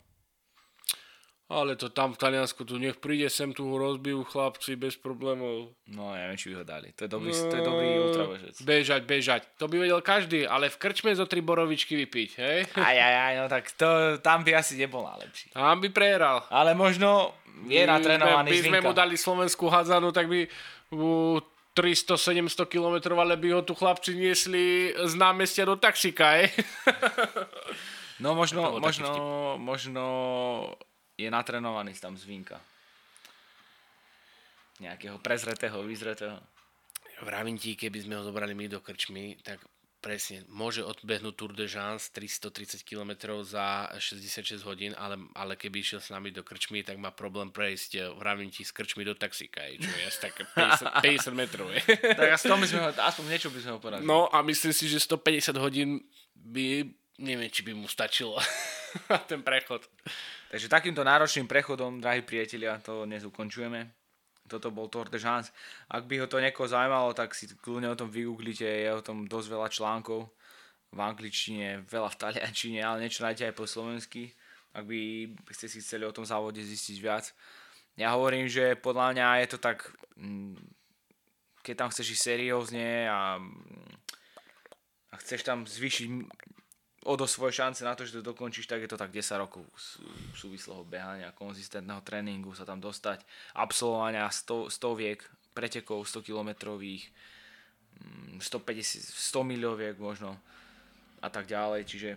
Ale 1.48 1.80
to 1.80 1.88
tam 1.88 2.12
v 2.12 2.20
Taliansku, 2.20 2.60
tu 2.68 2.76
nech 2.76 3.00
príde 3.00 3.24
sem, 3.32 3.56
tu 3.56 3.64
ho 3.64 3.80
rozbijú 3.80 4.20
chlapci 4.20 4.76
bez 4.76 5.00
problémov. 5.00 5.72
No, 5.88 6.12
ja 6.12 6.28
neviem, 6.28 6.36
či 6.36 6.52
by 6.52 6.60
ho 6.60 6.64
dali. 6.68 6.92
To 6.92 7.08
je 7.08 7.10
dobrý, 7.10 7.32
no, 7.32 7.40
to 7.48 7.54
je 7.56 7.64
dobrý 7.64 7.88
ultrabežec. 8.04 8.54
Bežať, 8.68 9.02
bežať. 9.08 9.40
To 9.56 9.64
by 9.64 9.80
vedel 9.80 10.04
každý, 10.04 10.44
ale 10.44 10.68
v 10.68 10.76
krčme 10.76 11.08
zo 11.16 11.24
tri 11.24 11.40
borovičky 11.40 11.96
vypiť, 12.04 12.30
hej? 12.36 12.58
Aj, 12.76 12.96
aj, 13.00 13.14
aj, 13.16 13.34
no 13.40 13.44
tak 13.48 13.64
to, 13.80 14.20
tam 14.20 14.44
by 14.44 14.60
asi 14.60 14.76
nebol 14.76 15.08
najlepší. 15.08 15.56
Tam 15.56 15.80
by 15.80 15.88
prehral. 15.88 16.44
Ale 16.52 16.76
možno 16.76 17.32
je 17.64 17.80
natrénovaný 17.80 18.52
by 18.52 18.60
sme 18.68 18.78
mu 18.84 18.92
dali 18.92 19.16
slovenskú 19.16 19.72
hádzanú, 19.72 20.12
tak 20.12 20.28
by 20.28 20.44
uh, 20.92 21.40
300-700 21.72 22.68
km, 22.68 23.16
ale 23.16 23.40
by 23.40 23.48
ho 23.56 23.60
tu 23.64 23.72
chlapci 23.72 24.12
niesli 24.20 24.92
z 24.92 25.12
námestia 25.16 25.64
do 25.64 25.80
taxika, 25.80 26.44
je? 26.44 26.52
No 28.18 28.34
možno, 28.34 28.82
možno, 28.82 29.10
možno 29.62 30.04
je 31.14 31.30
natrenovaný 31.30 31.94
tam 31.98 32.18
z 32.18 32.26
Vínka. 32.26 32.58
Nejakého 34.78 35.18
prezretého, 35.18 35.82
vyzretého. 35.82 36.38
Vravím 37.22 37.58
ti, 37.58 37.74
keby 37.74 37.98
sme 38.06 38.14
ho 38.18 38.22
zobrali 38.22 38.54
my 38.54 38.70
do 38.70 38.78
krčmy, 38.78 39.38
tak 39.42 39.58
presne, 39.98 40.46
môže 40.46 40.86
odbehnúť 40.86 41.34
Tour 41.34 41.52
de 41.58 41.66
Jans 41.66 42.14
330 42.14 42.86
km 42.86 43.34
za 43.42 43.90
66 43.98 44.62
hodín, 44.62 44.94
ale, 44.94 45.18
ale 45.34 45.58
keby 45.58 45.82
išiel 45.82 45.98
s 45.98 46.14
nami 46.14 46.30
do 46.30 46.46
krčmy, 46.46 46.86
tak 46.86 46.94
má 47.02 47.10
problém 47.10 47.50
prejsť, 47.50 48.14
vravím 48.14 48.50
ti, 48.54 48.62
z 48.62 48.70
krčmy 48.70 49.02
do 49.02 49.18
taxíka, 49.18 49.66
čo 49.66 49.90
je 49.90 50.04
asi 50.06 50.20
tak 50.30 50.34
50, 50.54 51.02
50 51.02 51.34
metrov. 51.34 51.66
Je. 51.74 51.82
tak 52.14 52.30
aspoň, 52.38 52.56
by 52.62 52.66
sme 52.70 52.80
ho, 52.80 52.88
aspoň 52.94 53.24
niečo 53.26 53.50
by 53.50 53.58
sme 53.58 53.72
ho 53.74 53.78
poradili. 53.82 54.06
No 54.06 54.30
a 54.30 54.38
myslím 54.46 54.70
si, 54.70 54.86
že 54.86 55.02
150 55.02 55.58
hodín 55.58 56.06
by, 56.38 56.86
neviem, 57.18 57.50
či 57.50 57.66
by 57.66 57.74
mu 57.74 57.90
stačilo 57.90 58.38
ten 59.30 59.42
prechod. 59.42 59.84
Takže 60.48 60.72
takýmto 60.72 61.04
náročným 61.04 61.50
prechodom, 61.50 62.00
drahí 62.00 62.24
priatelia, 62.24 62.80
to 62.80 63.04
dnes 63.04 63.26
ukončujeme 63.26 63.98
toto 64.48 64.72
bol 64.72 64.88
Tour 64.88 65.12
de 65.12 65.20
Jans. 65.20 65.52
Ak 65.92 66.08
by 66.08 66.24
ho 66.24 66.26
to 66.26 66.40
niekoho 66.40 66.64
zaujímalo, 66.64 67.12
tak 67.12 67.36
si 67.36 67.46
kľudne 67.60 67.92
o 67.92 67.98
tom 68.00 68.08
vygooglite, 68.08 68.64
je 68.64 68.88
o 68.88 69.04
tom 69.04 69.28
dosť 69.28 69.48
veľa 69.52 69.68
článkov 69.68 70.32
v 70.88 70.98
angličtine, 71.04 71.84
veľa 71.84 72.08
v 72.16 72.20
taliančine, 72.24 72.80
ale 72.80 73.04
niečo 73.04 73.20
nájdete 73.20 73.52
aj 73.52 73.54
po 73.54 73.68
slovensky, 73.68 74.32
ak 74.72 74.88
by 74.88 75.28
ste 75.52 75.68
si 75.68 75.84
chceli 75.84 76.08
o 76.08 76.16
tom 76.16 76.24
závode 76.24 76.64
zistiť 76.64 76.96
viac. 77.04 77.28
Ja 78.00 78.16
hovorím, 78.16 78.48
že 78.48 78.72
podľa 78.80 79.12
mňa 79.12 79.26
je 79.44 79.48
to 79.52 79.58
tak, 79.60 79.92
mm, 80.16 80.56
keď 81.60 81.74
tam 81.76 81.88
chceš 81.92 82.16
ísť 82.16 82.24
seriózne 82.24 83.04
a, 83.04 83.36
a 85.12 85.14
chceš 85.20 85.44
tam 85.44 85.68
zvýšiť 85.68 86.08
o 87.08 87.16
do 87.16 87.24
svoje 87.24 87.56
šance 87.56 87.80
na 87.80 87.96
to, 87.96 88.04
že 88.04 88.20
to 88.20 88.30
dokončíš, 88.36 88.68
tak 88.68 88.84
je 88.84 88.90
to 88.92 89.00
tak 89.00 89.08
10 89.08 89.40
rokov 89.40 89.64
súvislého 90.36 90.84
behania, 90.84 91.32
konzistentného 91.32 92.04
tréningu 92.04 92.52
sa 92.52 92.68
tam 92.68 92.84
dostať, 92.84 93.24
absolvovania 93.56 94.28
100, 94.28 94.68
stoviek, 94.68 95.24
pretekov 95.56 96.04
100 96.04 96.28
kilometrových, 96.28 97.08
150, 98.38 98.44
100 98.44 99.42
milioviek 99.42 99.96
možno 99.96 100.36
a 101.24 101.28
tak 101.32 101.48
ďalej, 101.48 101.88
čiže, 101.88 102.10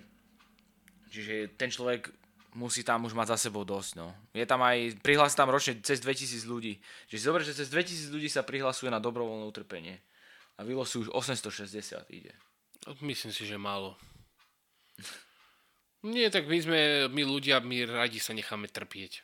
čiže 1.10 1.56
ten 1.56 1.72
človek 1.72 2.12
musí 2.54 2.84
tam 2.84 3.08
už 3.08 3.16
mať 3.16 3.34
za 3.34 3.48
sebou 3.48 3.64
dosť, 3.64 3.96
no. 3.96 4.12
Je 4.36 4.44
tam 4.44 4.60
aj, 4.62 5.00
prihlási 5.00 5.40
tam 5.40 5.50
ročne 5.50 5.80
cez 5.80 6.04
2000 6.04 6.44
ľudí. 6.46 6.78
Čiže 7.08 7.18
si 7.18 7.26
zober, 7.26 7.42
že 7.48 7.56
cez 7.56 7.72
2000 7.72 8.12
ľudí 8.12 8.28
sa 8.28 8.44
prihlasuje 8.44 8.92
na 8.92 9.00
dobrovoľné 9.00 9.48
utrpenie. 9.48 10.04
A 10.60 10.68
vylosujú 10.68 11.10
už 11.10 11.32
860 11.32 12.12
ide. 12.12 12.36
Myslím 13.00 13.32
si, 13.32 13.48
že 13.48 13.56
málo. 13.56 13.96
Nie, 16.02 16.34
tak 16.34 16.50
my 16.50 16.58
sme, 16.58 16.80
my 17.14 17.22
ľudia, 17.22 17.62
my 17.62 17.86
radi 17.86 18.18
sa 18.18 18.34
necháme 18.34 18.66
trpieť. 18.66 19.22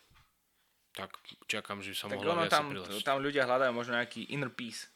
Tak 0.93 1.13
čakám, 1.49 1.81
že 1.81 1.97
sa 1.97 2.09
mohla 2.09 2.45
viac 2.45 2.53
tam, 2.53 2.73
tam 3.01 3.17
ľudia 3.21 3.49
hľadajú 3.49 3.73
možno 3.73 3.97
nejaký 3.97 4.29
inner 4.33 4.49
peace. 4.53 4.89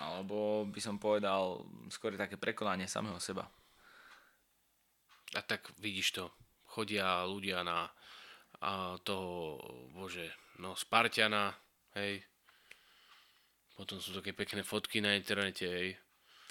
Alebo 0.00 0.64
by 0.68 0.80
som 0.80 0.96
povedal 0.96 1.64
skôr 1.92 2.16
také 2.16 2.40
prekonanie 2.40 2.88
samého 2.88 3.20
seba. 3.20 3.48
A 5.36 5.40
tak 5.44 5.68
vidíš 5.80 6.16
to. 6.16 6.24
Chodia 6.72 7.24
ľudia 7.28 7.60
na 7.60 7.92
a 8.62 8.94
toho, 9.02 9.58
bože, 9.90 10.30
no 10.62 10.78
Spartiana, 10.78 11.50
hej. 11.98 12.22
Potom 13.74 13.98
sú 13.98 14.14
také 14.14 14.30
pekné 14.30 14.62
fotky 14.62 15.02
na 15.02 15.18
internete, 15.18 15.66
hej. 15.66 15.98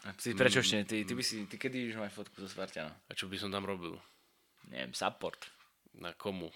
Ty, 0.01 0.33
prečo 0.33 0.59
mm. 0.59 0.65
ešte? 0.65 0.77
Ty, 0.89 0.97
ty, 1.05 1.13
by 1.13 1.23
si, 1.23 1.35
ty 1.45 1.55
kedy 1.61 1.93
už 1.93 2.01
máš 2.01 2.17
fotku 2.17 2.41
zo 2.41 2.49
Spartana? 2.49 2.89
A 3.05 3.13
čo 3.13 3.29
by 3.29 3.37
som 3.37 3.53
tam 3.53 3.69
robil? 3.69 3.93
Neviem, 4.73 4.97
support. 4.97 5.37
Na 5.93 6.17
komu? 6.17 6.49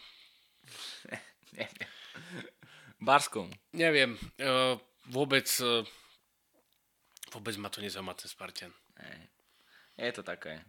Neviem. 1.57 1.89
Barskom. 2.97 3.53
Neviem. 3.77 4.17
Uh, 4.41 4.81
vôbec 5.13 5.45
uh, 5.61 5.85
vôbec 7.29 7.53
ma 7.61 7.69
to 7.69 7.85
nezaujíma 7.85 8.17
ten 8.17 8.25
Spartan. 8.25 8.73
Je 9.93 10.09
to 10.09 10.25
také. 10.25 10.65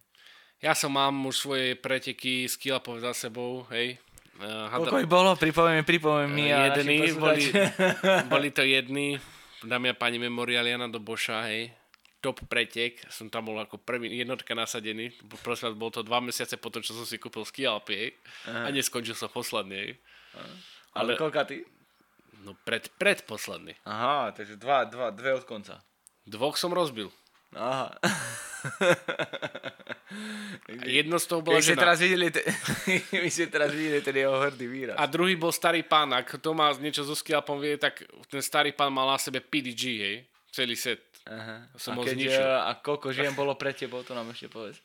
Ja 0.60 0.76
som 0.76 0.92
mám 0.92 1.16
už 1.24 1.48
svoje 1.48 1.66
preteky 1.80 2.44
skilla 2.44 2.82
za 3.00 3.16
sebou, 3.16 3.64
hej. 3.72 3.96
Uh, 4.36 4.68
hada... 4.68 4.84
Koľko 4.84 5.00
ich 5.00 5.08
bolo? 5.08 5.30
Pripomeň, 5.32 5.80
pripomeň 5.80 6.28
mi. 6.28 6.52
Uh, 6.52 6.68
jedný, 6.76 6.96
boli, 7.16 7.44
boli 8.32 8.48
to 8.52 8.60
jedni. 8.60 9.16
Dámy 9.64 9.88
a 9.88 9.96
páni 9.96 10.20
Memorialiana 10.20 10.92
do 10.92 11.00
Boša, 11.00 11.48
hej 11.48 11.72
top 12.20 12.42
pretek, 12.48 13.00
som 13.12 13.28
tam 13.30 13.48
bol 13.52 13.58
ako 13.60 13.78
prvý 13.78 14.10
jednotka 14.18 14.56
nasadený, 14.56 15.12
prosím 15.44 15.76
bol 15.76 15.92
to 15.92 16.02
dva 16.02 16.18
mesiace 16.18 16.56
potom, 16.56 16.80
čo 16.82 16.96
som 16.96 17.06
si 17.06 17.20
kúpil 17.20 17.44
ski 17.46 17.68
Alpy 17.68 18.12
a 18.48 18.68
neskončil 18.72 19.14
som 19.14 19.30
posledný. 19.30 19.94
Ale, 20.96 21.14
Ale 21.14 21.20
koľka 21.20 21.44
ty? 21.44 21.62
No 22.44 22.54
pred, 22.62 22.88
predposledný. 22.96 23.74
Aha, 23.84 24.30
takže 24.32 24.56
dva, 24.56 24.86
dva, 24.86 25.10
dve 25.10 25.34
od 25.36 25.44
konca. 25.44 25.82
Dvoch 26.26 26.56
som 26.58 26.72
rozbil. 26.74 27.10
Aha. 27.54 27.94
Jedno 30.86 31.18
z 31.18 31.26
toho 31.26 31.40
bola 31.42 31.62
žena. 31.62 31.86
Teraz 31.86 31.98
videli 32.02 32.30
te... 32.30 32.42
My 33.22 33.30
ste 33.30 33.46
teraz 33.46 33.70
videli 33.70 34.02
ten 34.02 34.14
jeho 34.14 34.34
hrdý 34.34 34.66
výraz. 34.66 34.96
A 34.98 35.06
druhý 35.06 35.38
bol 35.38 35.54
starý 35.54 35.82
pán. 35.86 36.10
Ak 36.14 36.38
to 36.38 36.50
má 36.54 36.74
niečo 36.78 37.06
so 37.06 37.14
skialpom 37.14 37.62
vie, 37.62 37.78
tak 37.78 38.02
ten 38.26 38.42
starý 38.42 38.74
pán 38.74 38.90
mal 38.90 39.06
na 39.06 39.18
sebe 39.18 39.38
PDG, 39.42 39.82
hej? 39.98 40.16
Celý 40.50 40.74
set. 40.74 41.05
Aha. 41.26 41.66
Som 41.74 41.98
a, 41.98 42.06
keď, 42.06 42.14
zničil. 42.14 42.46
A 42.46 42.70
koľko 42.78 43.10
žien 43.10 43.34
bolo 43.34 43.58
pre 43.58 43.74
tebou, 43.74 44.06
to 44.06 44.14
nám 44.14 44.30
ešte 44.30 44.46
povedz. 44.46 44.78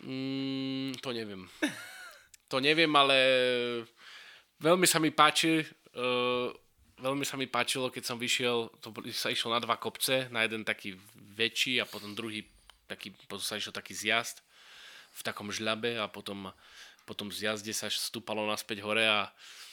Mm, 0.00 0.94
to 1.02 1.10
neviem. 1.10 1.50
to 2.50 2.56
neviem, 2.62 2.92
ale 2.94 3.18
veľmi 4.62 4.86
sa 4.86 5.02
mi 5.02 5.10
páči, 5.10 5.66
uh, 5.98 6.48
veľmi 7.02 7.26
sa 7.26 7.34
mi 7.34 7.50
páčilo, 7.50 7.90
keď 7.90 8.04
som 8.06 8.18
vyšiel, 8.20 8.70
to 8.78 8.94
sa 9.10 9.34
išlo 9.34 9.50
na 9.50 9.58
dva 9.58 9.76
kopce, 9.82 10.30
na 10.30 10.46
jeden 10.46 10.62
taký 10.62 10.94
väčší 11.34 11.82
a 11.82 11.88
potom 11.90 12.14
druhý 12.14 12.46
taký, 12.86 13.10
potom 13.26 13.42
sa 13.42 13.58
išiel 13.58 13.74
taký 13.74 13.94
zjazd 13.94 14.42
v 15.10 15.20
takom 15.26 15.50
žľabe 15.50 15.98
a 15.98 16.06
potom, 16.06 16.54
potom 17.02 17.34
z 17.34 17.50
jazde 17.50 17.74
sa 17.74 17.90
stúpalo 17.90 18.46
naspäť 18.46 18.86
hore 18.86 19.02
a 19.06 19.26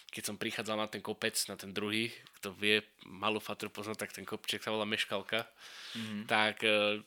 keď 0.08 0.24
som 0.24 0.40
prichádzal 0.40 0.78
na 0.80 0.88
ten 0.88 1.04
kopec, 1.04 1.36
na 1.52 1.60
ten 1.60 1.76
druhý, 1.76 2.10
kto 2.40 2.56
vie 2.56 2.80
malú 3.06 3.44
fatru 3.44 3.68
poznať, 3.68 3.98
tak 4.08 4.16
ten 4.16 4.26
kopček 4.26 4.64
sa 4.64 4.72
volá 4.72 4.88
Meškalka, 4.88 5.44
mm-hmm. 5.44 6.22
tak 6.26 6.64
uh, 6.64 6.98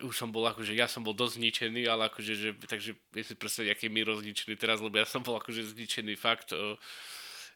už 0.00 0.14
som 0.16 0.32
bol 0.32 0.46
akože, 0.48 0.72
ja 0.72 0.88
som 0.88 1.04
bol 1.04 1.12
dosť 1.12 1.38
zničený, 1.42 1.84
ale 1.90 2.08
akože, 2.08 2.32
že, 2.34 2.50
takže 2.56 2.96
viem 3.12 3.26
si 3.26 3.34
predstaviť, 3.36 3.68
aký 3.68 3.86
mi 3.92 4.00
rozničený 4.00 4.56
teraz, 4.56 4.80
lebo 4.80 4.96
ja 4.96 5.04
som 5.04 5.20
bol 5.20 5.36
akože 5.36 5.76
zničený 5.76 6.16
fakt, 6.16 6.56
uh, 6.56 6.78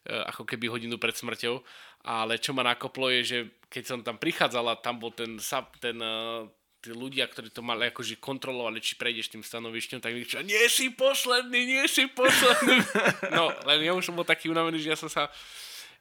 ako 0.03 0.43
keby 0.43 0.67
hodinu 0.67 0.99
pred 0.99 1.15
smrťou, 1.15 1.63
ale 2.03 2.35
čo 2.35 2.51
ma 2.51 2.61
nakoplo 2.67 3.07
je, 3.07 3.21
že 3.23 3.37
keď 3.71 3.83
som 3.87 3.99
tam 4.03 4.19
prichádzal 4.19 4.65
a 4.67 4.75
tam 4.75 4.99
bol 4.99 5.15
ten, 5.15 5.39
ten 5.79 5.95
tí 6.83 6.91
ľudia, 6.91 7.23
ktorí 7.31 7.47
to 7.47 7.63
mali 7.63 7.87
akože 7.87 8.19
kontrolovali, 8.19 8.83
či 8.83 8.99
prejdeš 8.99 9.31
tým 9.31 9.39
stanovišťom, 9.39 10.03
tak 10.03 10.11
mi 10.11 10.27
nie 10.43 10.63
si 10.67 10.91
posledný, 10.91 11.59
nie 11.63 11.83
si 11.87 12.11
posledný. 12.11 12.83
no, 13.39 13.55
len 13.63 13.87
ja 13.87 13.95
už 13.95 14.11
som 14.11 14.19
bol 14.19 14.27
taký 14.27 14.51
unavený, 14.51 14.83
že 14.83 14.91
ja 14.91 14.99
som 14.99 15.07
sa 15.07 15.31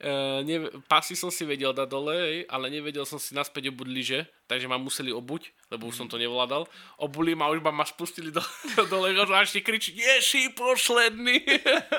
Uh, 0.02 0.42
ne, 0.42 0.66
pasy 0.90 1.14
som 1.14 1.30
si 1.30 1.46
vedel 1.46 1.70
dať 1.70 1.86
dole, 1.86 2.42
ale 2.50 2.66
nevedel 2.74 3.06
som 3.06 3.22
si 3.22 3.38
naspäť 3.38 3.70
obuť 3.70 3.86
lyže, 3.86 4.20
takže 4.50 4.66
ma 4.66 4.74
museli 4.74 5.14
obuť, 5.14 5.54
lebo 5.70 5.86
už 5.86 5.94
som 5.94 6.10
to 6.10 6.18
nevládal. 6.18 6.66
Obuli 6.98 7.38
ma, 7.38 7.46
už 7.54 7.62
ma, 7.62 7.70
ma 7.70 7.86
spustili 7.86 8.34
do, 8.34 8.42
dole 8.90 9.14
a 9.14 9.46
ešte 9.46 9.62
kričí, 9.62 9.94
nie 9.94 10.18
si 10.18 10.50
posledný. 10.58 11.46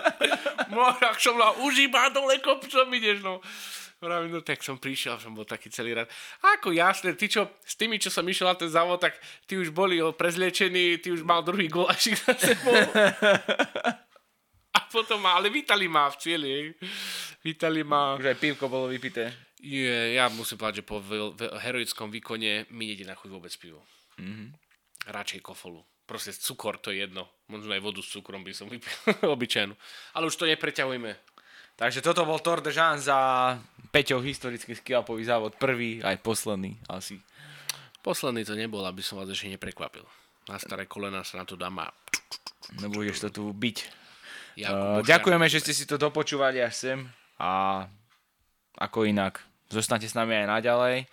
no, 0.76 0.84
ak 0.84 1.16
som 1.16 1.40
na 1.40 1.56
už 1.64 1.80
iba 1.80 2.12
dole 2.12 2.44
kopcom 2.44 2.92
ideš, 2.92 3.24
no. 3.24 3.40
Vravím, 4.04 4.36
no 4.36 4.44
tak 4.44 4.60
som 4.60 4.76
prišiel, 4.76 5.16
som 5.16 5.32
bol 5.32 5.48
taký 5.48 5.72
celý 5.72 5.96
rád. 5.96 6.12
A 6.44 6.60
ako 6.60 6.76
jasné, 6.76 7.16
ty 7.16 7.32
čo, 7.32 7.48
s 7.64 7.80
tými, 7.80 7.96
čo 7.96 8.12
som 8.12 8.28
išiel 8.28 8.52
na 8.52 8.60
ten 8.60 8.68
závod, 8.68 9.00
tak 9.00 9.16
ty 9.48 9.56
už 9.56 9.72
boli 9.72 10.04
prezliečení, 10.20 11.00
ty 11.00 11.08
už 11.08 11.24
mal 11.24 11.40
druhý 11.40 11.72
golášik 11.72 12.20
za 12.20 12.36
sebou. 12.36 12.76
A 14.76 14.80
potom 14.92 15.24
ma, 15.24 15.40
ale 15.40 15.48
vítali 15.48 15.88
ma 15.88 16.12
v 16.12 16.20
cieli, 16.20 16.76
Vítali 17.44 17.84
ma. 17.84 18.16
Už 18.16 18.32
aj 18.32 18.40
pivko 18.40 18.72
bolo 18.72 18.88
vypité. 18.88 19.36
Je, 19.60 20.16
ja 20.16 20.32
musím 20.32 20.56
povedať, 20.56 20.84
že 20.84 20.88
po 20.88 21.04
heroickom 21.60 22.08
výkone 22.08 22.72
mi 22.72 22.88
nejde 22.88 23.04
na 23.04 23.20
chuť 23.20 23.30
vôbec 23.32 23.52
pivo. 23.60 23.84
Mm-hmm. 24.16 24.48
Radšej 25.12 25.44
kofolu. 25.44 25.84
Proste 26.08 26.36
cukor, 26.36 26.80
to 26.80 26.92
je 26.92 27.04
jedno. 27.04 27.28
Možno 27.52 27.76
aj 27.76 27.84
vodu 27.84 28.00
s 28.00 28.12
cukrom 28.12 28.44
by 28.44 28.56
som 28.56 28.72
vypil, 28.72 28.92
obyčajnú. 29.36 29.76
Ale 30.16 30.28
už 30.28 30.36
to 30.40 30.48
nepreťahujme. 30.48 31.16
Takže 31.74 32.06
toto 32.06 32.24
bol 32.24 32.38
Tour 32.40 32.62
de 32.62 32.70
Jean 32.70 33.02
za 33.02 33.18
Peťou 33.90 34.22
historický 34.22 34.78
skiapový 34.78 35.26
závod. 35.26 35.58
Prvý, 35.58 36.02
aj 36.02 36.22
posledný 36.22 36.78
asi. 36.90 37.22
Posledný 38.06 38.46
to 38.46 38.54
nebol, 38.54 38.84
aby 38.86 39.02
som 39.02 39.18
vás 39.18 39.30
ešte 39.30 39.50
neprekvapil. 39.50 40.04
Na 40.50 40.60
staré 40.60 40.86
kolena 40.86 41.24
sa 41.24 41.42
na 41.42 41.46
to 41.48 41.56
dám 41.56 41.82
a... 41.82 41.88
Nebudeš 42.80 43.28
to 43.28 43.30
tu 43.30 43.44
byť. 43.52 43.78
Uh, 44.54 45.02
ďakujeme, 45.02 45.50
že 45.50 45.62
ste 45.66 45.74
si 45.74 45.90
to 45.90 45.98
dopočúvali 45.98 46.62
až 46.62 46.74
sem 46.78 47.00
a 47.42 47.84
ako 48.78 49.10
inak, 49.10 49.42
zostanete 49.66 50.06
s 50.06 50.14
nami 50.14 50.46
aj 50.46 50.62
naďalej 50.62 51.10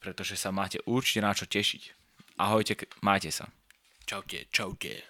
pretože 0.00 0.34
sa 0.34 0.48
máte 0.50 0.80
určite 0.88 1.20
na 1.20 1.36
čo 1.36 1.44
tešiť. 1.44 1.82
Ahojte, 2.40 2.88
majte 3.04 3.28
sa. 3.28 3.52
Čaute, 4.08 4.48
čaute. 4.48 5.04